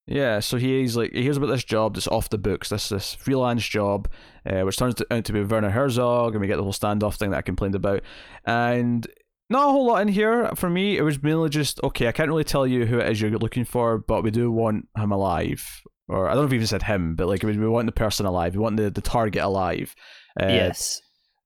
Yeah, 0.05 0.39
so 0.41 0.57
he's 0.57 0.97
like 0.97 1.13
he 1.13 1.21
hears 1.23 1.37
about 1.37 1.47
this 1.47 1.63
job 1.63 1.95
that's 1.95 2.07
off 2.09 2.29
the 2.29 2.37
books, 2.37 2.69
this 2.69 2.89
this 2.89 3.13
freelance 3.13 3.65
job, 3.65 4.09
uh, 4.45 4.61
which 4.61 4.75
turns 4.77 4.95
out 5.09 5.23
to 5.25 5.33
be 5.33 5.41
Werner 5.43 5.69
Herzog, 5.69 6.33
and 6.33 6.41
we 6.41 6.47
get 6.47 6.57
the 6.57 6.63
whole 6.63 6.73
standoff 6.73 7.15
thing 7.15 7.31
that 7.31 7.37
I 7.37 7.41
complained 7.41 7.75
about, 7.75 8.01
and 8.45 9.07
not 9.49 9.69
a 9.69 9.71
whole 9.71 9.85
lot 9.85 10.01
in 10.01 10.09
here 10.09 10.51
for 10.55 10.69
me. 10.69 10.97
It 10.97 11.03
was 11.03 11.23
mainly 11.23 11.49
just 11.49 11.81
okay. 11.83 12.09
I 12.09 12.11
can't 12.11 12.27
really 12.27 12.43
tell 12.43 12.67
you 12.67 12.85
who 12.85 12.99
it 12.99 13.09
is 13.09 13.21
you're 13.21 13.31
looking 13.31 13.63
for, 13.63 13.97
but 13.97 14.23
we 14.23 14.31
do 14.31 14.51
want 14.51 14.89
him 14.97 15.13
alive, 15.13 15.81
or 16.09 16.27
I 16.27 16.33
don't 16.33 16.41
know 16.41 16.45
if 16.45 16.51
we 16.51 16.57
even 16.57 16.67
said 16.67 16.83
him, 16.83 17.15
but 17.15 17.27
like 17.27 17.43
we 17.43 17.57
we 17.57 17.69
want 17.69 17.85
the 17.85 17.93
person 17.93 18.25
alive, 18.25 18.55
we 18.55 18.59
want 18.59 18.75
the 18.75 18.89
the 18.89 19.01
target 19.01 19.41
alive. 19.41 19.95
Uh, 20.37 20.47
yes, 20.47 21.01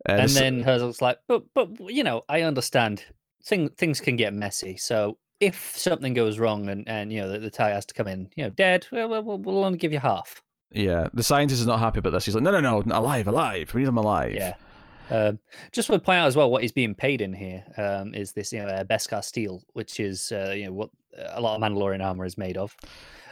uh, 0.10 0.13
and 0.13 0.24
this- 0.24 0.34
then 0.34 0.62
Herzog's 0.63 1.00
like, 1.02 1.20
but 1.28 1.43
but 1.54 1.70
you 1.89 2.04
know 2.04 2.24
I 2.28 2.41
understand 2.41 3.06
thing 3.46 3.70
things 3.78 4.02
can 4.02 4.15
get 4.15 4.34
messy, 4.34 4.78
so. 4.78 5.20
If 5.39 5.78
something 5.78 6.13
goes 6.13 6.39
wrong 6.39 6.67
and, 6.69 6.88
and 6.88 7.12
you 7.13 7.21
know 7.21 7.30
the, 7.30 7.39
the 7.39 7.52
tie 7.52 7.69
has 7.69 7.86
to 7.88 7.93
come 7.93 8.08
in, 8.08 8.30
you 8.36 8.43
know, 8.43 8.50
dead, 8.50 8.88
well, 8.91 9.23
we'll, 9.23 9.38
we'll 9.38 9.63
only 9.63 9.78
give 9.78 9.93
you 9.93 10.00
half. 10.00 10.41
yeah, 10.71 11.08
the 11.13 11.23
scientist 11.23 11.62
is 11.62 11.67
not 11.67 11.80
happy 11.80 12.00
about 12.00 12.12
this. 12.13 12.26
He's 12.26 12.34
like, 12.36 12.43
no, 12.43 12.52
no, 12.52 12.60
no, 12.82 12.97
alive, 12.97 13.28
alive. 13.28 13.71
We 13.73 13.82
need 13.82 13.88
him 13.88 13.97
alive. 13.97 14.34
Yeah. 14.34 14.56
Um, 15.10 15.39
just 15.71 15.89
want 15.89 16.02
to 16.02 16.06
point 16.06 16.17
out 16.19 16.28
as 16.28 16.36
well 16.36 16.50
what 16.52 16.63
he's 16.63 16.73
being 16.73 16.93
paid 16.93 17.21
in 17.21 17.32
here 17.32 17.63
um, 17.78 18.13
is 18.13 18.34
this, 18.34 18.52
you 18.52 18.60
know, 18.60 18.67
uh, 18.67 18.84
Beskar 18.84 19.23
steel, 19.23 19.63
which 19.73 20.00
is 20.02 20.32
uh, 20.34 20.54
you 20.58 20.65
know 20.65 20.73
what 20.73 20.89
a 21.30 21.39
lot 21.39 21.56
of 21.56 21.62
Mandalorian 21.62 22.04
armor 22.04 22.26
is 22.26 22.38
made 22.38 22.58
of. 22.58 22.76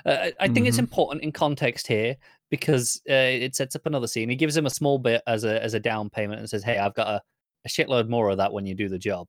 Uh, 0.05 0.29
I- 0.39 0.47
think 0.47 0.67
it's 0.67 0.77
Mhm. 0.77 0.81
important 0.81 1.23
in 1.23 1.31
context 1.31 1.87
here 1.87 2.15
because 2.51 3.01
uh, 3.09 3.13
it 3.13 3.55
sets 3.55 3.75
up 3.75 3.85
another 3.87 4.07
scene. 4.07 4.29
He 4.29 4.35
gives 4.35 4.55
him 4.55 4.67
a 4.67 4.69
small 4.69 4.99
bit 4.99 5.21
as 5.27 5.43
a 5.43 5.61
as 5.63 5.73
a 5.73 5.79
down 5.79 6.09
payment 6.11 6.39
and 6.39 6.49
says, 6.49 6.63
"Hey, 6.63 6.77
I've 6.77 6.93
got 6.93 7.07
a, 7.07 7.21
a 7.65 7.67
shitload 7.69 8.07
more 8.07 8.29
of 8.29 8.37
that 8.37 8.53
when 8.53 8.65
you 8.67 8.75
do 8.75 8.87
the 8.87 8.99
job." 8.99 9.27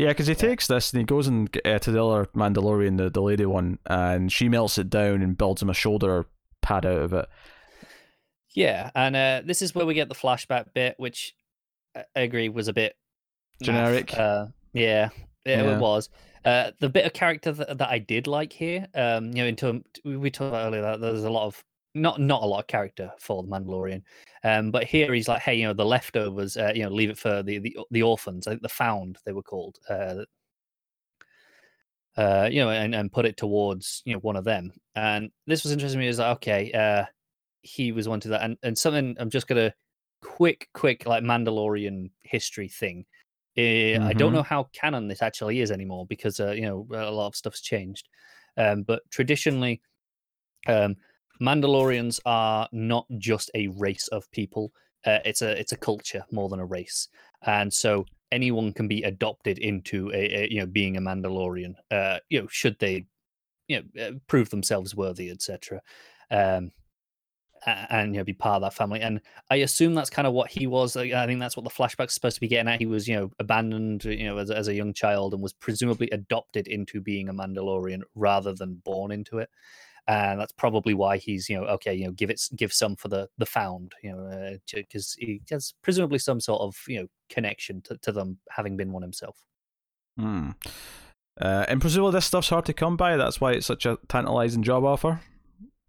Yeah, 0.00 0.08
because 0.08 0.28
he 0.28 0.34
takes 0.34 0.66
this 0.66 0.94
and 0.94 1.00
he 1.00 1.04
goes 1.04 1.26
and 1.26 1.54
uh, 1.62 1.78
to 1.78 1.92
the 1.92 2.02
other 2.02 2.24
Mandalorian, 2.34 2.96
the, 2.96 3.10
the 3.10 3.20
lady 3.20 3.44
one, 3.44 3.78
and 3.84 4.32
she 4.32 4.48
melts 4.48 4.78
it 4.78 4.88
down 4.88 5.20
and 5.20 5.36
builds 5.36 5.60
him 5.60 5.68
a 5.68 5.74
shoulder 5.74 6.24
pad 6.62 6.86
out 6.86 7.02
of 7.02 7.12
it. 7.12 7.28
Yeah, 8.54 8.90
and 8.94 9.14
uh, 9.14 9.42
this 9.44 9.60
is 9.60 9.74
where 9.74 9.84
we 9.84 9.92
get 9.92 10.08
the 10.08 10.14
flashback 10.14 10.72
bit, 10.72 10.94
which 10.96 11.34
I 11.94 12.04
I 12.16 12.20
agree 12.20 12.48
was 12.48 12.66
a 12.68 12.72
bit. 12.72 12.96
Generic. 13.62 14.16
Uh, 14.16 14.46
yeah, 14.72 15.10
yeah, 15.44 15.62
Yeah. 15.64 15.76
it 15.76 15.80
was. 15.80 16.08
Uh, 16.46 16.70
the 16.80 16.88
bit 16.88 17.04
of 17.04 17.12
character 17.12 17.52
that, 17.52 17.76
that 17.76 17.90
I 17.90 17.98
did 17.98 18.26
like 18.26 18.54
here, 18.54 18.86
um, 18.94 19.26
you 19.26 19.42
know, 19.42 19.46
in 19.46 19.56
term, 19.56 19.84
we 20.02 20.16
we 20.16 20.30
talked 20.30 20.48
about 20.48 20.66
earlier 20.68 20.80
that 20.80 21.02
there's 21.02 21.24
a 21.24 21.30
lot 21.30 21.44
of 21.44 21.62
not 21.94 22.20
not 22.20 22.42
a 22.42 22.46
lot 22.46 22.60
of 22.60 22.66
character 22.68 23.12
for 23.18 23.42
the 23.42 23.48
Mandalorian, 23.48 24.02
um, 24.44 24.70
but 24.70 24.84
here 24.84 25.12
he's 25.14 25.28
like, 25.28 25.42
hey, 25.42 25.54
you 25.56 25.66
know, 25.66 25.74
the 25.74 25.84
leftovers, 25.84 26.56
uh, 26.56 26.72
you 26.74 26.82
know, 26.84 26.90
leave 26.90 27.10
it 27.10 27.18
for 27.18 27.42
the 27.42 27.58
the, 27.58 27.78
the 27.90 28.02
orphans, 28.02 28.46
I 28.46 28.50
think 28.52 28.62
the 28.62 28.68
found 28.68 29.18
they 29.26 29.32
were 29.32 29.42
called, 29.42 29.78
uh, 29.88 30.24
uh, 32.16 32.48
you 32.50 32.60
know, 32.60 32.70
and, 32.70 32.94
and 32.94 33.12
put 33.12 33.24
it 33.24 33.36
towards 33.36 34.02
you 34.04 34.12
know 34.12 34.18
one 34.20 34.36
of 34.36 34.44
them. 34.44 34.72
And 34.94 35.30
this 35.46 35.62
was 35.62 35.72
interesting 35.72 35.98
to 35.98 36.04
me. 36.04 36.08
Is 36.08 36.18
like, 36.18 36.36
okay, 36.38 36.72
uh, 36.72 37.06
he 37.62 37.92
was 37.92 38.08
one 38.08 38.20
to 38.20 38.28
that, 38.30 38.42
and 38.42 38.58
and 38.62 38.78
something 38.78 39.16
I'm 39.20 39.30
just 39.30 39.48
gonna 39.48 39.74
quick, 40.22 40.68
quick 40.74 41.06
like 41.06 41.24
Mandalorian 41.24 42.10
history 42.22 42.68
thing. 42.68 43.06
Uh, 43.58 43.98
I 44.02 44.14
don't 44.16 44.32
Mhm. 44.32 44.34
know 44.34 44.44
how 44.44 44.64
canon 44.72 45.08
this 45.08 45.22
actually 45.22 45.60
is 45.60 45.70
anymore 45.72 46.06
because 46.06 46.40
uh, 46.40 46.52
you 46.52 46.62
know 46.62 46.86
a 46.92 47.12
lot 47.12 47.28
of 47.28 47.36
stuff's 47.36 47.62
changed. 47.62 48.08
Um, 48.56 48.82
but 48.84 49.02
traditionally, 49.10 49.82
um, 50.66 50.96
Mandalorians 51.40 52.20
are 52.26 52.68
not 52.72 53.06
just 53.18 53.50
a 53.54 53.68
race 53.68 54.08
of 54.08 54.30
people. 54.30 54.72
Uh, 55.06 55.18
it's 55.24 55.42
a 55.42 55.58
it's 55.58 55.72
a 55.72 55.76
culture 55.76 56.24
more 56.30 56.48
than 56.48 56.60
a 56.60 56.66
race, 56.66 57.08
and 57.42 57.72
so 57.72 58.04
anyone 58.32 58.72
can 58.72 58.86
be 58.86 59.02
adopted 59.02 59.58
into 59.58 60.10
a, 60.12 60.44
a 60.44 60.48
you 60.50 60.60
know 60.60 60.66
being 60.66 60.96
a 60.96 61.00
Mandalorian. 61.00 61.74
Uh, 61.90 62.18
you 62.28 62.40
know, 62.40 62.46
should 62.48 62.78
they 62.78 63.06
you 63.68 63.80
know 63.80 64.02
uh, 64.02 64.10
prove 64.26 64.50
themselves 64.50 64.94
worthy, 64.94 65.30
etc. 65.30 65.80
Um, 66.30 66.72
and 67.66 68.14
you 68.14 68.20
know 68.20 68.24
be 68.24 68.32
part 68.32 68.56
of 68.56 68.62
that 68.62 68.74
family. 68.74 69.00
And 69.00 69.20
I 69.50 69.56
assume 69.56 69.94
that's 69.94 70.10
kind 70.10 70.26
of 70.26 70.32
what 70.32 70.50
he 70.50 70.66
was. 70.66 70.96
I 70.96 71.26
think 71.26 71.40
that's 71.40 71.56
what 71.56 71.64
the 71.64 71.70
flashback's 71.70 72.14
supposed 72.14 72.36
to 72.36 72.40
be 72.40 72.48
getting 72.48 72.70
at. 72.70 72.80
He 72.80 72.86
was 72.86 73.06
you 73.08 73.16
know 73.16 73.30
abandoned 73.38 74.04
you 74.04 74.24
know 74.24 74.38
as, 74.38 74.50
as 74.50 74.68
a 74.68 74.74
young 74.74 74.92
child 74.92 75.34
and 75.34 75.42
was 75.42 75.52
presumably 75.52 76.08
adopted 76.10 76.68
into 76.68 77.00
being 77.00 77.28
a 77.28 77.34
Mandalorian 77.34 78.02
rather 78.14 78.54
than 78.54 78.82
born 78.84 79.12
into 79.12 79.38
it. 79.38 79.48
And 80.10 80.40
that's 80.40 80.52
probably 80.52 80.92
why 80.92 81.18
he's 81.18 81.48
you 81.48 81.56
know 81.56 81.66
okay 81.66 81.94
you 81.94 82.06
know 82.06 82.10
give 82.10 82.30
it 82.30 82.40
give 82.56 82.72
some 82.72 82.96
for 82.96 83.08
the 83.08 83.28
the 83.38 83.46
found 83.46 83.92
you 84.02 84.10
know 84.10 84.56
because 84.74 85.14
he 85.18 85.40
has 85.50 85.72
presumably 85.82 86.18
some 86.18 86.40
sort 86.40 86.62
of 86.62 86.76
you 86.88 87.00
know 87.00 87.06
connection 87.28 87.80
to, 87.82 87.96
to 87.98 88.10
them 88.10 88.38
having 88.50 88.76
been 88.76 88.92
one 88.92 89.02
himself. 89.02 89.36
Hmm. 90.18 90.50
Uh, 91.40 91.64
and 91.68 91.80
presumably 91.80 92.12
this 92.12 92.26
stuff's 92.26 92.48
hard 92.48 92.64
to 92.64 92.72
come 92.72 92.96
by. 92.96 93.16
That's 93.16 93.40
why 93.40 93.52
it's 93.52 93.66
such 93.66 93.86
a 93.86 93.98
tantalizing 94.08 94.64
job 94.64 94.84
offer. 94.84 95.20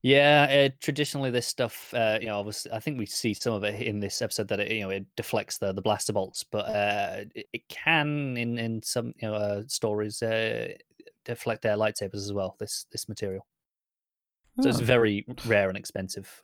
Yeah, 0.03 0.47
uh, 0.49 0.75
traditionally 0.81 1.31
this 1.31 1.47
stuff, 1.47 1.93
uh, 1.93 2.17
you 2.19 2.27
know, 2.27 2.39
obviously, 2.39 2.71
I 2.71 2.79
think 2.79 2.97
we 2.97 3.05
see 3.05 3.33
some 3.33 3.53
of 3.53 3.63
it 3.63 3.81
in 3.81 3.99
this 3.99 4.21
episode 4.21 4.47
that 4.49 4.59
it, 4.59 4.71
you 4.71 4.81
know, 4.81 4.89
it 4.89 5.05
deflects 5.15 5.57
the 5.57 5.73
the 5.73 5.81
blaster 5.81 6.13
bolts, 6.13 6.43
but 6.43 6.65
uh, 6.65 7.25
it, 7.35 7.47
it 7.53 7.67
can 7.69 8.37
in 8.37 8.57
in 8.57 8.81
some 8.83 9.13
you 9.21 9.27
know 9.27 9.35
uh, 9.35 9.63
stories 9.67 10.21
uh, 10.23 10.69
deflect 11.25 11.61
their 11.61 11.75
lightsabers 11.75 12.15
as 12.15 12.33
well. 12.33 12.55
This 12.59 12.85
this 12.91 13.09
material. 13.09 13.45
So 14.61 14.69
it's 14.69 14.79
Oh. 14.79 14.83
very 14.83 15.25
rare 15.45 15.69
and 15.69 15.77
expensive 15.77 16.43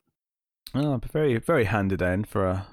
Oh, 0.74 1.00
very 1.12 1.38
very 1.38 1.64
handy 1.64 1.96
then 1.96 2.24
for 2.24 2.46
a. 2.46 2.66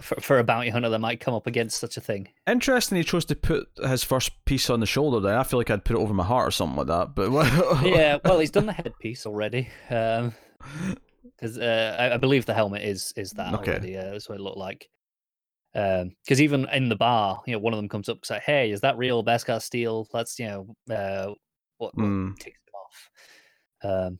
for, 0.00 0.20
for 0.20 0.38
a 0.38 0.44
bounty 0.44 0.68
hunter 0.68 0.88
that 0.90 0.98
might 0.98 1.20
come 1.20 1.32
up 1.34 1.46
against 1.46 1.78
such 1.78 1.96
a 1.96 2.00
thing. 2.00 2.28
Interesting, 2.46 2.98
he 2.98 3.04
chose 3.04 3.24
to 3.26 3.36
put 3.36 3.68
his 3.82 4.02
first 4.04 4.44
piece 4.44 4.68
on 4.68 4.80
the 4.80 4.86
shoulder. 4.86 5.20
Then 5.20 5.36
I 5.36 5.42
feel 5.44 5.58
like 5.60 5.70
I'd 5.70 5.84
put 5.84 5.96
it 5.96 6.00
over 6.00 6.12
my 6.12 6.24
heart 6.24 6.48
or 6.48 6.50
something 6.50 6.76
like 6.76 6.88
that. 6.88 7.14
But 7.14 7.30
yeah, 7.86 8.18
well, 8.24 8.38
he's 8.40 8.50
done 8.50 8.66
the 8.66 8.72
headpiece 8.72 9.26
already. 9.26 9.68
Um, 9.90 10.34
because 11.36 11.56
uh, 11.58 11.96
I, 11.98 12.14
I 12.14 12.16
believe 12.18 12.46
the 12.46 12.54
helmet 12.54 12.82
is 12.82 13.12
is 13.16 13.30
that 13.32 13.54
Okay. 13.54 13.72
already. 13.72 13.96
Uh, 13.96 14.10
that's 14.10 14.28
what 14.28 14.38
it 14.38 14.42
looked 14.42 14.58
like. 14.58 14.88
Because 15.72 16.42
even 16.42 16.68
in 16.68 16.88
the 16.88 16.96
bar, 16.96 17.42
you 17.46 17.52
know, 17.54 17.58
one 17.58 17.72
of 17.72 17.78
them 17.78 17.88
comes 17.88 18.08
up 18.08 18.18
and 18.18 18.30
like, 18.30 18.42
"Hey, 18.42 18.70
is 18.72 18.80
that 18.82 18.98
real 18.98 19.24
Beskar 19.24 19.62
steel?" 19.62 20.06
That's 20.12 20.38
you 20.38 20.46
know, 20.46 20.94
uh, 20.94 21.32
what, 21.78 21.94
what 21.96 22.04
Hmm. 22.06 22.28
him 22.44 22.52
off. 22.74 23.10
Um, 23.84 24.18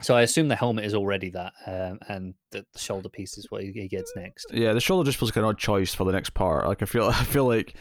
so 0.00 0.14
I 0.16 0.22
assume 0.22 0.48
the 0.48 0.56
helmet 0.56 0.84
is 0.84 0.94
already 0.94 1.30
that, 1.30 1.52
um, 1.66 1.98
and 2.08 2.34
the, 2.50 2.64
the 2.72 2.78
shoulder 2.78 3.08
piece 3.08 3.36
is 3.38 3.50
what 3.50 3.62
he, 3.62 3.72
he 3.72 3.88
gets 3.88 4.12
next. 4.16 4.46
yeah, 4.52 4.72
the 4.72 4.80
shoulder 4.80 5.06
just 5.06 5.18
feels 5.18 5.30
like 5.30 5.36
an 5.36 5.44
odd 5.44 5.58
choice 5.58 5.94
for 5.94 6.04
the 6.04 6.12
next 6.12 6.30
part. 6.30 6.66
Like 6.66 6.82
I 6.82 6.86
feel, 6.86 7.04
I 7.08 7.24
feel 7.24 7.46
like, 7.46 7.74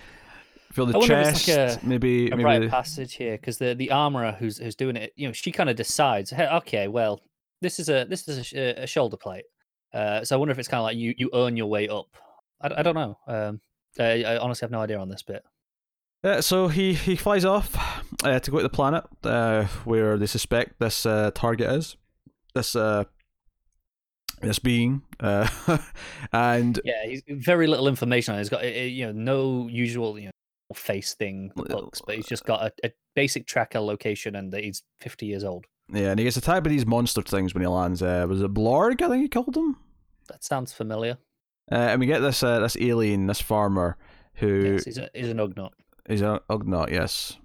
feel 0.72 0.86
the 0.86 1.00
chest, 1.02 1.48
like 1.48 1.84
maybe, 1.84 2.28
a 2.28 2.32
maybe. 2.32 2.44
rite 2.44 2.62
the- 2.62 2.70
passage 2.70 3.16
here 3.16 3.38
because 3.38 3.58
the 3.58 3.74
the 3.74 3.92
armorer 3.92 4.34
who's 4.38 4.58
who's 4.58 4.76
doing 4.76 4.96
it, 4.96 5.14
you 5.16 5.28
know, 5.28 5.34
she 5.34 5.52
kind 5.52 5.70
of 5.70 5.76
decides, 5.76 6.30
hey, 6.30 6.48
okay, 6.48 6.88
well, 6.88 7.22
this 7.62 7.80
is 7.80 7.90
a 7.90 8.06
this 8.10 8.28
is 8.28 8.54
a, 8.54 8.84
a 8.84 8.88
shoulder 8.88 9.18
plate. 9.18 9.46
Uh, 9.94 10.24
so 10.24 10.36
I 10.36 10.40
wonder 10.40 10.52
if 10.52 10.60
it's 10.60 10.68
kind 10.68 10.80
of 10.80 10.84
like 10.84 10.98
you 10.98 11.14
you 11.18 11.30
earn 11.34 11.58
your 11.58 11.68
way 11.68 11.88
up. 11.88 12.08
I, 12.62 12.70
I 12.78 12.84
don't 12.84 12.96
know. 12.96 13.18
Um, 13.28 13.62
I, 14.00 14.24
I 14.24 14.38
honestly 14.38 14.66
have 14.66 14.72
no 14.72 14.82
idea 14.82 15.00
on 15.00 15.10
this 15.10 15.24
bit. 15.24 15.44
Uh, 16.24 16.42
so 16.42 16.68
he 16.68 16.94
he 16.94 17.16
flies 17.16 17.46
off 17.46 17.76
uh, 18.24 18.40
to 18.40 18.52
go 18.52 18.58
to 18.58 18.64
the 18.64 18.70
planet 18.70 19.06
uh, 19.24 19.66
where 19.86 20.18
they 20.18 20.26
suspect 20.28 20.80
this 20.80 21.06
uh, 21.06 21.32
target 21.34 21.70
is. 21.72 21.96
This 22.60 22.76
uh, 22.76 23.06
this 24.42 24.60
being, 24.60 25.02
uh, 25.22 25.48
and 26.34 26.78
Yeah, 26.84 27.06
he's 27.06 27.22
very 27.30 27.68
little 27.68 27.88
information 27.88 28.34
on. 28.34 28.38
it. 28.40 28.42
He's 28.42 28.50
got 28.50 28.64
uh, 28.64 28.68
uh, 28.68 28.70
you 28.70 29.06
know 29.06 29.12
no 29.14 29.68
usual 29.70 30.20
you 30.20 30.26
know 30.26 30.32
face 30.76 31.14
thing 31.16 31.54
looks, 31.56 32.02
but 32.06 32.16
he's 32.16 32.28
just 32.28 32.44
got 32.44 32.62
a, 32.64 32.72
a 32.88 32.92
basic 33.16 33.48
tracker 33.48 33.80
location 33.80 34.36
and 34.36 34.52
that 34.52 34.64
he's 34.66 34.84
fifty 35.00 35.26
years 35.26 35.46
old. 35.46 35.68
yeah, 35.88 36.10
and 36.10 36.20
he 36.20 36.26
gets 36.26 36.36
attacked 36.36 36.66
by 36.66 36.70
these 36.70 36.86
monster 36.86 37.22
things 37.22 37.54
when 37.54 37.62
he 37.62 37.68
lands. 37.68 38.02
Uh, 38.04 38.26
was 38.28 38.42
it 38.42 38.54
Blurrg? 38.54 39.02
I 39.02 39.08
think 39.08 39.22
he 39.22 39.30
called 39.30 39.54
them. 39.54 39.78
That 40.28 40.44
sounds 40.44 40.74
familiar. 40.74 41.18
Uh, 41.72 41.76
and 41.76 42.02
we 42.02 42.08
get 42.08 42.20
this 42.20 42.44
uh, 42.44 42.60
this 42.60 42.76
alien, 42.82 43.28
this 43.28 43.40
farmer 43.40 43.96
who 44.36 44.74
Yes, 44.74 44.84
he's, 44.84 44.98
a, 44.98 45.10
he's 45.14 45.30
an 45.30 45.38
Ugnaught. 45.38 45.72
is 46.10 46.22
a 46.22 46.42
Ugnaught. 46.50 46.92
Yes. 46.92 47.38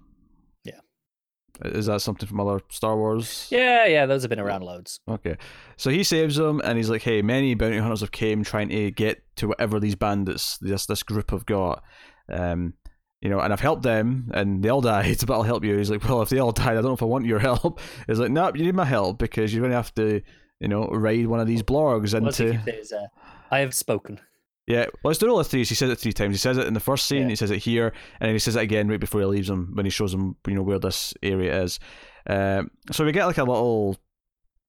Is 1.63 1.85
that 1.85 2.01
something 2.01 2.27
from 2.27 2.39
other 2.39 2.59
Star 2.69 2.97
Wars? 2.97 3.47
Yeah, 3.51 3.85
yeah, 3.85 4.05
those 4.05 4.23
have 4.23 4.29
been 4.29 4.39
around 4.39 4.63
loads. 4.63 4.99
Okay. 5.07 5.37
So 5.77 5.89
he 5.89 6.03
saves 6.03 6.35
them 6.35 6.61
and 6.63 6.77
he's 6.77 6.89
like, 6.89 7.01
hey, 7.01 7.21
many 7.21 7.55
bounty 7.55 7.77
hunters 7.77 8.01
have 8.01 8.11
came 8.11 8.43
trying 8.43 8.69
to 8.69 8.91
get 8.91 9.23
to 9.37 9.47
whatever 9.47 9.79
these 9.79 9.95
bandits, 9.95 10.57
this 10.59 10.85
this 10.85 11.03
group 11.03 11.31
have 11.31 11.45
got. 11.45 11.83
Um, 12.29 12.73
you 13.21 13.29
know, 13.29 13.39
and 13.39 13.51
I've 13.53 13.61
helped 13.61 13.83
them 13.83 14.29
and 14.33 14.63
they 14.63 14.69
all 14.69 14.81
died, 14.95 15.17
but 15.25 15.33
I'll 15.33 15.43
help 15.43 15.63
you. 15.63 15.77
He's 15.77 15.89
like, 15.89 16.03
Well, 16.07 16.21
if 16.21 16.29
they 16.29 16.39
all 16.39 16.51
died, 16.51 16.71
I 16.71 16.75
don't 16.75 16.85
know 16.85 16.93
if 16.93 17.01
I 17.01 17.05
want 17.05 17.25
your 17.25 17.39
help. 17.51 17.79
He's 18.07 18.19
like, 18.19 18.31
Nope, 18.31 18.57
you 18.57 18.65
need 18.65 18.75
my 18.75 18.85
help 18.85 19.17
because 19.17 19.53
you're 19.53 19.63
gonna 19.63 19.75
have 19.75 19.93
to, 19.95 20.21
you 20.59 20.67
know, 20.67 20.87
raid 20.87 21.27
one 21.27 21.39
of 21.39 21.47
these 21.47 21.63
blurrgs 21.63 22.13
into 22.13 22.61
is, 22.67 22.91
uh, 22.91 23.07
I 23.51 23.59
have 23.59 23.73
spoken. 23.73 24.19
Yeah, 24.67 24.87
well, 25.03 25.11
it's 25.11 25.19
the 25.19 25.27
rule 25.27 25.39
of 25.39 25.45
threes. 25.45 25.69
He 25.69 25.75
says 25.75 25.91
it 25.91 25.99
three 25.99 26.13
times. 26.13 26.33
He 26.33 26.39
says 26.39 26.57
it 26.57 26.65
in 26.65 26.73
the 26.73 26.79
first 26.79 27.05
scene. 27.05 27.23
Yeah. 27.23 27.29
He 27.29 27.35
says 27.35 27.51
it 27.51 27.59
here, 27.59 27.93
and 28.19 28.27
then 28.27 28.33
he 28.33 28.39
says 28.39 28.55
it 28.55 28.63
again 28.63 28.87
right 28.87 28.99
before 28.99 29.21
he 29.21 29.27
leaves 29.27 29.49
him 29.49 29.71
when 29.75 29.85
he 29.85 29.91
shows 29.91 30.13
him, 30.13 30.37
you 30.47 30.55
know, 30.55 30.63
where 30.63 30.79
this 30.79 31.13
area 31.21 31.61
is. 31.61 31.79
Um, 32.27 32.71
so 32.91 33.05
we 33.05 33.11
get 33.11 33.27
like 33.27 33.37
a 33.37 33.43
little, 33.43 33.97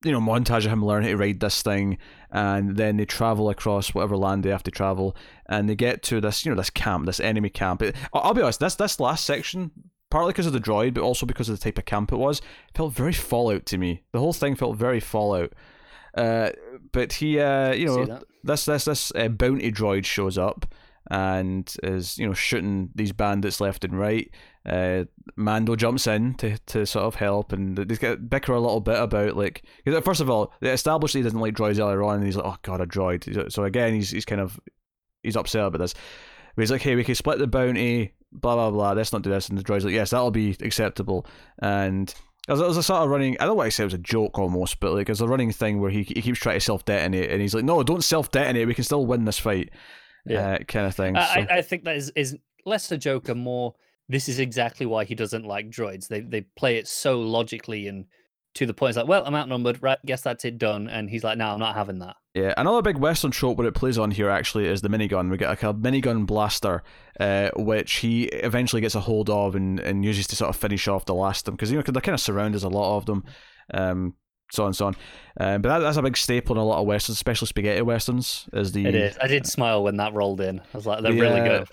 you 0.04 0.12
know, 0.12 0.20
montage 0.20 0.66
of 0.66 0.72
him 0.72 0.85
learning 0.85 1.09
how 1.09 1.16
to 1.16 1.16
ride 1.16 1.40
this 1.40 1.62
thing, 1.62 1.96
and 2.30 2.76
then 2.76 2.98
they 2.98 3.06
travel 3.06 3.48
across 3.48 3.94
whatever 3.94 4.18
land 4.18 4.42
they 4.42 4.50
have 4.50 4.62
to 4.64 4.70
travel, 4.70 5.16
and 5.48 5.66
they 5.66 5.74
get 5.74 6.02
to 6.04 6.20
this, 6.20 6.44
you 6.44 6.52
know, 6.52 6.56
this 6.56 6.68
camp, 6.68 7.06
this 7.06 7.20
enemy 7.20 7.48
camp. 7.48 7.80
It, 7.80 7.96
I'll, 8.12 8.35
be 8.35 8.42
honest, 8.42 8.61
this 8.61 8.74
this 8.74 9.00
last 9.00 9.24
section, 9.24 9.70
partly 10.11 10.32
because 10.32 10.46
of 10.46 10.52
the 10.52 10.61
droid, 10.61 10.92
but 10.92 11.04
also 11.04 11.24
because 11.24 11.48
of 11.48 11.59
the 11.59 11.64
type 11.64 11.78
of 11.78 11.87
camp 11.87 12.12
it 12.12 12.16
was, 12.16 12.42
felt 12.74 12.92
very 12.92 13.14
Fallout 13.14 13.64
to 13.64 13.78
me. 13.78 14.02
The 14.12 14.18
whole 14.18 14.35
thing 14.35 14.56
felt 14.56 14.76
very 14.76 15.00
Fallout. 15.00 15.54
Uh, 16.14 16.50
but 16.92 17.14
he, 17.14 17.40
uh, 17.40 17.72
you 17.72 17.87
know? 17.87 18.20
This 18.46 18.64
this 18.64 18.85
this 18.85 19.12
uh, 19.14 19.28
bounty 19.28 19.70
droid 19.70 20.04
shows 20.04 20.38
up 20.38 20.66
and 21.11 21.76
is 21.82 22.18
you 22.18 22.26
know 22.26 22.35
shooting 22.35 22.90
these 22.94 23.12
bandits 23.12 23.61
left 23.61 23.85
and 23.85 23.98
right. 23.98 24.30
Uh, 24.64 25.04
Mando 25.37 25.76
jumps 25.76 26.09
in 26.09 26.35
to, 26.35 26.59
to 26.66 26.85
sort 26.85 27.04
of 27.04 27.14
help, 27.14 27.52
and 27.52 27.76
they 27.76 27.85
get 27.96 28.28
bicker 28.28 28.52
a 28.52 28.61
little 28.61 28.80
bit 28.80 29.00
about 29.00 29.37
like 29.37 29.62
'cause 29.85 30.02
first 30.04 30.20
of 30.20 30.28
all 30.28 30.52
they 30.61 30.72
established 30.72 31.14
he 31.14 31.22
doesn't 31.22 31.38
like 31.38 31.54
droids 31.54 31.78
earlier 31.78 32.02
on, 32.02 32.16
and 32.16 32.24
he's 32.24 32.37
like, 32.37 32.46
oh 32.46 32.56
god, 32.62 32.80
a 32.80 32.87
droid. 32.87 33.52
So 33.52 33.64
again, 33.64 33.94
he's 33.94 34.11
he's 34.11 34.24
kind 34.24 34.40
of 34.40 34.59
he's 35.22 35.37
upset 35.37 35.66
about 35.66 35.78
this. 35.78 35.94
But 36.54 36.62
he's 36.62 36.70
like, 36.72 36.82
hey, 36.82 36.96
we 36.96 37.04
can 37.04 37.14
split 37.14 37.38
the 37.38 37.46
bounty, 37.46 38.14
blah 38.32 38.54
blah 38.54 38.70
blah. 38.70 38.92
Let's 38.92 39.12
not 39.12 39.22
do 39.22 39.30
this. 39.30 39.48
And 39.48 39.59
the 39.59 39.62
droid's 39.62 39.85
like, 39.85 39.94
yes, 39.94 40.11
that'll 40.11 40.30
be 40.30 40.56
acceptable. 40.61 41.26
And 41.61 42.12
as 42.48 42.61
a, 42.61 42.64
as 42.66 42.76
a 42.76 42.82
sort 42.82 43.02
of 43.02 43.09
running, 43.11 43.37
I 43.40 43.44
don't 43.46 43.56
want 43.56 43.68
to 43.68 43.70
say 43.70 43.82
it 43.82 43.87
was 43.87 43.94
a 43.94 43.98
joke 43.98 44.38
almost, 44.38 44.78
but 44.80 44.92
like 44.92 45.09
it's 45.09 45.20
a 45.20 45.26
running 45.28 45.52
thing 45.52 45.80
where 45.80 45.90
he 45.90 46.02
he 46.04 46.22
keeps 46.22 46.38
trying 46.38 46.56
to 46.56 46.61
self 46.61 46.85
detonate, 46.85 47.30
and 47.30 47.40
he's 47.40 47.54
like, 47.54 47.64
no, 47.64 47.82
don't 47.82 48.04
self 48.04 48.30
detonate. 48.30 48.66
We 48.66 48.74
can 48.74 48.85
still 48.85 49.04
win 49.06 49.24
this 49.24 49.38
fight, 49.38 49.70
Yeah. 50.26 50.54
uh, 50.54 50.59
kind 50.64 50.87
of 50.87 50.94
thing. 50.94 51.16
I, 51.16 51.35
So- 51.35 51.40
I 51.50 51.56
I 51.59 51.62
think 51.62 51.85
that 51.85 51.96
is, 51.96 52.12
is 52.16 52.37
less 52.64 52.90
a 52.92 52.98
joke 52.98 53.28
and 53.28 53.40
more. 53.40 53.74
This 54.09 54.28
is 54.28 54.38
exactly 54.38 54.87
why 54.87 55.04
he 55.04 55.14
doesn't 55.16 55.44
like 55.44 55.68
droids. 55.70 56.09
They 56.09 56.20
they 56.20 56.42
play 56.42 56.76
it 56.76 56.87
so 56.88 57.20
logically 57.20 57.88
and 57.88 58.04
to 58.56 58.66
the 58.66 58.74
point. 58.74 58.90
It's 58.90 58.96
like, 58.98 59.06
well, 59.08 59.22
I'm 59.24 59.34
outnumbered. 59.34 59.82
Right, 59.82 59.98
guess 60.04 60.22
that's 60.22 60.44
it 60.44 60.58
done. 60.58 60.88
And 60.88 61.08
he's 61.08 61.24
like, 61.24 61.38
no, 61.38 61.46
I'm 61.46 61.58
not 61.58 61.74
having 61.74 62.00
that. 62.00 62.16
Yeah, 62.34 62.52
another 62.56 62.82
big 62.82 62.98
Western 62.98 63.30
trope 63.30 63.56
where 63.56 63.66
it 63.66 63.74
plays 63.74 63.96
on 63.98 64.10
here 64.10 64.28
actually 64.28 64.66
is 64.66 64.82
the 64.82 64.88
minigun. 64.88 65.30
We 65.30 65.38
get 65.38 65.48
like 65.48 65.62
a 65.62 65.72
minigun 65.72 66.26
blaster, 66.26 66.82
uh, 67.18 67.50
which 67.56 67.94
he 67.96 68.24
eventually 68.24 68.82
gets 68.82 68.94
a 68.94 69.00
hold 69.00 69.30
of 69.30 69.54
and, 69.54 69.80
and 69.80 70.04
uses 70.04 70.26
to 70.26 70.36
sort 70.36 70.50
of 70.50 70.56
finish 70.56 70.86
off 70.86 71.06
the 71.06 71.14
last 71.14 71.40
of 71.40 71.44
them 71.46 71.54
because 71.56 71.70
you 71.70 71.76
know 71.78 71.82
'cause 71.82 71.94
they're 71.94 72.02
kind 72.02 72.14
of 72.14 72.20
surrounded 72.20 72.62
a 72.62 72.68
lot 72.68 72.98
of 72.98 73.06
them, 73.06 73.24
um, 73.72 74.14
so 74.52 74.64
on 74.64 74.68
and 74.68 74.76
so 74.76 74.86
on. 74.88 74.96
Um, 75.40 75.62
but 75.62 75.68
that, 75.70 75.78
that's 75.78 75.96
a 75.96 76.02
big 76.02 76.16
staple 76.16 76.56
in 76.56 76.60
a 76.60 76.64
lot 76.64 76.80
of 76.80 76.86
westerns, 76.86 77.16
especially 77.16 77.46
spaghetti 77.46 77.80
westerns. 77.82 78.48
Is 78.52 78.72
the 78.72 78.84
It 78.86 78.94
is. 78.94 79.18
I 79.22 79.28
did 79.28 79.46
smile 79.46 79.82
when 79.82 79.96
that 79.96 80.12
rolled 80.12 80.40
in. 80.42 80.60
I 80.60 80.76
was 80.76 80.86
like, 80.86 81.02
they're 81.02 81.12
really 81.12 81.40
good. 81.40 81.68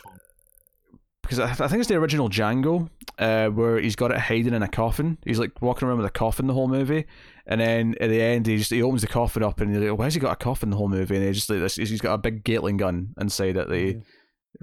Because 1.23 1.39
I, 1.39 1.49
I 1.49 1.67
think 1.67 1.79
it's 1.79 1.88
the 1.88 1.95
original 1.95 2.29
Django, 2.29 2.89
uh, 3.17 3.47
where 3.47 3.79
he's 3.79 3.95
got 3.95 4.12
it 4.12 4.19
hiding 4.19 4.53
in 4.53 4.62
a 4.62 4.67
coffin. 4.67 5.17
He's 5.25 5.39
like 5.39 5.62
walking 5.62 5.88
around 5.88 5.97
with 5.97 6.05
a 6.05 6.12
coffin 6.12 6.47
the 6.47 6.53
whole 6.53 6.67
movie, 6.67 7.05
and 7.47 7.59
then 7.59 7.95
at 7.99 8.09
the 8.09 8.21
end 8.21 8.45
he 8.45 8.57
just 8.57 8.71
he 8.71 8.83
opens 8.83 9.01
the 9.01 9.07
coffin 9.07 9.41
up 9.41 9.59
and 9.59 9.73
he's 9.73 9.83
like, 9.89 9.97
"Why 9.97 10.05
has 10.05 10.13
he 10.13 10.19
got 10.19 10.33
a 10.33 10.36
coffin 10.36 10.69
the 10.69 10.75
whole 10.75 10.89
movie?" 10.89 11.15
And 11.15 11.25
he 11.25 11.31
just 11.31 11.49
like 11.49 11.59
this, 11.59 11.75
he's 11.75 12.01
got 12.01 12.13
a 12.13 12.17
big 12.17 12.43
Gatling 12.43 12.77
gun 12.77 13.15
inside 13.19 13.53
that 13.53 13.71
he 13.71 14.01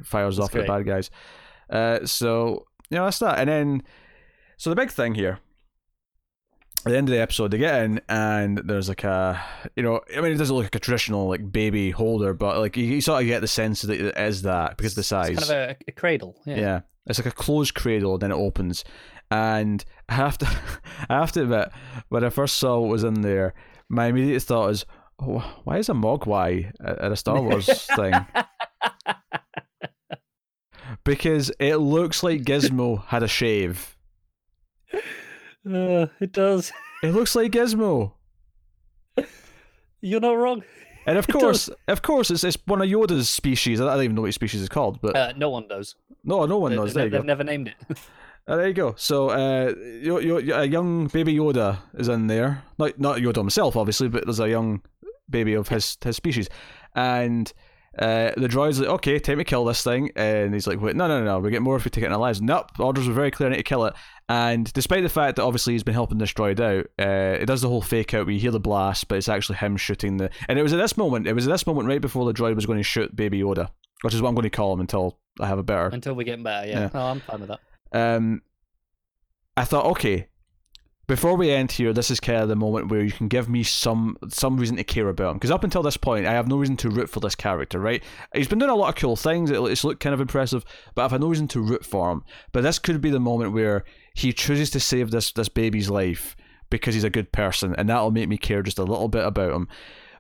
fires 0.05 0.37
That's 0.37 0.51
off 0.51 0.57
at 0.57 0.63
the 0.63 0.69
bad 0.69 0.87
guys. 0.87 1.11
Uh, 1.69 2.07
so 2.07 2.67
you 2.91 2.97
know 2.97 3.05
that's 3.05 3.19
that, 3.19 3.39
and 3.39 3.49
then 3.49 3.83
so 4.57 4.71
the 4.71 4.77
big 4.77 4.91
thing 4.91 5.15
here. 5.15 5.41
At 6.87 6.93
the 6.93 6.97
end 6.97 7.09
of 7.11 7.13
the 7.13 7.21
episode, 7.21 7.51
they 7.51 7.59
get 7.59 7.83
in 7.83 8.01
and 8.09 8.57
there's 8.57 8.89
like 8.89 9.05
a, 9.05 9.43
you 9.77 9.83
know, 9.83 10.01
I 10.17 10.23
mean, 10.23 10.33
it 10.33 10.39
doesn't 10.39 10.55
look 10.57 10.65
like 10.65 10.75
a 10.75 10.81
traditional 10.81 11.29
like 11.29 11.53
baby 11.53 11.91
holder, 11.91 12.33
but 12.33 12.59
like 12.59 12.75
you, 12.77 12.85
you 12.85 13.01
sort 13.03 13.21
of 13.21 13.27
get 13.29 13.41
the 13.41 13.49
sense 13.49 13.83
that 13.83 14.01
it 14.01 14.17
is 14.17 14.43
that 14.43 14.79
because 14.79 14.93
of 14.93 14.97
the 14.97 15.03
size. 15.03 15.31
It's 15.37 15.49
kind 15.49 15.71
of 15.71 15.71
a, 15.71 15.77
a 15.89 15.93
cradle. 15.93 16.41
Yeah. 16.47 16.57
Yeah. 16.57 16.81
It's 17.07 17.19
like 17.19 17.27
a 17.27 17.37
closed 17.37 17.75
cradle, 17.75 18.17
then 18.17 18.31
it 18.31 18.35
opens. 18.37 18.83
And 19.31 19.85
I 20.09 20.15
have 20.15 20.39
to 20.39 20.47
I 21.11 21.19
have 21.21 21.33
to 21.33 21.43
admit, 21.43 21.71
when 22.09 22.25
I 22.25 22.31
first 22.31 22.57
saw 22.57 22.81
what 22.81 22.91
was 22.91 23.05
in 23.05 23.21
there, 23.21 23.53
my 23.91 24.07
immediate 24.07 24.43
thought 24.43 24.71
is, 24.71 24.87
oh, 25.21 25.61
why 25.65 25.79
is 25.79 25.91
a 25.91 25.93
Mogwai 25.93 26.73
at 26.83 26.99
at 26.99 27.13
a 27.13 27.17
Star 27.17 27.43
Wars 27.43 27.67
thing? 27.97 28.15
Because 31.05 31.53
it 31.59 31.77
looks 31.77 32.23
like 32.23 32.43
Gizmo 32.43 33.05
had 33.07 33.23
a 33.23 33.29
shave. 33.29 33.97
Uh, 35.69 36.07
it 36.21 36.33
does. 36.33 36.73
It 37.03 37.15
looks 37.15 37.35
like 37.35 37.53
Gizmo. 37.53 38.13
You're 40.03 40.21
not 40.21 40.33
wrong. 40.37 40.63
And 41.07 41.17
of 41.19 41.27
course, 41.33 41.71
of 41.89 42.03
course, 42.03 42.31
it's, 42.31 42.45
it's 42.45 42.59
one 42.67 42.83
of 42.83 42.89
Yoda's 42.89 43.29
species. 43.31 43.81
I 43.81 43.95
don't 43.95 44.05
even 44.05 44.17
know 44.17 44.23
what 44.23 44.35
species 44.35 44.61
is 44.61 44.69
called, 44.69 45.01
but 45.01 45.17
Uh, 45.17 45.33
no 45.37 45.49
one 45.51 45.67
does. 45.69 45.95
no, 46.25 46.45
no 46.47 46.59
one 46.59 46.73
They- 46.73 46.77
knows. 46.77 46.93
they- 46.95 47.01
There 47.01 47.05
you 47.07 47.11
They've 47.11 47.21
go. 47.23 47.27
never 47.27 47.45
named 47.45 47.69
it. 47.69 47.99
Uh, 48.49 48.57
there 48.57 48.69
you 48.69 48.75
go. 48.75 48.95
So, 48.97 49.29
uh, 49.29 49.73
yo, 50.03 50.19
yo, 50.19 50.39
a 50.39 50.65
young 50.65 51.07
baby 51.09 51.35
Yoda 51.37 51.79
is 51.95 52.09
in 52.09 52.27
there. 52.27 52.65
Not 52.79 52.99
not 52.99 53.19
Yoda 53.19 53.37
himself, 53.37 53.77
obviously, 53.77 54.09
but 54.09 54.25
there's 54.25 54.41
a 54.41 54.49
young 54.49 54.81
baby 55.29 55.55
of 55.55 55.69
his 55.69 55.97
his 56.03 56.17
species, 56.17 56.49
and 56.97 57.53
uh, 57.99 58.33
the 58.37 58.49
droid's 58.49 58.81
like, 58.81 58.89
"Okay, 58.89 59.19
time 59.21 59.39
to 59.39 59.45
kill 59.45 59.65
this 59.67 59.85
thing," 59.85 60.11
and 60.17 60.53
he's 60.55 60.67
like, 60.67 60.81
"Wait, 60.81 60.97
no, 60.97 61.07
no, 61.07 61.21
no, 61.21 61.25
no. 61.27 61.39
We 61.39 61.51
get 61.51 61.63
more 61.63 61.77
if 61.77 61.85
we 61.85 61.91
take 61.91 62.03
it 62.03 62.07
in 62.09 62.13
our 62.13 62.19
lives." 62.19 62.41
Nope, 62.43 62.71
orders 62.81 63.07
were 63.07 63.15
very 63.15 63.31
clear. 63.31 63.51
I 63.51 63.53
need 63.53 63.59
to 63.59 63.63
kill 63.63 63.85
it. 63.85 63.95
And 64.31 64.73
despite 64.73 65.03
the 65.03 65.09
fact 65.09 65.37
that 65.37 65.43
obviously 65.43 65.73
he's 65.73 65.83
been 65.83 65.93
helping 65.93 66.19
this 66.19 66.33
droid 66.33 66.61
out, 66.61 66.87
uh, 67.05 67.37
it 67.41 67.47
does 67.47 67.63
the 67.63 67.69
whole 67.69 67.83
fake 67.83 68.15
out. 68.15 68.27
where 68.27 68.33
you 68.33 68.39
hear 68.39 68.53
the 68.53 68.61
blast, 68.61 69.09
but 69.09 69.19
it's 69.19 69.29
actually 69.29 69.57
him 69.57 69.77
shooting 69.77 70.19
the. 70.19 70.31
And 70.49 70.57
it 70.57 70.63
was 70.63 70.73
at 70.73 70.77
this 70.77 70.97
moment. 70.97 71.27
It 71.27 71.33
was 71.33 71.49
at 71.49 71.51
this 71.51 71.67
moment 71.67 71.89
right 71.89 72.01
before 72.01 72.25
the 72.25 72.33
droid 72.33 72.55
was 72.55 72.65
going 72.65 72.79
to 72.79 72.85
shoot 72.85 73.15
baby 73.17 73.41
Yoda, 73.41 73.71
which 74.03 74.15
is 74.15 74.23
what 74.23 74.29
I'm 74.29 74.37
going 74.37 74.45
to 74.45 74.51
call 74.51 74.73
him 74.73 74.79
until 74.79 75.19
I 75.41 75.49
have 75.49 75.59
a 75.59 75.65
better. 75.65 75.89
Until 75.89 76.15
we 76.15 76.23
get 76.23 76.41
better, 76.45 76.69
yeah. 76.69 76.79
Yeah. 76.79 76.91
No, 76.95 77.01
I'm 77.01 77.19
fine 77.19 77.41
with 77.41 77.49
that. 77.49 77.61
um, 77.93 78.43
I 79.57 79.65
thought, 79.65 79.87
okay, 79.87 80.29
before 81.09 81.37
we 81.37 81.51
end 81.51 81.73
here, 81.73 81.93
this 81.93 82.09
is 82.09 82.21
kind 82.21 82.39
of 82.41 82.49
the 82.49 82.55
moment 82.55 82.89
where 82.89 83.03
you 83.03 83.11
can 83.11 83.27
give 83.27 83.49
me 83.49 83.65
some 83.65 84.17
some 84.29 84.57
reason 84.59 84.77
to 84.77 84.85
care 84.85 85.09
about 85.09 85.33
him. 85.33 85.39
Because 85.39 85.51
up 85.51 85.65
until 85.65 85.83
this 85.83 85.97
point, 85.97 86.25
I 86.25 86.35
have 86.35 86.47
no 86.47 86.57
reason 86.57 86.77
to 86.77 86.89
root 86.89 87.11
for 87.11 87.19
this 87.19 87.35
character, 87.35 87.81
right? 87.81 88.01
He's 88.33 88.47
been 88.47 88.61
doing 88.61 88.71
a 88.71 88.77
lot 88.77 88.91
of 88.91 88.95
cool 88.95 89.17
things. 89.17 89.51
It's 89.51 89.83
looked 89.83 89.99
kind 89.99 90.15
of 90.15 90.21
impressive, 90.21 90.65
but 90.95 91.05
I've 91.05 91.11
had 91.11 91.21
no 91.21 91.27
reason 91.27 91.49
to 91.49 91.61
root 91.61 91.85
for 91.85 92.13
him. 92.13 92.23
But 92.53 92.63
this 92.63 92.79
could 92.79 93.01
be 93.01 93.11
the 93.11 93.19
moment 93.19 93.53
where 93.53 93.85
he 94.15 94.33
chooses 94.33 94.71
to 94.71 94.81
save 94.81 95.11
this 95.11 95.33
this 95.33 95.49
baby's 95.49 95.91
life 95.91 96.37
because 96.71 96.95
he's 96.95 97.05
a 97.05 97.11
good 97.11 97.33
person, 97.33 97.75
and 97.77 97.89
that'll 97.89 98.11
make 98.11 98.29
me 98.29 98.37
care 98.37 98.63
just 98.63 98.79
a 98.79 98.85
little 98.85 99.09
bit 99.09 99.25
about 99.25 99.53
him. 99.53 99.69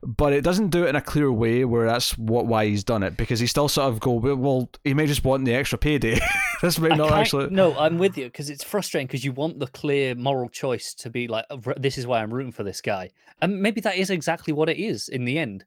But 0.03 0.32
it 0.32 0.43
doesn't 0.43 0.70
do 0.70 0.84
it 0.84 0.88
in 0.88 0.97
a 0.97 1.03
clear 1.03 1.30
way 1.30 1.66
where 1.66 1.86
that's 1.86 2.16
what 2.16 2.47
why 2.47 2.64
he's 2.66 2.84
done 2.84 3.03
it 3.03 3.18
because 3.18 3.38
he 3.38 3.47
still 3.47 3.68
sort 3.68 3.93
of 3.93 4.01
go 4.01 4.12
well 4.12 4.70
he 4.82 4.95
may 4.95 5.07
just 5.07 5.24
want 5.24 5.45
the 5.45 5.55
extra 5.55 5.78
payday. 5.78 6.18
This 6.62 6.78
may 6.78 6.91
not 6.91 7.12
actually 7.12 7.49
no 7.49 7.74
i'm 7.78 7.97
with 7.97 8.18
you 8.18 8.26
because 8.26 8.51
it's 8.51 8.62
frustrating 8.62 9.07
because 9.07 9.24
you 9.24 9.32
want 9.32 9.61
the 9.61 9.66
clear 9.66 10.14
moral 10.14 10.51
choice 10.51 10.93
to 10.93 11.09
be 11.09 11.26
like 11.26 11.47
this 11.78 11.97
is 11.97 12.07
why 12.07 12.20
i'm 12.20 12.34
rooting 12.34 12.53
for 12.53 12.64
this 12.64 12.82
guy. 12.82 13.11
And 13.41 13.62
maybe 13.62 13.80
that 13.80 13.97
is 13.97 14.11
exactly 14.11 14.53
what 14.53 14.68
it 14.68 14.76
is 14.76 15.09
in 15.09 15.24
the 15.24 15.38
end 15.38 15.64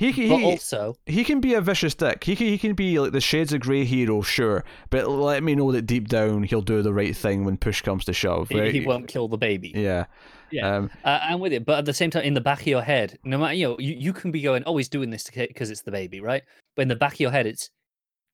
he, 0.00 0.12
he, 0.12 0.28
but 0.30 0.42
also 0.42 0.96
he 1.04 1.24
can 1.24 1.42
be 1.42 1.52
a 1.52 1.60
vicious 1.60 1.94
dick. 1.94 2.24
He 2.24 2.34
can, 2.34 2.46
he 2.46 2.56
can 2.56 2.72
be 2.72 2.98
like 2.98 3.12
the 3.12 3.20
shades 3.20 3.52
of 3.52 3.60
grey 3.60 3.84
hero, 3.84 4.22
sure, 4.22 4.64
but 4.88 5.06
let 5.06 5.42
me 5.42 5.54
know 5.54 5.72
that 5.72 5.82
deep 5.82 6.08
down 6.08 6.42
he'll 6.42 6.62
do 6.62 6.80
the 6.80 6.94
right 6.94 7.14
thing 7.14 7.44
when 7.44 7.58
push 7.58 7.82
comes 7.82 8.06
to 8.06 8.14
shove. 8.14 8.50
Right? 8.50 8.72
He, 8.72 8.80
he 8.80 8.86
won't 8.86 9.08
kill 9.08 9.28
the 9.28 9.36
baby. 9.36 9.74
Yeah, 9.76 10.06
yeah, 10.50 10.76
um, 10.76 10.90
uh, 11.04 11.18
I'm 11.20 11.38
with 11.38 11.52
it. 11.52 11.66
But 11.66 11.80
at 11.80 11.84
the 11.84 11.92
same 11.92 12.08
time, 12.08 12.22
in 12.22 12.32
the 12.32 12.40
back 12.40 12.62
of 12.62 12.66
your 12.66 12.80
head, 12.80 13.18
no 13.24 13.36
matter 13.36 13.52
you 13.52 13.68
know, 13.68 13.78
you, 13.78 13.94
you 13.94 14.14
can 14.14 14.30
be 14.30 14.40
going, 14.40 14.62
"Oh, 14.64 14.78
he's 14.78 14.88
doing 14.88 15.10
this 15.10 15.28
because 15.30 15.70
it's 15.70 15.82
the 15.82 15.90
baby," 15.90 16.22
right? 16.22 16.44
But 16.76 16.82
in 16.82 16.88
the 16.88 16.96
back 16.96 17.12
of 17.12 17.20
your 17.20 17.30
head, 17.30 17.46
it's, 17.46 17.68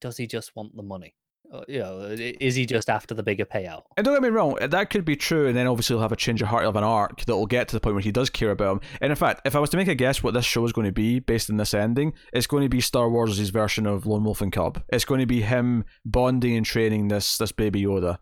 does 0.00 0.16
he 0.16 0.28
just 0.28 0.54
want 0.54 0.76
the 0.76 0.84
money? 0.84 1.14
Uh, 1.52 1.62
you 1.68 1.78
know, 1.78 2.00
is 2.00 2.54
he 2.54 2.66
just 2.66 2.90
after 2.90 3.14
the 3.14 3.22
bigger 3.22 3.44
payout? 3.44 3.82
And 3.96 4.04
don't 4.04 4.14
get 4.14 4.22
me 4.22 4.28
wrong, 4.28 4.56
that 4.60 4.90
could 4.90 5.04
be 5.04 5.16
true, 5.16 5.46
and 5.46 5.56
then 5.56 5.66
obviously 5.66 5.94
he'll 5.94 6.02
have 6.02 6.12
a 6.12 6.16
change 6.16 6.42
of 6.42 6.48
heart 6.48 6.64
of 6.64 6.76
an 6.76 6.84
arc 6.84 7.24
that 7.24 7.36
will 7.36 7.46
get 7.46 7.68
to 7.68 7.76
the 7.76 7.80
point 7.80 7.94
where 7.94 8.02
he 8.02 8.12
does 8.12 8.30
care 8.30 8.50
about 8.50 8.72
him. 8.72 8.80
And 9.00 9.10
in 9.10 9.16
fact, 9.16 9.42
if 9.44 9.54
I 9.54 9.60
was 9.60 9.70
to 9.70 9.76
make 9.76 9.88
a 9.88 9.94
guess 9.94 10.22
what 10.22 10.34
this 10.34 10.44
show 10.44 10.64
is 10.64 10.72
going 10.72 10.86
to 10.86 10.92
be 10.92 11.20
based 11.20 11.48
on 11.48 11.56
this 11.56 11.74
ending, 11.74 12.14
it's 12.32 12.46
going 12.46 12.62
to 12.62 12.68
be 12.68 12.80
Star 12.80 13.08
Wars' 13.08 13.38
version 13.50 13.86
of 13.86 14.06
Lone 14.06 14.24
Wolf 14.24 14.40
and 14.40 14.52
Cub. 14.52 14.82
It's 14.88 15.04
going 15.04 15.20
to 15.20 15.26
be 15.26 15.42
him 15.42 15.84
bonding 16.04 16.56
and 16.56 16.66
training 16.66 17.08
this 17.08 17.38
this 17.38 17.52
baby 17.52 17.82
Yoda. 17.82 18.18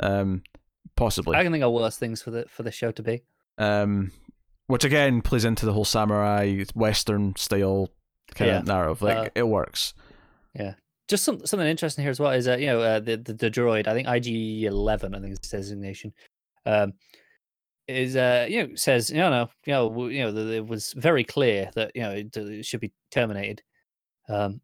Um, 0.00 0.42
possibly. 0.96 1.36
I 1.36 1.42
can 1.42 1.52
think 1.52 1.64
of 1.64 1.72
worse 1.72 1.96
things 1.96 2.20
for 2.20 2.30
the 2.30 2.46
for 2.48 2.62
the 2.62 2.72
show 2.72 2.90
to 2.92 3.02
be 3.02 3.22
um, 3.58 4.12
which 4.66 4.84
again 4.84 5.22
plays 5.22 5.44
into 5.44 5.66
the 5.66 5.72
whole 5.72 5.84
samurai 5.84 6.64
western 6.74 7.34
style 7.36 7.90
kind 8.34 8.50
yeah. 8.50 8.58
of 8.58 8.66
narrative. 8.66 9.02
Like 9.02 9.16
uh, 9.16 9.30
it 9.34 9.48
works. 9.48 9.94
Yeah. 10.54 10.74
Just 11.08 11.24
some, 11.24 11.44
something 11.46 11.68
interesting 11.68 12.02
here 12.02 12.10
as 12.10 12.18
well 12.18 12.32
is 12.32 12.46
that 12.46 12.60
you 12.60 12.66
know 12.66 12.80
uh, 12.80 13.00
the, 13.00 13.16
the, 13.16 13.34
the 13.34 13.50
droid 13.50 13.86
I 13.86 13.94
think 13.94 14.08
IG 14.08 14.64
eleven 14.64 15.14
I 15.14 15.20
think 15.20 15.32
is 15.32 15.38
the 15.38 15.56
designation 15.56 16.12
um, 16.64 16.94
is 17.86 18.16
uh 18.16 18.46
you 18.48 18.66
know 18.66 18.74
says 18.74 19.10
you 19.10 19.18
know 19.18 19.48
you 19.64 19.72
know 19.72 20.08
you 20.08 20.20
know 20.20 20.36
it 20.36 20.66
was 20.66 20.92
very 20.94 21.22
clear 21.22 21.70
that 21.74 21.92
you 21.94 22.02
know 22.02 22.10
it, 22.10 22.36
it 22.36 22.64
should 22.64 22.80
be 22.80 22.92
terminated. 23.10 23.62
Um, 24.28 24.60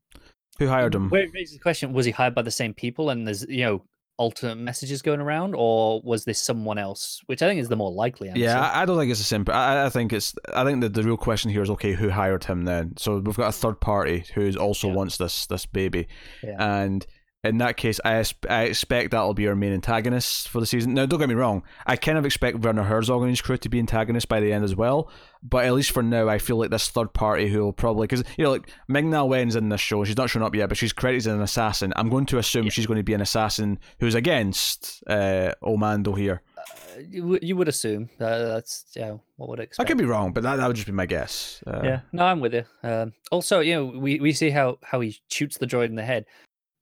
Who 0.58 0.66
hired 0.66 0.94
him? 0.94 1.08
Where 1.10 1.22
it 1.22 1.30
raises 1.32 1.54
the 1.54 1.60
question: 1.60 1.92
Was 1.92 2.06
he 2.06 2.12
hired 2.12 2.34
by 2.34 2.42
the 2.42 2.50
same 2.50 2.74
people? 2.74 3.10
And 3.10 3.26
there's 3.26 3.46
you 3.48 3.64
know 3.64 3.84
alternate 4.22 4.56
messages 4.56 5.02
going 5.02 5.20
around, 5.20 5.54
or 5.56 6.00
was 6.02 6.24
this 6.24 6.40
someone 6.40 6.78
else? 6.78 7.20
Which 7.26 7.42
I 7.42 7.48
think 7.48 7.60
is 7.60 7.68
the 7.68 7.76
more 7.76 7.90
likely 7.90 8.28
answer. 8.28 8.40
Yeah, 8.40 8.70
I 8.72 8.84
don't 8.84 8.96
think 8.98 9.10
it's 9.10 9.20
a 9.20 9.24
simple. 9.24 9.52
I, 9.52 9.86
I 9.86 9.88
think 9.88 10.12
it's. 10.12 10.34
I 10.54 10.64
think 10.64 10.80
that 10.82 10.94
the 10.94 11.02
real 11.02 11.16
question 11.16 11.50
here 11.50 11.62
is 11.62 11.70
okay, 11.70 11.92
who 11.92 12.08
hired 12.08 12.44
him 12.44 12.64
then? 12.64 12.96
So 12.96 13.18
we've 13.18 13.36
got 13.36 13.48
a 13.48 13.52
third 13.52 13.80
party 13.80 14.24
who 14.34 14.50
also 14.54 14.88
yeah. 14.88 14.94
wants 14.94 15.16
this 15.16 15.46
this 15.46 15.66
baby, 15.66 16.06
yeah. 16.42 16.56
and 16.58 17.04
in 17.44 17.58
that 17.58 17.76
case, 17.76 17.98
I, 18.04 18.24
I 18.48 18.62
expect 18.64 19.10
that'll 19.10 19.34
be 19.34 19.48
our 19.48 19.56
main 19.56 19.72
antagonist 19.72 20.48
for 20.48 20.60
the 20.60 20.66
season. 20.66 20.94
Now, 20.94 21.06
don't 21.06 21.18
get 21.18 21.28
me 21.28 21.34
wrong, 21.34 21.64
I 21.84 21.96
kind 21.96 22.16
of 22.16 22.24
expect 22.24 22.58
Werner 22.58 22.84
Herzog 22.84 23.22
and 23.22 23.30
his 23.30 23.40
crew 23.40 23.56
to 23.56 23.68
be 23.68 23.80
antagonists 23.80 24.26
by 24.26 24.38
the 24.38 24.52
end 24.52 24.62
as 24.62 24.76
well. 24.76 25.10
But 25.42 25.64
at 25.64 25.74
least 25.74 25.90
for 25.90 26.02
now, 26.02 26.28
I 26.28 26.38
feel 26.38 26.56
like 26.56 26.70
this 26.70 26.88
third 26.88 27.12
party 27.12 27.48
who 27.48 27.64
will 27.64 27.72
probably 27.72 28.06
because 28.06 28.24
you 28.38 28.44
know 28.44 28.52
like 28.52 28.70
Ming 28.86 29.10
Na 29.10 29.24
Wen's 29.24 29.56
in 29.56 29.70
this 29.70 29.80
show, 29.80 30.04
she's 30.04 30.16
not 30.16 30.30
shown 30.30 30.42
up 30.42 30.54
yet, 30.54 30.68
but 30.68 30.78
she's 30.78 30.92
credited 30.92 31.26
as 31.26 31.34
an 31.34 31.42
assassin. 31.42 31.92
I'm 31.96 32.08
going 32.08 32.26
to 32.26 32.38
assume 32.38 32.64
yeah. 32.64 32.70
she's 32.70 32.86
going 32.86 32.98
to 32.98 33.02
be 33.02 33.14
an 33.14 33.20
assassin 33.20 33.80
who's 33.98 34.14
against 34.14 35.02
uh, 35.08 35.52
Omando 35.62 36.16
here. 36.16 36.42
Uh, 36.56 37.00
you, 37.08 37.38
you 37.42 37.56
would 37.56 37.66
assume 37.66 38.08
uh, 38.20 38.38
that's 38.38 38.84
yeah. 38.94 39.16
What 39.36 39.48
would 39.48 39.58
I 39.58 39.64
expect? 39.64 39.88
I 39.88 39.88
could 39.88 39.98
be 39.98 40.04
wrong, 40.04 40.32
but 40.32 40.44
that, 40.44 40.56
that 40.56 40.66
would 40.66 40.76
just 40.76 40.86
be 40.86 40.92
my 40.92 41.06
guess. 41.06 41.60
Uh, 41.66 41.80
yeah, 41.82 42.00
no, 42.12 42.24
I'm 42.24 42.38
with 42.38 42.54
you. 42.54 42.64
Um, 42.84 43.12
also, 43.32 43.58
you 43.58 43.74
know, 43.74 43.84
we, 43.98 44.20
we 44.20 44.32
see 44.32 44.50
how 44.50 44.78
how 44.82 45.00
he 45.00 45.18
shoots 45.28 45.58
the 45.58 45.66
droid 45.66 45.86
in 45.86 45.96
the 45.96 46.04
head. 46.04 46.24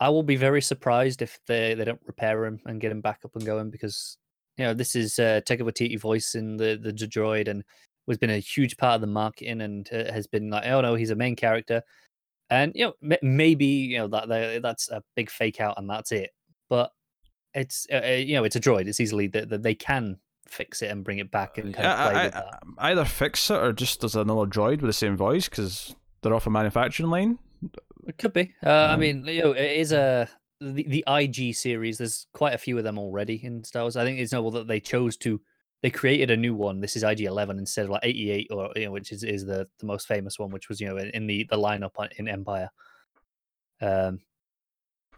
I 0.00 0.08
will 0.08 0.22
be 0.22 0.36
very 0.36 0.62
surprised 0.62 1.20
if 1.22 1.38
they, 1.46 1.74
they 1.74 1.84
don't 1.84 2.00
repair 2.06 2.46
him 2.46 2.60
and 2.64 2.80
get 2.80 2.90
him 2.90 3.02
back 3.02 3.20
up 3.24 3.36
and 3.36 3.44
going 3.44 3.70
because 3.70 4.16
you 4.56 4.64
know 4.64 4.74
this 4.74 4.94
is 4.96 5.18
uh, 5.18 5.40
Taika 5.46 5.60
Waititi 5.60 5.98
voice 5.98 6.34
in 6.34 6.56
the 6.56 6.78
the 6.80 6.92
droid 6.92 7.48
and 7.48 7.64
has 8.08 8.18
been 8.18 8.30
a 8.30 8.38
huge 8.38 8.76
part 8.76 8.96
of 8.96 9.00
the 9.00 9.06
marketing 9.06 9.60
and 9.60 9.88
uh, 9.92 10.12
has 10.12 10.26
been 10.26 10.50
like 10.50 10.66
oh 10.66 10.80
no 10.80 10.94
he's 10.94 11.10
a 11.10 11.16
main 11.16 11.36
character 11.36 11.82
and 12.50 12.72
you 12.74 12.84
know 12.84 12.94
m- 13.02 13.36
maybe 13.36 13.66
you 13.66 13.98
know 13.98 14.08
that, 14.08 14.28
that 14.28 14.62
that's 14.62 14.90
a 14.90 15.02
big 15.14 15.30
fake 15.30 15.60
out 15.60 15.74
and 15.76 15.88
that's 15.88 16.12
it 16.12 16.30
but 16.68 16.90
it's 17.54 17.86
uh, 17.92 18.00
uh 18.04 18.10
you 18.10 18.34
know 18.34 18.44
it's 18.44 18.56
a 18.56 18.60
droid 18.60 18.86
it's 18.86 19.00
easily 19.00 19.26
that, 19.26 19.48
that 19.48 19.62
they 19.62 19.74
can 19.74 20.16
fix 20.46 20.82
it 20.82 20.90
and 20.90 21.04
bring 21.04 21.18
it 21.18 21.30
back 21.30 21.58
and 21.58 21.74
kind 21.74 21.86
of 21.86 22.10
play 22.10 22.20
I, 22.20 22.24
with 22.24 22.34
that. 22.34 22.62
either 22.78 23.04
fix 23.04 23.50
it 23.50 23.62
or 23.62 23.72
just 23.72 24.02
as 24.02 24.16
another 24.16 24.46
droid 24.46 24.80
with 24.80 24.88
the 24.88 24.92
same 24.92 25.16
voice 25.16 25.48
because 25.48 25.94
they're 26.22 26.34
off 26.34 26.46
a 26.46 26.50
manufacturing 26.50 27.10
line 27.10 27.38
it 28.06 28.18
could 28.18 28.32
be. 28.32 28.54
Uh, 28.64 28.70
um, 28.70 28.90
I 28.90 28.96
mean, 28.96 29.24
you 29.26 29.42
know, 29.42 29.52
it 29.52 29.72
is 29.72 29.92
a 29.92 30.28
the, 30.60 30.84
the 30.84 31.04
IG 31.06 31.54
series. 31.54 31.98
There's 31.98 32.26
quite 32.32 32.54
a 32.54 32.58
few 32.58 32.76
of 32.78 32.84
them 32.84 32.98
already 32.98 33.40
in 33.42 33.64
Star 33.64 33.82
Wars. 33.82 33.96
I 33.96 34.04
think 34.04 34.18
it's 34.18 34.32
notable 34.32 34.50
that 34.52 34.68
they 34.68 34.80
chose 34.80 35.16
to 35.18 35.40
they 35.82 35.90
created 35.90 36.30
a 36.30 36.36
new 36.36 36.54
one. 36.54 36.80
This 36.80 36.96
is 36.96 37.02
IG 37.02 37.22
Eleven 37.22 37.58
instead 37.58 37.84
of 37.84 37.90
like 37.90 38.04
88, 38.04 38.48
or 38.50 38.70
you 38.76 38.86
know, 38.86 38.92
which 38.92 39.12
is, 39.12 39.22
is 39.22 39.46
the 39.46 39.68
the 39.78 39.86
most 39.86 40.06
famous 40.06 40.38
one, 40.38 40.50
which 40.50 40.68
was 40.68 40.80
you 40.80 40.88
know 40.88 40.98
in 40.98 41.26
the 41.26 41.46
the 41.50 41.56
lineup 41.56 41.92
in 42.16 42.28
Empire. 42.28 42.70
Um, 43.80 44.20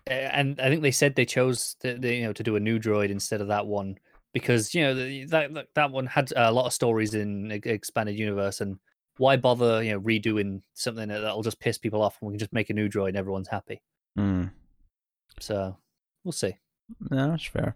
and 0.06 0.60
I 0.60 0.68
think 0.68 0.82
they 0.82 0.90
said 0.90 1.14
they 1.14 1.24
chose 1.24 1.76
the, 1.80 1.94
the, 1.94 2.14
you 2.14 2.22
know 2.24 2.32
to 2.32 2.42
do 2.42 2.56
a 2.56 2.60
new 2.60 2.78
droid 2.78 3.10
instead 3.10 3.40
of 3.40 3.48
that 3.48 3.66
one 3.66 3.98
because 4.32 4.74
you 4.74 4.82
know 4.82 4.94
that 5.26 5.66
that 5.74 5.90
one 5.90 6.06
had 6.06 6.32
a 6.36 6.52
lot 6.52 6.66
of 6.66 6.72
stories 6.72 7.14
in 7.14 7.50
expanded 7.64 8.18
universe 8.18 8.60
and 8.60 8.78
why 9.18 9.36
bother, 9.36 9.82
you 9.82 9.92
know, 9.92 10.00
redoing 10.00 10.62
something 10.74 11.08
that'll 11.08 11.42
just 11.42 11.60
piss 11.60 11.78
people 11.78 12.02
off 12.02 12.16
when 12.20 12.28
we 12.28 12.34
can 12.34 12.38
just 12.38 12.52
make 12.52 12.70
a 12.70 12.74
new 12.74 12.88
droid 12.88 13.08
and 13.08 13.16
everyone's 13.16 13.48
happy. 13.48 13.82
Mm. 14.18 14.50
So 15.38 15.76
we'll 16.24 16.32
see. 16.32 16.56
No, 17.10 17.30
that's 17.30 17.46
fair. 17.46 17.74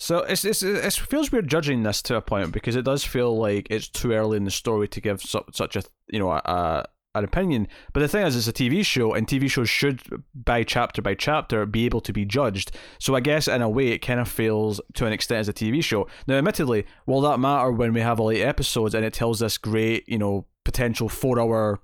So 0.00 0.18
it's, 0.18 0.44
it's 0.44 0.62
it 0.62 0.92
feels 0.92 1.32
weird 1.32 1.48
judging 1.48 1.82
this 1.82 2.00
to 2.02 2.16
a 2.16 2.20
point 2.20 2.52
because 2.52 2.76
it 2.76 2.84
does 2.84 3.02
feel 3.02 3.36
like 3.36 3.66
it's 3.68 3.88
too 3.88 4.12
early 4.12 4.36
in 4.36 4.44
the 4.44 4.50
story 4.50 4.86
to 4.88 5.00
give 5.00 5.20
su- 5.20 5.44
such 5.52 5.74
a 5.74 5.82
you 6.08 6.20
know 6.20 6.30
a, 6.30 6.84
an 7.16 7.24
opinion. 7.24 7.66
But 7.92 8.00
the 8.00 8.08
thing 8.08 8.24
is, 8.24 8.36
it's 8.36 8.46
a 8.46 8.52
TV 8.52 8.84
show, 8.84 9.12
and 9.12 9.26
TV 9.26 9.50
shows 9.50 9.68
should, 9.68 10.02
by 10.34 10.62
chapter 10.62 11.02
by 11.02 11.14
chapter, 11.14 11.66
be 11.66 11.84
able 11.84 12.00
to 12.02 12.12
be 12.12 12.24
judged. 12.24 12.70
So 12.98 13.16
I 13.16 13.20
guess 13.20 13.48
in 13.48 13.60
a 13.60 13.68
way, 13.68 13.88
it 13.88 13.98
kind 13.98 14.20
of 14.20 14.28
feels 14.28 14.80
to 14.94 15.06
an 15.06 15.12
extent 15.12 15.40
as 15.40 15.48
a 15.48 15.52
TV 15.52 15.82
show. 15.82 16.06
Now, 16.28 16.36
admittedly, 16.36 16.86
will 17.06 17.20
that 17.22 17.38
matter 17.38 17.72
when 17.72 17.92
we 17.92 18.00
have 18.00 18.20
all 18.20 18.30
eight 18.30 18.42
episodes 18.42 18.94
and 18.94 19.04
it 19.04 19.12
tells 19.12 19.40
this 19.40 19.58
great, 19.58 20.08
you 20.08 20.18
know, 20.18 20.46
potential 20.64 21.08
four-hour 21.08 21.80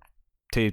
to 0.52 0.72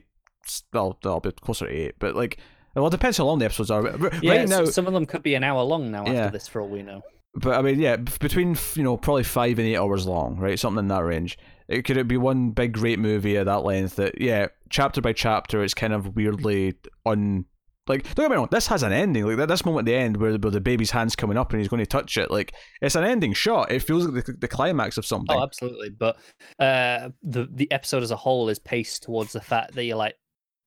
well, 0.73 0.97
a 1.03 1.07
will 1.07 1.19
be 1.19 1.31
closer 1.31 1.67
to 1.67 1.73
eight, 1.73 1.95
but 1.99 2.15
like. 2.15 2.37
Well, 2.73 2.87
it 2.87 2.91
depends 2.91 3.17
how 3.17 3.25
long 3.25 3.39
the 3.39 3.45
episodes 3.45 3.69
are. 3.69 3.81
Right 3.81 4.23
yeah, 4.23 4.45
now, 4.45 4.63
some 4.63 4.87
of 4.87 4.93
them 4.93 5.05
could 5.05 5.23
be 5.23 5.35
an 5.35 5.43
hour 5.43 5.61
long 5.61 5.91
now 5.91 6.05
yeah. 6.05 6.13
after 6.13 6.37
this, 6.37 6.47
for 6.47 6.61
all 6.61 6.69
we 6.69 6.81
know. 6.81 7.01
But 7.33 7.57
I 7.57 7.61
mean, 7.61 7.79
yeah, 7.79 7.95
between 7.95 8.57
you 8.75 8.83
know 8.83 8.97
probably 8.97 9.23
five 9.23 9.57
and 9.57 9.67
eight 9.67 9.77
hours 9.77 10.05
long, 10.05 10.37
right? 10.37 10.59
Something 10.59 10.79
in 10.79 10.87
that 10.89 11.03
range. 11.03 11.37
It 11.67 11.85
could 11.85 11.97
it 11.97 12.07
be 12.07 12.17
one 12.17 12.51
big 12.51 12.73
great 12.73 12.99
movie 12.99 13.37
at 13.37 13.45
that 13.45 13.63
length 13.63 13.95
that 13.95 14.19
yeah, 14.19 14.47
chapter 14.69 14.99
by 14.99 15.13
chapter, 15.13 15.63
it's 15.63 15.73
kind 15.73 15.93
of 15.93 16.15
weirdly 16.15 16.73
un 17.05 17.45
like 17.87 18.03
don't 18.15 18.25
get 18.25 18.31
me 18.31 18.37
wrong, 18.37 18.47
this 18.51 18.67
has 18.67 18.83
an 18.83 18.91
ending. 18.91 19.25
Like 19.25 19.47
this 19.47 19.65
moment 19.65 19.87
at 19.87 19.91
the 19.91 19.97
end 19.97 20.17
where, 20.17 20.33
where 20.37 20.51
the 20.51 20.61
baby's 20.61 20.91
hands 20.91 21.15
coming 21.15 21.37
up 21.37 21.51
and 21.51 21.59
he's 21.59 21.67
going 21.67 21.81
to 21.81 21.85
touch 21.85 22.17
it, 22.17 22.29
like 22.29 22.53
it's 22.81 22.95
an 22.95 23.03
ending 23.03 23.33
shot. 23.33 23.71
It 23.71 23.79
feels 23.81 24.05
like 24.07 24.25
the, 24.25 24.33
the 24.33 24.47
climax 24.47 24.97
of 24.97 25.05
something. 25.05 25.35
Oh, 25.35 25.43
absolutely. 25.43 25.89
But 25.89 26.17
uh, 26.59 27.09
the 27.23 27.47
the 27.51 27.71
episode 27.71 28.03
as 28.03 28.11
a 28.11 28.15
whole 28.15 28.49
is 28.49 28.59
paced 28.59 29.03
towards 29.03 29.33
the 29.33 29.41
fact 29.41 29.73
that 29.75 29.83
you're 29.83 29.97
like, 29.97 30.15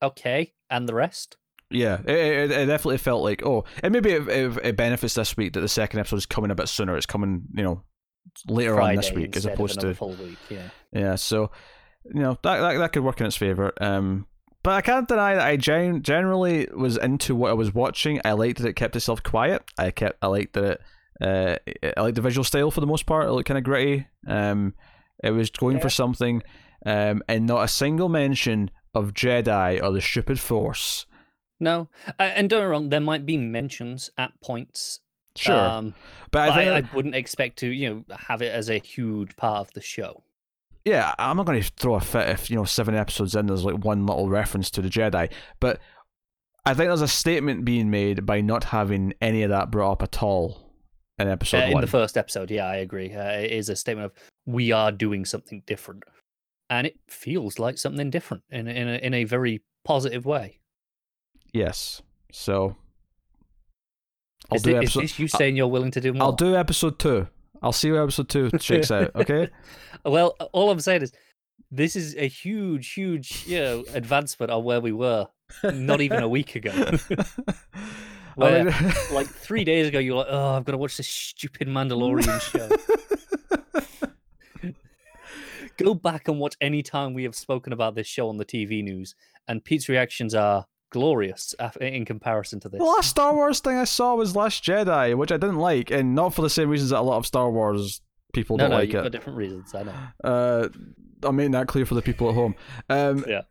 okay, 0.03 0.53
and 0.71 0.89
the 0.89 0.95
rest. 0.95 1.37
Yeah, 1.75 2.01
it, 2.07 2.11
it, 2.11 2.51
it, 2.51 2.67
definitely 2.67 2.99
felt 2.99 3.23
like 3.23 3.45
oh, 3.45 3.65
and 3.83 3.93
maybe 3.93 4.13
it, 4.13 4.29
it, 4.29 4.59
it, 4.63 4.77
benefits 4.77 5.15
this 5.15 5.37
week 5.37 5.55
that 5.55 5.61
the 5.61 5.69
second 5.69 6.01
episode 6.01 6.17
is 6.17 6.27
coming 6.27 6.51
a 6.51 6.55
bit 6.55 6.69
sooner. 6.69 6.97
It's 6.97 7.07
coming, 7.07 7.43
you 7.55 7.63
know, 7.63 7.83
later 8.47 8.75
Friday 8.75 8.91
on 8.91 8.97
this 8.97 9.13
week 9.13 9.37
as 9.37 9.45
opposed 9.45 9.81
to 9.81 9.95
full 9.95 10.15
week. 10.15 10.39
Yeah, 10.49 10.69
yeah. 10.93 11.15
So 11.17 11.51
you 12.05 12.21
know 12.21 12.39
that 12.43 12.61
that, 12.61 12.79
that 12.79 12.93
could 12.93 13.05
work 13.05 13.21
in 13.21 13.27
its 13.27 13.37
favor. 13.37 13.73
Um, 13.81 14.27
but 14.63 14.75
I 14.75 14.81
can't 14.81 15.09
deny 15.09 15.35
that 15.35 15.47
I 15.47 15.57
gen- 15.57 16.03
generally 16.03 16.69
was 16.75 16.97
into 16.97 17.35
what 17.35 17.51
I 17.51 17.55
was 17.55 17.75
watching. 17.75 18.21
I 18.25 18.33
liked 18.33 18.59
that 18.59 18.69
it 18.69 18.77
kept 18.77 18.97
itself 18.97 19.23
quiet. 19.23 19.63
I 19.77 19.91
kept 19.91 20.19
I 20.23 20.29
liked 20.29 20.55
that 20.55 20.65
it. 20.65 20.81
Uh, 21.21 21.57
I 21.97 22.01
liked 22.01 22.17
the 22.17 22.23
visual 22.23 22.45
style 22.45 22.71
for 22.71 22.81
the 22.81 22.87
most 22.87 23.07
part. 23.07 23.29
It 23.29 23.33
looked 23.33 23.49
kind 23.49 23.59
of 23.59 23.65
gritty. 23.65 24.07
Um, 24.27 24.75
it 25.23 25.31
was 25.31 25.51
going 25.51 25.77
yeah. 25.77 25.83
for 25.83 25.91
something, 25.91 26.43
um, 26.85 27.23
and 27.29 27.47
not 27.47 27.63
a 27.63 27.69
single 27.69 28.09
mention 28.09 28.71
of 28.95 29.13
Jedi 29.13 29.83
or 29.83 29.93
the 29.93 30.01
stupid 30.01 30.41
Force. 30.41 31.07
No, 31.65 31.89
uh, 32.21 32.23
and 32.23 32.49
don't 32.49 32.61
get 32.61 32.67
wrong. 32.67 32.89
There 32.91 33.01
might 33.01 33.27
be 33.27 33.37
mentions 33.37 34.11
at 34.17 34.33
points 34.41 35.01
Sure, 35.37 35.59
Um, 35.59 35.95
but 36.31 36.43
I 36.43 36.49
but 36.49 36.55
think 36.55 36.71
I, 36.71 36.77
I 36.89 36.95
wouldn't 36.95 37.17
expect 37.17 37.59
to, 37.59 37.69
you 37.69 37.89
know, 38.09 38.17
have 38.29 38.41
it 38.41 38.53
as 38.53 38.71
a 38.71 38.79
huge 38.79 39.35
part 39.35 39.67
of 39.67 39.73
the 39.75 39.81
show. 39.81 40.23
yeah, 40.85 41.13
I'm 41.19 41.37
not 41.39 41.47
going 41.47 41.61
to 41.61 41.71
throw 41.77 41.97
a 41.97 42.01
fit 42.01 42.29
if 42.29 42.51
you 42.51 42.57
know 42.57 42.65
seven 42.65 42.95
episodes 42.95 43.35
in 43.35 43.47
there's 43.47 43.65
like 43.65 43.83
one 43.85 44.07
little 44.07 44.29
reference 44.29 44.71
to 44.73 44.81
the 44.83 44.89
Jedi, 44.89 45.33
but 45.59 45.81
I 46.65 46.73
think 46.75 46.89
there's 46.89 47.01
a 47.03 47.09
statement 47.09 47.65
being 47.65 47.91
made 47.91 48.25
by 48.25 48.41
not 48.43 48.65
having 48.65 49.13
any 49.21 49.43
of 49.43 49.51
that 49.51 49.71
brought 49.73 49.93
up 49.93 50.03
at 50.03 50.23
all 50.23 50.73
in 51.19 51.27
episode 51.29 51.65
Uh, 51.65 51.67
in 51.67 51.73
one. 51.73 51.81
the 51.81 51.87
first 51.89 52.17
episode, 52.17 52.51
yeah, 52.51 52.67
I 52.67 52.77
agree. 52.77 53.13
Uh, 53.13 53.39
it 53.41 53.51
is 53.51 53.69
a 53.69 53.77
statement 53.77 54.07
of 54.07 54.13
we 54.47 54.71
are 54.73 54.93
doing 54.93 55.25
something 55.25 55.63
different, 55.67 56.05
and 56.71 56.87
it 56.87 56.97
feels 57.09 57.59
like 57.59 57.77
something 57.79 58.09
different 58.11 58.45
in 58.51 58.69
in 58.69 58.87
a, 58.89 58.97
in 58.99 59.15
a 59.15 59.25
very 59.25 59.63
positive 59.85 60.25
way. 60.27 60.61
Yes, 61.55 62.03
so 62.31 62.77
I'll 64.51 64.57
Is, 64.57 64.63
do 64.63 64.71
thi- 64.73 64.77
is 64.77 64.83
episode. 64.83 65.01
this 65.05 65.19
you 65.19 65.29
saying 65.29 65.57
you're 65.57 65.69
willing 65.69 65.91
to 65.93 66.01
do 66.03 66.13
more? 66.13 66.23
I'll 66.25 66.33
do 66.33 66.55
episode 66.57 66.99
two. 66.99 67.27
I'll 67.63 67.73
see 67.73 67.89
how 67.89 68.03
episode 68.03 68.29
two 68.29 68.51
shakes 68.61 68.91
out. 68.91 69.11
Okay. 69.15 69.49
Well, 70.07 70.37
all 70.53 70.71
I'm 70.71 70.81
saying 70.81 71.01
is 71.01 71.13
this 71.71 71.97
is 71.97 72.15
a 72.17 72.29
huge, 72.29 72.93
huge, 72.93 73.45
you 73.47 73.59
know, 73.59 73.85
advancement 73.95 74.53
on 74.53 74.63
where 74.65 74.83
we 74.83 74.93
were 74.93 75.27
not 75.63 76.03
even 76.03 76.23
a 76.23 76.29
week 76.29 76.57
ago. 76.57 76.73
I 76.77 77.81
Where, 78.35 78.65
mean- 78.65 78.75
like 79.13 79.27
three 79.29 79.65
days 79.65 79.89
ago, 79.89 79.99
you're 79.99 80.17
like, 80.17 80.27
"Oh, 80.29 80.57
I've 80.57 80.65
got 80.67 80.73
to 80.73 80.79
watch 80.79 80.99
this 80.99 81.09
stupid 81.09 81.69
Mandalorian 81.69 82.39
show." 82.43 82.69
Go 85.79 85.95
back 85.95 86.29
and 86.29 86.39
watch 86.39 86.57
any 86.61 86.83
time 86.83 87.15
we 87.15 87.25
have 87.25 87.35
spoken 87.35 87.73
about 87.73 87.95
this 87.95 88.07
show 88.07 88.29
on 88.29 88.37
the 88.37 88.45
TV 88.45 88.83
news, 88.85 89.15
and 89.49 89.65
Pete's 89.65 89.89
reactions 89.89 90.35
are 90.35 90.67
glorious 90.91 91.55
in 91.81 92.05
comparison 92.05 92.61
to 92.61 92.69
this. 92.69 92.79
The 92.79 92.85
last 92.85 93.11
Star 93.11 93.35
Wars 93.35 93.61
thing 93.61 93.77
I 93.77 93.85
saw 93.85 94.15
was 94.15 94.37
Last 94.37 94.65
Jedi, 94.65 95.17
which 95.17 95.33
I 95.33 95.37
didn't 95.37 95.59
like, 95.59 95.91
and 95.91 96.15
not 96.15 96.35
for 96.35 96.43
the 96.43 96.51
same 96.51 96.69
reasons 96.69 96.91
that 96.91 97.01
a 97.01 97.03
lot 97.03 97.17
of 97.19 97.27
Star 97.27 97.51
Wars 97.51 98.01
people 98.33 98.57
no, 98.57 98.65
don't 98.65 98.71
no, 98.71 98.77
like 98.79 98.95
it. 98.95 99.11
different 99.11 99.39
reasons. 99.39 99.75
I 99.75 99.83
know. 99.85 99.95
Uh, 100.23 100.69
I'm 101.23 101.37
making 101.37 101.53
that 101.53 101.69
clear 101.69 101.87
for 101.87 101.95
the 101.95 102.03
people 102.03 102.29
at 102.29 102.35
home. 102.35 102.55
Um, 102.89 103.25
Yeah. 103.27 103.43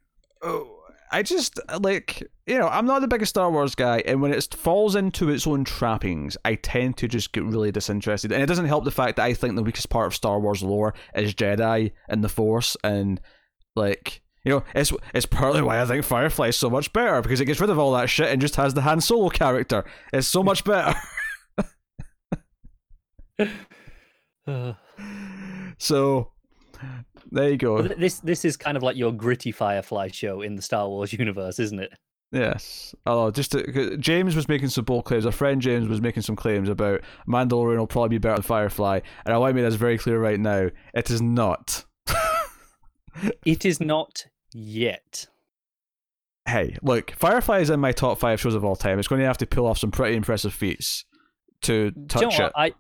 oh, 0.41 0.69
I 1.11 1.21
just 1.21 1.59
like 1.81 2.23
you 2.47 2.57
know 2.57 2.67
I'm 2.67 2.85
not 2.87 3.01
the 3.01 3.07
biggest 3.07 3.29
Star 3.29 3.51
Wars 3.51 3.75
guy, 3.75 4.01
and 4.05 4.21
when 4.21 4.33
it 4.33 4.53
falls 4.55 4.95
into 4.95 5.29
its 5.29 5.45
own 5.45 5.63
trappings, 5.63 6.37
I 6.43 6.55
tend 6.55 6.97
to 6.97 7.07
just 7.07 7.33
get 7.33 7.43
really 7.43 7.71
disinterested. 7.71 8.31
And 8.31 8.41
it 8.41 8.47
doesn't 8.47 8.65
help 8.65 8.83
the 8.83 8.91
fact 8.91 9.17
that 9.17 9.23
I 9.25 9.33
think 9.33 9.55
the 9.55 9.63
weakest 9.63 9.89
part 9.89 10.07
of 10.07 10.15
Star 10.15 10.39
Wars 10.39 10.63
lore 10.63 10.93
is 11.15 11.35
Jedi 11.35 11.91
and 12.09 12.23
the 12.23 12.29
Force, 12.29 12.75
and 12.83 13.21
like 13.75 14.21
you 14.43 14.51
know 14.51 14.63
it's 14.75 14.91
it's 15.13 15.25
partly 15.25 15.61
why 15.61 15.81
I 15.81 15.85
think 15.85 16.03
Firefly 16.03 16.47
is 16.49 16.57
so 16.57 16.69
much 16.69 16.91
better 16.93 17.21
because 17.21 17.39
it 17.41 17.45
gets 17.45 17.59
rid 17.59 17.69
of 17.69 17.79
all 17.79 17.93
that 17.93 18.09
shit 18.09 18.29
and 18.29 18.41
just 18.41 18.55
has 18.57 18.73
the 18.73 18.81
Han 18.81 19.01
Solo 19.01 19.29
character. 19.29 19.85
It's 20.11 20.27
so 20.27 20.43
much 20.43 20.63
better. 20.63 20.95
Uh, 24.45 24.73
so 25.77 26.31
there 27.31 27.49
you 27.49 27.57
go. 27.57 27.81
this 27.81 28.19
this 28.19 28.45
is 28.45 28.57
kind 28.57 28.77
of 28.77 28.83
like 28.83 28.97
your 28.97 29.11
gritty 29.11 29.51
Firefly 29.51 30.09
show 30.09 30.41
in 30.41 30.55
the 30.55 30.61
Star 30.61 30.87
Wars 30.87 31.13
universe, 31.13 31.59
isn't 31.59 31.79
it? 31.79 31.93
Yes. 32.33 32.95
Oh, 33.05 33.29
just 33.29 33.51
to, 33.51 33.95
James 33.97 34.35
was 34.35 34.49
making 34.49 34.69
some 34.69 34.85
bold 34.85 35.05
claims. 35.05 35.25
Our 35.27 35.31
friend 35.31 35.61
James 35.61 35.87
was 35.87 36.01
making 36.01 36.23
some 36.23 36.35
claims 36.35 36.67
about 36.67 37.01
Mandalorian 37.27 37.77
will 37.77 37.85
probably 37.85 38.09
be 38.09 38.17
better 38.17 38.37
than 38.37 38.43
Firefly, 38.43 39.01
and 39.23 39.33
I 39.33 39.37
want 39.37 39.51
to 39.51 39.53
make 39.53 39.63
this 39.69 39.75
very 39.75 39.99
clear 39.99 40.19
right 40.19 40.39
now. 40.39 40.69
It 40.93 41.09
is 41.09 41.21
not. 41.21 41.85
It 43.45 43.63
is 43.63 43.79
not 43.79 44.25
yet. 44.53 45.27
Hey, 46.45 46.77
look, 46.81 47.11
Firefly 47.11 47.59
is 47.59 47.69
in 47.69 47.79
my 47.79 47.91
top 47.93 48.19
five 48.19 48.39
shows 48.41 48.53
of 48.55 48.65
all 48.65 48.75
time. 48.75 48.99
It's 48.99 49.07
going 49.07 49.21
to 49.21 49.27
have 49.27 49.37
to 49.37 49.45
pull 49.47 49.65
off 49.65 49.77
some 49.77 49.91
pretty 49.91 50.15
impressive 50.17 50.53
feats 50.53 51.05
to 51.61 51.91
Do 51.91 52.19
you 52.19 52.21
know 52.25 52.29
touch 52.29 52.39
it. 52.39 52.51
I 52.55 52.73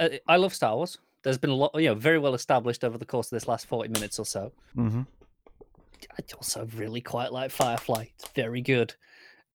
I- 0.00 0.20
I 0.26 0.36
love 0.36 0.54
Star 0.54 0.74
Wars. 0.76 0.98
There's 1.22 1.38
been 1.38 1.50
a 1.50 1.54
lot, 1.54 1.70
you 1.74 1.88
know, 1.88 1.94
very 1.94 2.18
well 2.18 2.34
established 2.34 2.82
over 2.82 2.98
the 2.98 3.04
course 3.04 3.26
of 3.30 3.36
this 3.36 3.46
last 3.46 3.66
forty 3.66 3.88
minutes 3.90 4.18
or 4.18 4.24
so. 4.26 4.52
Mm-hmm. 4.76 5.02
I 6.18 6.22
also 6.34 6.66
really 6.76 7.00
quite 7.00 7.30
like 7.32 7.50
Firefly. 7.50 8.06
It's 8.14 8.28
very 8.34 8.60
good. 8.62 8.94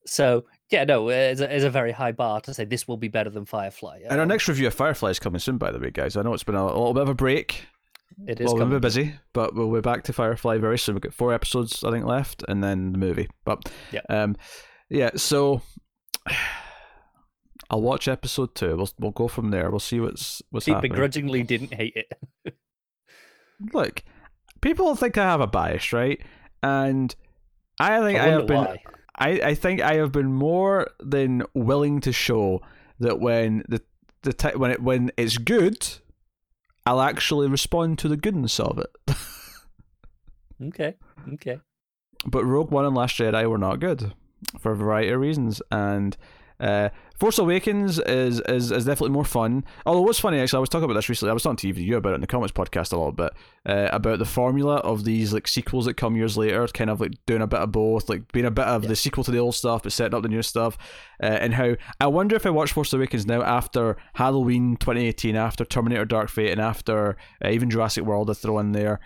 So 0.05 0.45
yeah, 0.69 0.85
no, 0.85 1.09
it's 1.09 1.41
a, 1.41 1.53
it's 1.53 1.65
a 1.65 1.69
very 1.69 1.91
high 1.91 2.11
bar 2.13 2.39
to 2.41 2.53
say 2.53 2.63
this 2.65 2.87
will 2.87 2.95
be 2.97 3.09
better 3.09 3.29
than 3.29 3.45
Firefly. 3.45 3.99
And 4.03 4.13
our 4.13 4.21
Um, 4.21 4.27
next 4.29 4.47
review 4.47 4.67
of 4.67 4.73
Firefly 4.73 5.09
is 5.09 5.19
coming 5.19 5.39
soon, 5.39 5.57
by 5.57 5.71
the 5.71 5.79
way, 5.79 5.89
guys. 5.91 6.15
I 6.15 6.21
know 6.21 6.33
it's 6.33 6.43
been 6.43 6.55
a, 6.55 6.63
a 6.63 6.67
little 6.67 6.93
bit 6.93 7.03
of 7.03 7.09
a 7.09 7.13
break. 7.15 7.65
It 8.27 8.39
is 8.41 8.45
well, 8.47 8.55
we've 8.57 8.69
been 8.69 8.79
busy, 8.81 9.15
but 9.33 9.53
we'll 9.55 9.71
be 9.71 9.81
back 9.81 10.03
to 10.05 10.13
Firefly 10.13 10.57
very 10.57 10.77
soon. 10.79 10.95
We've 10.95 11.01
got 11.01 11.13
four 11.13 11.33
episodes, 11.33 11.83
I 11.83 11.91
think, 11.91 12.05
left, 12.05 12.43
and 12.47 12.63
then 12.63 12.91
the 12.93 12.97
movie. 12.97 13.27
But 13.45 13.71
Yeah. 13.91 14.01
um, 14.09 14.35
yeah. 14.89 15.11
So 15.15 15.61
I'll 17.69 17.81
watch 17.81 18.07
episode 18.07 18.55
two. 18.55 18.75
We'll 18.77 18.89
we'll 18.99 19.11
go 19.11 19.27
from 19.27 19.51
there. 19.51 19.69
We'll 19.69 19.79
see 19.79 19.99
what's 19.99 20.41
what's 20.51 20.65
Pete 20.65 20.75
happening. 20.75 20.91
begrudgingly 20.93 21.43
didn't 21.43 21.73
hate 21.73 21.93
it. 21.95 22.55
Look, 23.73 24.03
people 24.61 24.95
think 24.95 25.17
I 25.17 25.23
have 25.23 25.41
a 25.41 25.47
bias, 25.47 25.91
right? 25.91 26.21
And 26.63 27.13
I 27.79 27.99
think 27.99 28.19
I 28.19 28.25
I, 28.27 28.29
have 28.29 28.47
been. 28.47 28.57
why. 28.57 28.77
I, 29.19 29.29
I 29.41 29.55
think 29.55 29.81
I 29.81 29.95
have 29.95 30.11
been 30.11 30.31
more 30.31 30.87
than 30.99 31.43
willing 31.53 32.01
to 32.01 32.11
show 32.11 32.61
that 32.99 33.19
when 33.19 33.63
the 33.67 33.81
the 34.21 34.31
ti 34.33 34.49
when 34.55 34.71
it 34.71 34.81
when 34.81 35.11
it's 35.17 35.37
good, 35.37 35.87
I'll 36.87 37.01
actually 37.01 37.47
respond 37.49 37.99
to 37.99 38.07
the 38.07 38.17
goodness 38.17 38.59
of 38.59 38.79
it. 38.79 39.15
Okay, 40.59 40.95
okay. 41.33 41.59
but 42.25 42.43
Rogue 42.43 42.71
One 42.71 42.83
and 42.83 42.95
Last 42.95 43.15
Jedi 43.19 43.47
were 43.47 43.59
not 43.59 43.79
good 43.79 44.13
for 44.59 44.71
a 44.71 44.75
variety 44.75 45.11
of 45.11 45.19
reasons, 45.19 45.61
and 45.69 46.17
uh, 46.59 46.89
Force 47.19 47.37
Awakens 47.39 47.99
is, 47.99 48.39
is 48.41 48.71
is 48.71 48.85
definitely 48.85 49.09
more 49.13 49.25
fun. 49.25 49.63
Although 49.85 50.01
what's 50.01 50.19
funny 50.19 50.39
actually, 50.39 50.57
I 50.57 50.61
was 50.61 50.69
talking 50.69 50.83
about 50.85 50.93
this 50.95 51.09
recently. 51.09 51.31
I 51.31 51.33
was 51.33 51.43
talking 51.43 51.73
to 51.73 51.81
you 51.81 51.97
about 51.97 52.11
it 52.11 52.15
in 52.15 52.21
the 52.21 52.27
Comics 52.27 52.51
podcast 52.51 52.93
a 52.93 52.97
little 52.97 53.11
bit 53.11 53.31
uh, 53.65 53.89
about 53.91 54.19
the 54.19 54.25
formula 54.25 54.75
of 54.77 55.03
these 55.03 55.33
like 55.33 55.47
sequels 55.47 55.85
that 55.85 55.95
come 55.95 56.15
years 56.15 56.37
later, 56.37 56.67
kind 56.67 56.89
of 56.89 57.01
like 57.01 57.13
doing 57.25 57.41
a 57.41 57.47
bit 57.47 57.59
of 57.59 57.71
both, 57.71 58.07
like 58.09 58.31
being 58.31 58.45
a 58.45 58.51
bit 58.51 58.65
of 58.65 58.83
Yeah. 58.83 58.89
the 58.89 58.95
sequel 58.95 59.23
to 59.23 59.31
the 59.31 59.39
old 59.39 59.55
stuff, 59.55 59.83
but 59.83 59.91
setting 59.91 60.15
up 60.15 60.21
the 60.23 60.29
new 60.29 60.41
stuff, 60.43 60.77
uh, 61.21 61.25
and 61.25 61.55
how 61.55 61.75
I 61.99 62.07
wonder 62.07 62.35
if 62.35 62.45
I 62.45 62.51
watch 62.51 62.71
Force 62.71 62.93
Awakens 62.93 63.25
now 63.25 63.41
after 63.41 63.97
Halloween 64.13 64.77
2018, 64.77 65.35
after 65.35 65.65
Terminator 65.65 66.05
Dark 66.05 66.29
Fate, 66.29 66.51
and 66.51 66.61
after 66.61 67.17
uh, 67.43 67.49
even 67.49 67.69
Jurassic 67.69 68.03
World, 68.03 68.29
I 68.29 68.33
throw 68.33 68.59
in 68.59 68.73
there. 68.73 68.99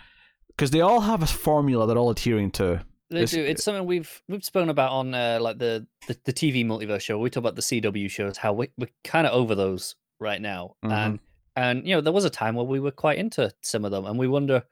Because 0.50 0.72
they 0.72 0.82
all 0.82 1.02
have 1.02 1.24
a 1.24 1.28
formula 1.28 1.88
they're 1.88 1.98
all 1.98 2.10
adhering 2.10 2.52
to. 2.52 2.86
They 3.12 3.18
It's- 3.24 3.32
do. 3.32 3.44
It's 3.44 3.64
something 3.64 3.86
we've 3.86 4.22
we've 4.30 4.44
spoken 4.44 4.70
about 4.70 4.92
on 4.92 5.14
uh, 5.14 5.38
like 5.42 5.58
the, 5.60 5.86
the 6.08 6.18
the 6.24 6.34
TV 6.34 6.66
multiverse 6.66 7.02
show. 7.02 7.20
We 7.20 7.30
talk 7.30 7.42
about 7.42 7.56
the 7.56 7.62
CW 7.62 8.10
shows, 8.10 8.38
how 8.38 8.54
we, 8.54 8.70
we're 8.78 8.88
kind 9.04 9.28
of 9.28 9.34
over 9.34 9.54
those 9.54 9.96
right 10.20 10.42
now, 10.42 10.76
Mhm. 10.86 10.92
and 10.92 11.20
and 11.58 11.88
you 11.88 11.94
know 11.94 12.02
there 12.02 12.14
was 12.14 12.24
a 12.26 12.30
time 12.30 12.56
where 12.56 12.66
we 12.66 12.80
were 12.80 12.92
quite 12.92 13.18
into 13.20 13.52
some 13.62 13.84
of 13.86 13.92
them, 13.92 14.06
and 14.06 14.18
we 14.18 14.28
wonder 14.28 14.64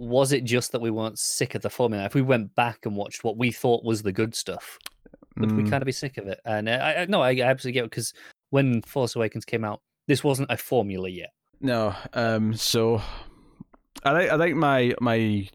was 0.00 0.30
it 0.32 0.44
just 0.44 0.72
that 0.72 0.80
we 0.80 0.90
weren't 0.90 1.18
sick 1.18 1.54
of 1.54 1.62
the 1.62 1.70
formula? 1.70 2.04
If 2.04 2.14
we 2.14 2.22
went 2.22 2.54
back 2.54 2.86
and 2.86 2.94
watched 2.96 3.24
what 3.24 3.36
we 3.36 3.50
thought 3.50 3.84
was 3.84 4.02
the 4.02 4.12
good 4.12 4.34
stuff, 4.34 4.78
would 5.36 5.50
we 5.52 5.64
Mm. 5.64 5.70
kind 5.70 5.82
of 5.82 5.86
be 5.86 5.92
sick 5.92 6.18
of 6.18 6.26
it? 6.28 6.40
And 6.44 6.68
uh, 6.68 6.72
I, 6.72 7.02
I 7.02 7.06
no, 7.06 7.20
I 7.20 7.30
absolutely 7.40 7.72
get 7.72 7.84
it 7.84 7.90
because 7.90 8.12
when 8.50 8.82
Force 8.82 9.16
Awakens 9.16 9.44
came 9.44 9.64
out, 9.64 9.80
this 10.06 10.22
wasn't 10.22 10.50
a 10.50 10.56
formula 10.56 11.08
yet. 11.08 11.30
No. 11.60 11.94
Um. 12.14 12.54
So, 12.54 13.02
I 14.04 14.16
think 14.18 14.30
I 14.32 14.38
think 14.38 14.56
my 14.56 14.94
my 15.00 15.48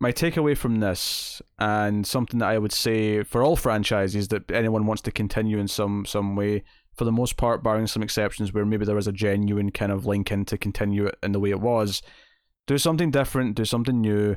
my 0.00 0.12
takeaway 0.12 0.56
from 0.56 0.80
this, 0.80 1.40
and 1.58 2.06
something 2.06 2.40
that 2.40 2.48
I 2.48 2.58
would 2.58 2.72
say 2.72 3.22
for 3.22 3.42
all 3.42 3.56
franchises 3.56 4.28
that 4.28 4.50
anyone 4.50 4.86
wants 4.86 5.02
to 5.02 5.10
continue 5.10 5.58
in 5.58 5.68
some 5.68 6.04
some 6.06 6.36
way, 6.36 6.64
for 6.94 7.04
the 7.04 7.12
most 7.12 7.36
part, 7.36 7.62
barring 7.62 7.86
some 7.86 8.02
exceptions 8.02 8.52
where 8.52 8.64
maybe 8.64 8.84
there 8.84 8.94
was 8.94 9.06
a 9.06 9.12
genuine 9.12 9.70
kind 9.70 9.92
of 9.92 10.06
link 10.06 10.30
in 10.30 10.44
to 10.46 10.58
continue 10.58 11.06
it 11.06 11.16
in 11.22 11.32
the 11.32 11.40
way 11.40 11.50
it 11.50 11.60
was, 11.60 12.02
do 12.66 12.78
something 12.78 13.10
different, 13.10 13.56
do 13.56 13.64
something 13.64 14.00
new. 14.00 14.36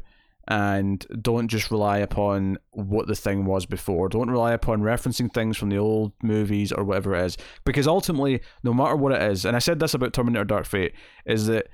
And 0.52 1.06
don't 1.22 1.48
just 1.48 1.70
rely 1.70 2.00
upon 2.00 2.58
what 2.72 3.06
the 3.06 3.16
thing 3.16 3.46
was 3.46 3.68
before. 3.68 4.10
Don't 4.10 4.32
rely 4.32 4.52
upon 4.52 4.82
referencing 4.82 5.32
things 5.32 5.58
from 5.58 5.70
the 5.70 5.78
old 5.78 6.14
movies 6.24 6.72
or 6.72 6.84
whatever 6.84 7.14
it 7.14 7.24
is. 7.24 7.38
Because 7.66 7.88
ultimately, 7.88 8.42
no 8.64 8.74
matter 8.74 8.96
what 8.96 9.12
it 9.12 9.22
is, 9.22 9.46
and 9.46 9.56
I 9.56 9.60
said 9.60 9.80
this 9.80 9.94
about 9.94 10.12
Terminator 10.12 10.46
Dark 10.46 10.66
Fate, 10.66 10.94
is 11.24 11.46
that 11.46 11.68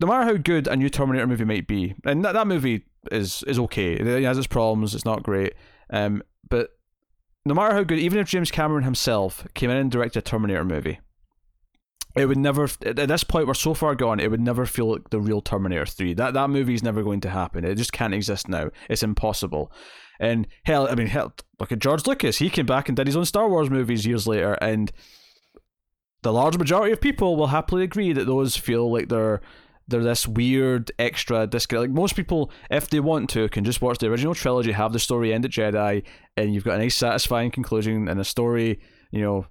no 0.00 0.06
matter 0.06 0.24
how 0.24 0.34
good 0.34 0.66
a 0.68 0.76
new 0.76 0.88
Terminator 0.88 1.26
movie 1.26 1.44
might 1.44 1.66
be, 1.66 1.94
and 2.04 2.24
that, 2.24 2.32
that 2.32 2.46
movie 2.46 2.84
is 3.10 3.42
is 3.44 3.58
okay. 3.58 3.94
It 3.94 4.24
has 4.24 4.38
its 4.38 4.46
problems. 4.46 4.94
It's 4.94 5.04
not 5.04 5.22
great. 5.22 5.54
Um, 5.90 6.22
but 6.48 6.70
no 7.44 7.54
matter 7.54 7.74
how 7.74 7.84
good, 7.84 7.98
even 7.98 8.18
if 8.18 8.28
James 8.28 8.50
Cameron 8.50 8.84
himself 8.84 9.46
came 9.54 9.70
in 9.70 9.76
and 9.76 9.90
directed 9.90 10.18
a 10.18 10.22
Terminator 10.22 10.64
movie, 10.64 11.00
it 12.16 12.26
would 12.26 12.38
never. 12.38 12.68
At 12.84 12.96
this 12.96 13.24
point, 13.24 13.46
we're 13.46 13.54
so 13.54 13.74
far 13.74 13.94
gone. 13.94 14.20
It 14.20 14.30
would 14.30 14.40
never 14.40 14.66
feel 14.66 14.92
like 14.92 15.10
the 15.10 15.20
real 15.20 15.40
Terminator 15.40 15.86
Three. 15.86 16.14
That 16.14 16.34
that 16.34 16.50
movie 16.50 16.74
is 16.74 16.82
never 16.82 17.02
going 17.02 17.20
to 17.20 17.30
happen. 17.30 17.64
It 17.64 17.76
just 17.76 17.92
can't 17.92 18.14
exist 18.14 18.48
now. 18.48 18.70
It's 18.88 19.02
impossible. 19.02 19.72
And 20.18 20.46
hell, 20.64 20.88
I 20.88 20.94
mean, 20.94 21.08
hell, 21.08 21.34
look 21.60 21.72
at 21.72 21.78
George 21.78 22.06
Lucas. 22.06 22.38
He 22.38 22.48
came 22.48 22.64
back 22.64 22.88
and 22.88 22.96
did 22.96 23.06
his 23.06 23.16
own 23.16 23.26
Star 23.26 23.48
Wars 23.50 23.68
movies 23.68 24.06
years 24.06 24.26
later, 24.26 24.54
and 24.54 24.90
the 26.22 26.32
large 26.32 26.56
majority 26.56 26.92
of 26.92 27.00
people 27.00 27.36
will 27.36 27.48
happily 27.48 27.84
agree 27.84 28.12
that 28.12 28.26
those 28.26 28.56
feel 28.56 28.90
like 28.90 29.08
they're 29.08 29.40
they're 29.88 30.02
this 30.02 30.26
weird 30.26 30.90
extra 30.98 31.46
disconnect. 31.46 31.88
Like 31.88 31.96
most 31.96 32.16
people, 32.16 32.50
if 32.70 32.90
they 32.90 33.00
want 33.00 33.30
to, 33.30 33.48
can 33.48 33.64
just 33.64 33.80
watch 33.80 33.98
the 33.98 34.08
original 34.08 34.34
trilogy, 34.34 34.72
have 34.72 34.92
the 34.92 34.98
story 34.98 35.32
end 35.32 35.44
at 35.44 35.50
Jedi, 35.50 36.02
and 36.36 36.54
you've 36.54 36.64
got 36.64 36.76
a 36.76 36.78
nice, 36.78 36.96
satisfying 36.96 37.50
conclusion 37.50 38.08
and 38.08 38.18
a 38.18 38.24
story, 38.24 38.80
you 39.10 39.20
know, 39.20 39.46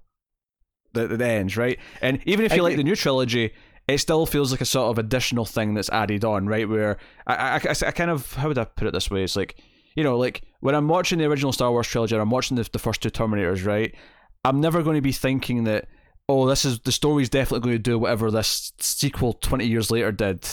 that, 0.94 1.10
that 1.10 1.22
ends, 1.22 1.58
right? 1.58 1.80
And 2.02 2.20
even 2.26 2.46
if 2.46 2.56
you 2.56 2.64
like 2.64 2.78
the 2.78 2.84
new 2.84 2.96
trilogy, 2.96 3.54
it 3.88 4.00
still 4.00 4.26
feels 4.26 4.52
like 4.52 4.62
a 4.62 4.66
sort 4.66 4.90
of 4.90 4.98
additional 4.98 5.46
thing 5.46 5.74
that's 5.74 5.90
added 5.90 6.26
on, 6.26 6.48
right? 6.48 6.68
Where 6.68 6.98
I, 7.28 7.36
I, 7.36 7.56
I, 7.56 7.76
I 7.88 7.92
kind 7.92 8.10
of 8.10 8.34
how 8.34 8.48
would 8.48 8.58
I 8.58 8.66
put 8.66 8.88
it 8.88 8.94
this 8.94 9.12
way? 9.12 9.24
It's 9.24 9.36
like 9.36 9.62
you 9.96 10.04
know, 10.04 10.18
like 10.18 10.44
when 10.60 10.76
I'm 10.76 10.88
watching 10.88 11.20
the 11.20 11.26
original 11.26 11.54
Star 11.54 11.72
Wars 11.72 11.88
trilogy, 11.88 12.16
I'm 12.16 12.30
watching 12.30 12.58
the, 12.58 12.68
the 12.72 12.80
first 12.80 13.02
two 13.02 13.10
Terminators, 13.10 13.66
right? 13.66 13.96
I'm 14.44 14.60
never 14.62 14.84
going 14.84 14.96
to 14.96 15.02
be 15.02 15.12
thinking 15.12 15.64
that 15.64 15.88
oh, 16.28 16.48
this 16.48 16.66
is 16.66 16.80
the 16.80 16.92
story's 16.92 17.30
definitely 17.30 17.66
going 17.66 17.76
to 17.76 17.80
do 17.80 18.00
whatever 18.00 18.32
this 18.32 18.74
sequel 18.80 19.34
20 19.34 19.66
years 19.66 19.92
later 19.92 20.12
did 20.12 20.48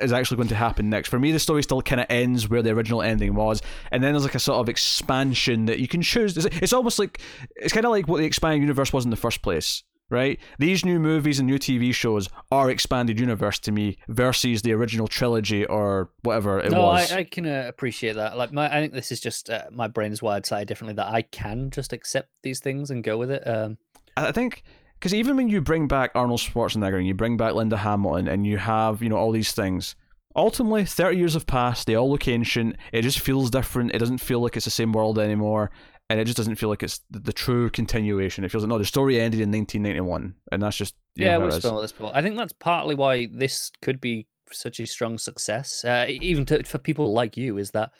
is 0.00 0.12
actually 0.12 0.36
going 0.36 0.48
to 0.48 0.54
happen 0.54 0.90
next. 0.90 1.08
For 1.08 1.18
me, 1.18 1.32
the 1.32 1.38
story 1.38 1.62
still 1.62 1.82
kind 1.82 2.00
of 2.00 2.06
ends 2.10 2.48
where 2.48 2.62
the 2.62 2.70
original 2.70 3.02
ending 3.02 3.34
was, 3.34 3.62
and 3.92 4.02
then 4.02 4.12
there's 4.12 4.24
like 4.24 4.34
a 4.34 4.40
sort 4.40 4.60
of 4.60 4.68
expansion 4.68 5.66
that 5.66 5.78
you 5.78 5.88
can 5.88 6.02
choose. 6.02 6.36
It's, 6.36 6.46
it's 6.60 6.72
almost 6.72 6.98
like 6.98 7.20
it's 7.54 7.72
kind 7.72 7.86
of 7.86 7.92
like 7.92 8.08
what 8.08 8.18
the 8.18 8.24
expanded 8.24 8.60
universe 8.60 8.92
was 8.92 9.04
in 9.04 9.10
the 9.10 9.16
first 9.16 9.42
place, 9.42 9.84
right? 10.10 10.40
These 10.58 10.84
new 10.84 10.98
movies 10.98 11.38
and 11.38 11.46
new 11.46 11.58
TV 11.58 11.94
shows 11.94 12.28
are 12.50 12.70
expanded 12.70 13.20
universe 13.20 13.58
to 13.60 13.72
me 13.72 13.98
versus 14.08 14.62
the 14.62 14.72
original 14.72 15.06
trilogy 15.06 15.64
or 15.64 16.10
whatever 16.22 16.58
it 16.58 16.72
no, 16.72 16.82
was. 16.82 17.12
I, 17.12 17.18
I 17.18 17.24
can 17.24 17.46
uh, 17.46 17.64
appreciate 17.68 18.16
that. 18.16 18.36
Like, 18.36 18.52
my, 18.52 18.66
I 18.66 18.80
think 18.80 18.92
this 18.92 19.12
is 19.12 19.20
just 19.20 19.50
uh, 19.50 19.64
my 19.70 19.86
brain 19.86 20.12
is 20.12 20.20
wired 20.20 20.46
slightly 20.46 20.66
differently. 20.66 20.94
That 20.94 21.12
I 21.12 21.22
can 21.22 21.70
just 21.70 21.92
accept 21.92 22.30
these 22.42 22.60
things 22.60 22.90
and 22.90 23.04
go 23.04 23.16
with 23.18 23.30
it. 23.30 23.46
Um, 23.46 23.78
I 24.16 24.32
think 24.32 24.62
because 24.98 25.14
even 25.14 25.36
when 25.36 25.48
you 25.48 25.60
bring 25.60 25.88
back 25.88 26.10
Arnold 26.14 26.40
Schwarzenegger 26.40 26.98
and 26.98 27.06
you 27.06 27.14
bring 27.14 27.36
back 27.36 27.54
Linda 27.54 27.76
Hamilton 27.76 28.28
and 28.28 28.46
you 28.46 28.58
have 28.58 29.02
you 29.02 29.08
know 29.08 29.16
all 29.16 29.32
these 29.32 29.52
things, 29.52 29.94
ultimately 30.34 30.84
thirty 30.84 31.18
years 31.18 31.34
have 31.34 31.46
passed. 31.46 31.86
They 31.86 31.94
all 31.94 32.10
look 32.10 32.28
ancient. 32.28 32.76
It 32.92 33.02
just 33.02 33.20
feels 33.20 33.50
different. 33.50 33.94
It 33.94 33.98
doesn't 33.98 34.18
feel 34.18 34.40
like 34.40 34.56
it's 34.56 34.64
the 34.64 34.70
same 34.70 34.92
world 34.92 35.18
anymore, 35.18 35.70
and 36.08 36.20
it 36.20 36.24
just 36.24 36.36
doesn't 36.36 36.56
feel 36.56 36.68
like 36.68 36.82
it's 36.82 37.00
the, 37.10 37.18
the 37.18 37.32
true 37.32 37.70
continuation. 37.70 38.44
It 38.44 38.50
feels 38.50 38.62
like 38.64 38.68
no, 38.68 38.78
the 38.78 38.84
story 38.84 39.20
ended 39.20 39.40
in 39.40 39.50
1991, 39.50 40.34
and 40.52 40.62
that's 40.62 40.76
just 40.76 40.94
yeah, 41.14 41.38
we've 41.38 41.52
spoken 41.52 41.82
this 41.82 41.92
before. 41.92 42.12
I 42.14 42.22
think 42.22 42.36
that's 42.36 42.52
partly 42.52 42.94
why 42.94 43.28
this 43.32 43.70
could 43.82 44.00
be 44.00 44.26
such 44.52 44.80
a 44.80 44.86
strong 44.86 45.18
success, 45.18 45.84
uh, 45.84 46.06
even 46.08 46.44
to, 46.46 46.62
for 46.64 46.78
people 46.78 47.12
like 47.12 47.36
you, 47.36 47.58
is 47.58 47.72
that 47.72 47.90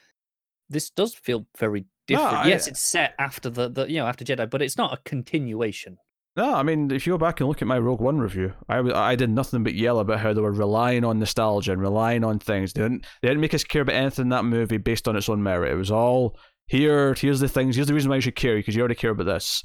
this 0.69 0.91
does 0.91 1.15
feel 1.15 1.47
very 1.59 1.87
different. 2.07 2.33
No, 2.33 2.39
I, 2.39 2.47
yes, 2.49 2.69
it's 2.69 2.81
set 2.81 3.15
after 3.19 3.51
the, 3.51 3.69
the 3.69 3.87
you 3.87 3.99
know 3.99 4.07
after 4.07 4.25
Jedi, 4.25 4.49
but 4.49 4.63
it's 4.63 4.77
not 4.77 4.93
a 4.93 5.03
continuation. 5.05 5.99
No, 6.37 6.55
I 6.55 6.63
mean, 6.63 6.91
if 6.91 7.07
you 7.07 7.15
go 7.15 7.19
back 7.19 7.41
and 7.41 7.49
look 7.49 7.63
at 7.63 7.69
my 7.69 7.79
Rogue 7.79 8.01
One 8.01 8.19
review, 8.19 8.53
I, 8.69 8.79
I 8.79 9.15
did 9.17 9.31
nothing 9.31 9.65
but 9.65 9.75
yell 9.75 10.01
about 10.01 10.21
how 10.21 10.35
they 10.35 10.43
were 10.43 10.53
relying 10.53 11.03
on 11.03 11.19
nostalgia 11.19 11.73
and 11.73 11.81
relying 11.81 12.25
on 12.25 12.39
things. 12.39 12.75
They 12.75 12.83
didn't 12.83 13.07
they 13.23 13.29
didn't 13.29 13.41
make 13.41 13.55
us 13.55 13.65
care 13.65 13.83
about 13.83 13.95
anything 13.95 14.25
in 14.25 14.29
that 14.31 14.45
movie 14.45 14.77
based 14.77 15.09
on 15.09 15.17
its 15.17 15.31
own 15.31 15.43
merit. 15.43 15.73
It 15.73 15.77
was 15.77 15.91
all 15.91 16.37
here. 16.67 17.15
Here's 17.15 17.41
the 17.41 17.49
things. 17.49 17.77
Here's 17.77 17.89
the 17.89 17.95
reason 17.95 18.11
why 18.11 18.17
you 18.17 18.21
should 18.21 18.37
care 18.37 18.57
because 18.57 18.77
you 18.77 18.83
already 18.83 18.97
care 18.97 19.13
about 19.13 19.25
this. 19.25 19.65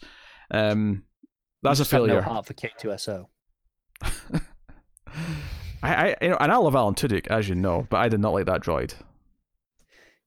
Um, 0.50 1.04
that's 1.62 1.82
a 1.82 1.86
failure. 1.86 2.16
no 2.16 2.22
heart 2.22 2.46
for 2.46 2.54
K2SO. 2.54 3.26
I, 5.84 5.94
I, 5.96 6.16
you 6.22 6.30
know, 6.30 6.38
and 6.40 6.52
I 6.52 6.58
love 6.58 6.76
Alan 6.76 6.96
Tudyk, 6.96 7.28
as 7.28 7.50
you 7.50 7.56
know, 7.56 7.86
but 7.90 7.98
I 7.98 8.08
did 8.08 8.20
not 8.20 8.34
like 8.34 8.46
that 8.46 8.62
droid. 8.62 8.94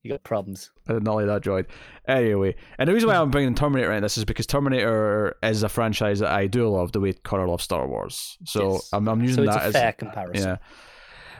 You 0.04 0.10
got 0.10 0.22
problems. 0.22 0.70
I 0.86 0.92
did 0.92 1.02
not 1.02 1.14
like 1.14 1.26
that 1.26 1.42
droid. 1.42 1.64
Anyway, 2.06 2.56
and 2.78 2.86
the 2.86 2.92
reason 2.92 3.08
why 3.08 3.16
I'm 3.16 3.30
bringing 3.30 3.54
Terminator 3.54 3.90
in 3.90 4.02
this 4.02 4.18
is 4.18 4.26
because 4.26 4.46
Terminator 4.46 5.34
is 5.42 5.62
a 5.62 5.68
franchise 5.70 6.18
that 6.18 6.30
I 6.30 6.46
do 6.46 6.68
love 6.68 6.92
the 6.92 7.00
way 7.00 7.14
Connor 7.14 7.48
loves 7.48 7.64
Star 7.64 7.88
Wars. 7.88 8.36
So 8.44 8.74
yes. 8.74 8.90
I'm, 8.92 9.08
I'm 9.08 9.22
using 9.22 9.46
so 9.46 9.50
that 9.50 9.62
as 9.62 9.72
fair 9.72 9.92
comparison. 9.92 10.58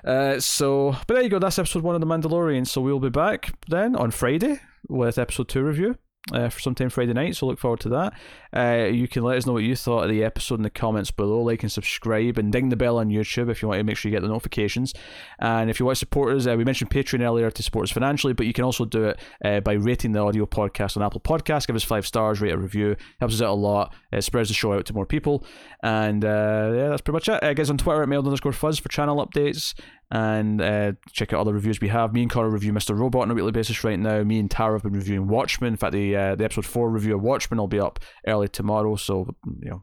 Yeah. 0.03 0.11
Uh, 0.11 0.41
so, 0.41 0.97
but 1.07 1.15
there 1.15 1.23
you 1.23 1.29
go. 1.29 1.39
That's 1.39 1.59
episode 1.59 1.83
one 1.83 1.95
of 1.95 2.01
The 2.01 2.07
Mandalorian. 2.07 2.67
So 2.67 2.81
we'll 2.81 3.01
be 3.01 3.11
back 3.11 3.53
then 3.69 3.95
on 3.95 4.11
Friday 4.11 4.61
with 4.89 5.19
episode 5.19 5.49
two 5.49 5.63
review 5.63 5.99
uh, 6.33 6.49
for 6.49 6.61
sometime 6.61 6.89
Friday 6.89 7.13
night, 7.13 7.37
so 7.37 7.47
look 7.47 7.59
forward 7.59 7.81
to 7.81 7.89
that. 7.91 8.15
Uh, 8.57 8.87
you 8.87 9.09
can 9.09 9.23
let 9.23 9.37
us 9.37 9.47
know 9.47 9.53
what 9.53 9.63
you 9.63 9.77
thought 9.77 10.05
of 10.05 10.11
the 10.11 10.25
episode 10.25 10.55
in 10.57 10.63
the 10.63 10.71
comments 10.71 11.11
below. 11.11 11.43
Like 11.43 11.63
and 11.63 11.71
subscribe, 11.71 12.39
and 12.39 12.53
ding 12.53 12.69
the 12.69 12.77
bell 12.77 12.99
on 12.99 13.09
YouTube 13.09 13.51
if 13.51 13.61
you 13.61 13.69
want 13.69 13.79
to 13.81 13.85
make 13.85 13.97
sure 13.97 14.11
you 14.11 14.17
get 14.17 14.23
the 14.23 14.29
notifications. 14.29 14.95
And 15.39 15.69
if 15.69 15.79
you 15.79 15.87
want 15.87 15.97
to 15.97 16.01
support 16.01 16.35
us, 16.35 16.47
uh, 16.47 16.55
we 16.57 16.65
mentioned 16.65 16.91
Patreon 16.91 17.21
earlier 17.21 17.51
to 17.51 17.63
support 17.63 17.85
us 17.85 17.91
financially, 17.91 18.33
but 18.33 18.47
you 18.47 18.53
can 18.53 18.65
also 18.65 18.85
do 18.85 19.05
it 19.05 19.21
uh, 19.45 19.61
by 19.61 19.75
rating 19.75 20.13
the 20.13 20.21
audio 20.21 20.47
podcast 20.47 20.97
on 20.97 21.03
Apple 21.03 21.21
Podcasts. 21.21 21.67
Give 21.67 21.77
us 21.77 21.85
five 21.85 22.07
stars, 22.07 22.41
rate 22.41 22.55
a 22.55 22.59
review, 22.59 22.97
helps 23.21 23.35
us 23.35 23.43
out 23.43 23.51
a 23.51 23.55
lot. 23.55 23.95
It 24.13 24.23
spreads 24.23 24.49
the 24.49 24.55
show 24.55 24.73
out 24.73 24.87
to 24.87 24.95
more 24.95 25.07
people. 25.07 25.45
And 25.83 26.25
uh, 26.25 26.73
yeah, 26.75 26.89
that's 26.89 27.03
pretty 27.03 27.17
much 27.17 27.29
it. 27.29 27.43
Uh, 27.43 27.53
guys 27.53 27.71
on 27.71 27.79
Twitter 27.79 28.03
at 28.03 28.09
mild 28.09 28.27
underscore 28.27 28.53
fuzz 28.53 28.79
for 28.79 28.89
channel 28.89 29.25
updates 29.25 29.75
and 30.15 30.63
uh, 30.63 30.93
check 31.11 31.33
out 31.33 31.41
other 31.41 31.53
reviews 31.53 31.81
we 31.81 31.89
have. 31.89 32.15
Me 32.15 32.23
and 32.23 32.31
Connor 32.31 32.49
review 32.49 32.73
Mr. 32.73 32.97
Robot 32.97 33.23
on 33.23 33.33
a 33.33 33.35
weekly 33.35 33.51
basis 33.51 33.83
right 33.83 33.99
now. 33.99 34.23
Me 34.23 34.39
and 34.39 34.49
Tara 34.49 34.75
have 34.75 34.85
been 34.85 34.93
reviewing 34.93 35.27
Watchmen. 35.27 35.73
In 35.73 35.77
fact, 35.77 35.93
the 35.93 36.15
uh, 36.15 36.35
the 36.37 36.45
episode 36.45 36.65
four 36.65 36.89
review 36.89 37.17
of 37.17 37.23
Watchmen 37.23 37.59
will 37.59 37.67
be 37.67 37.81
up 37.81 37.99
early 38.25 38.47
tomorrow. 38.47 38.95
So 38.95 39.35
you 39.61 39.71
know, 39.71 39.83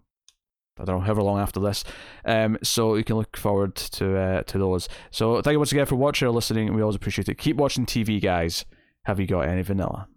I 0.80 0.86
don't 0.86 1.00
know, 1.00 1.02
however 1.02 1.22
long 1.22 1.40
after 1.40 1.60
this. 1.60 1.84
Um, 2.24 2.58
so 2.64 2.96
you 2.96 3.04
can 3.04 3.18
look 3.18 3.36
forward 3.36 3.76
to 3.76 4.18
uh, 4.18 4.44
to 4.44 4.58
those. 4.58 4.88
So 5.12 5.42
thank 5.42 5.52
you 5.52 5.60
once 5.60 5.74
again 5.74 5.86
for 5.86 5.98
watching 5.98 6.30
or 6.30 6.32
listening. 6.32 6.74
We 6.74 6.82
always 6.82 6.96
appreciate 6.96 7.28
it. 7.28 7.38
Keep 7.38 7.58
watching 7.58 7.86
TV, 7.86 8.22
guys. 8.22 8.64
Have 9.04 9.20
you 9.20 9.28
got 9.28 9.42
any 9.42 9.64
vanilla? 9.64 10.08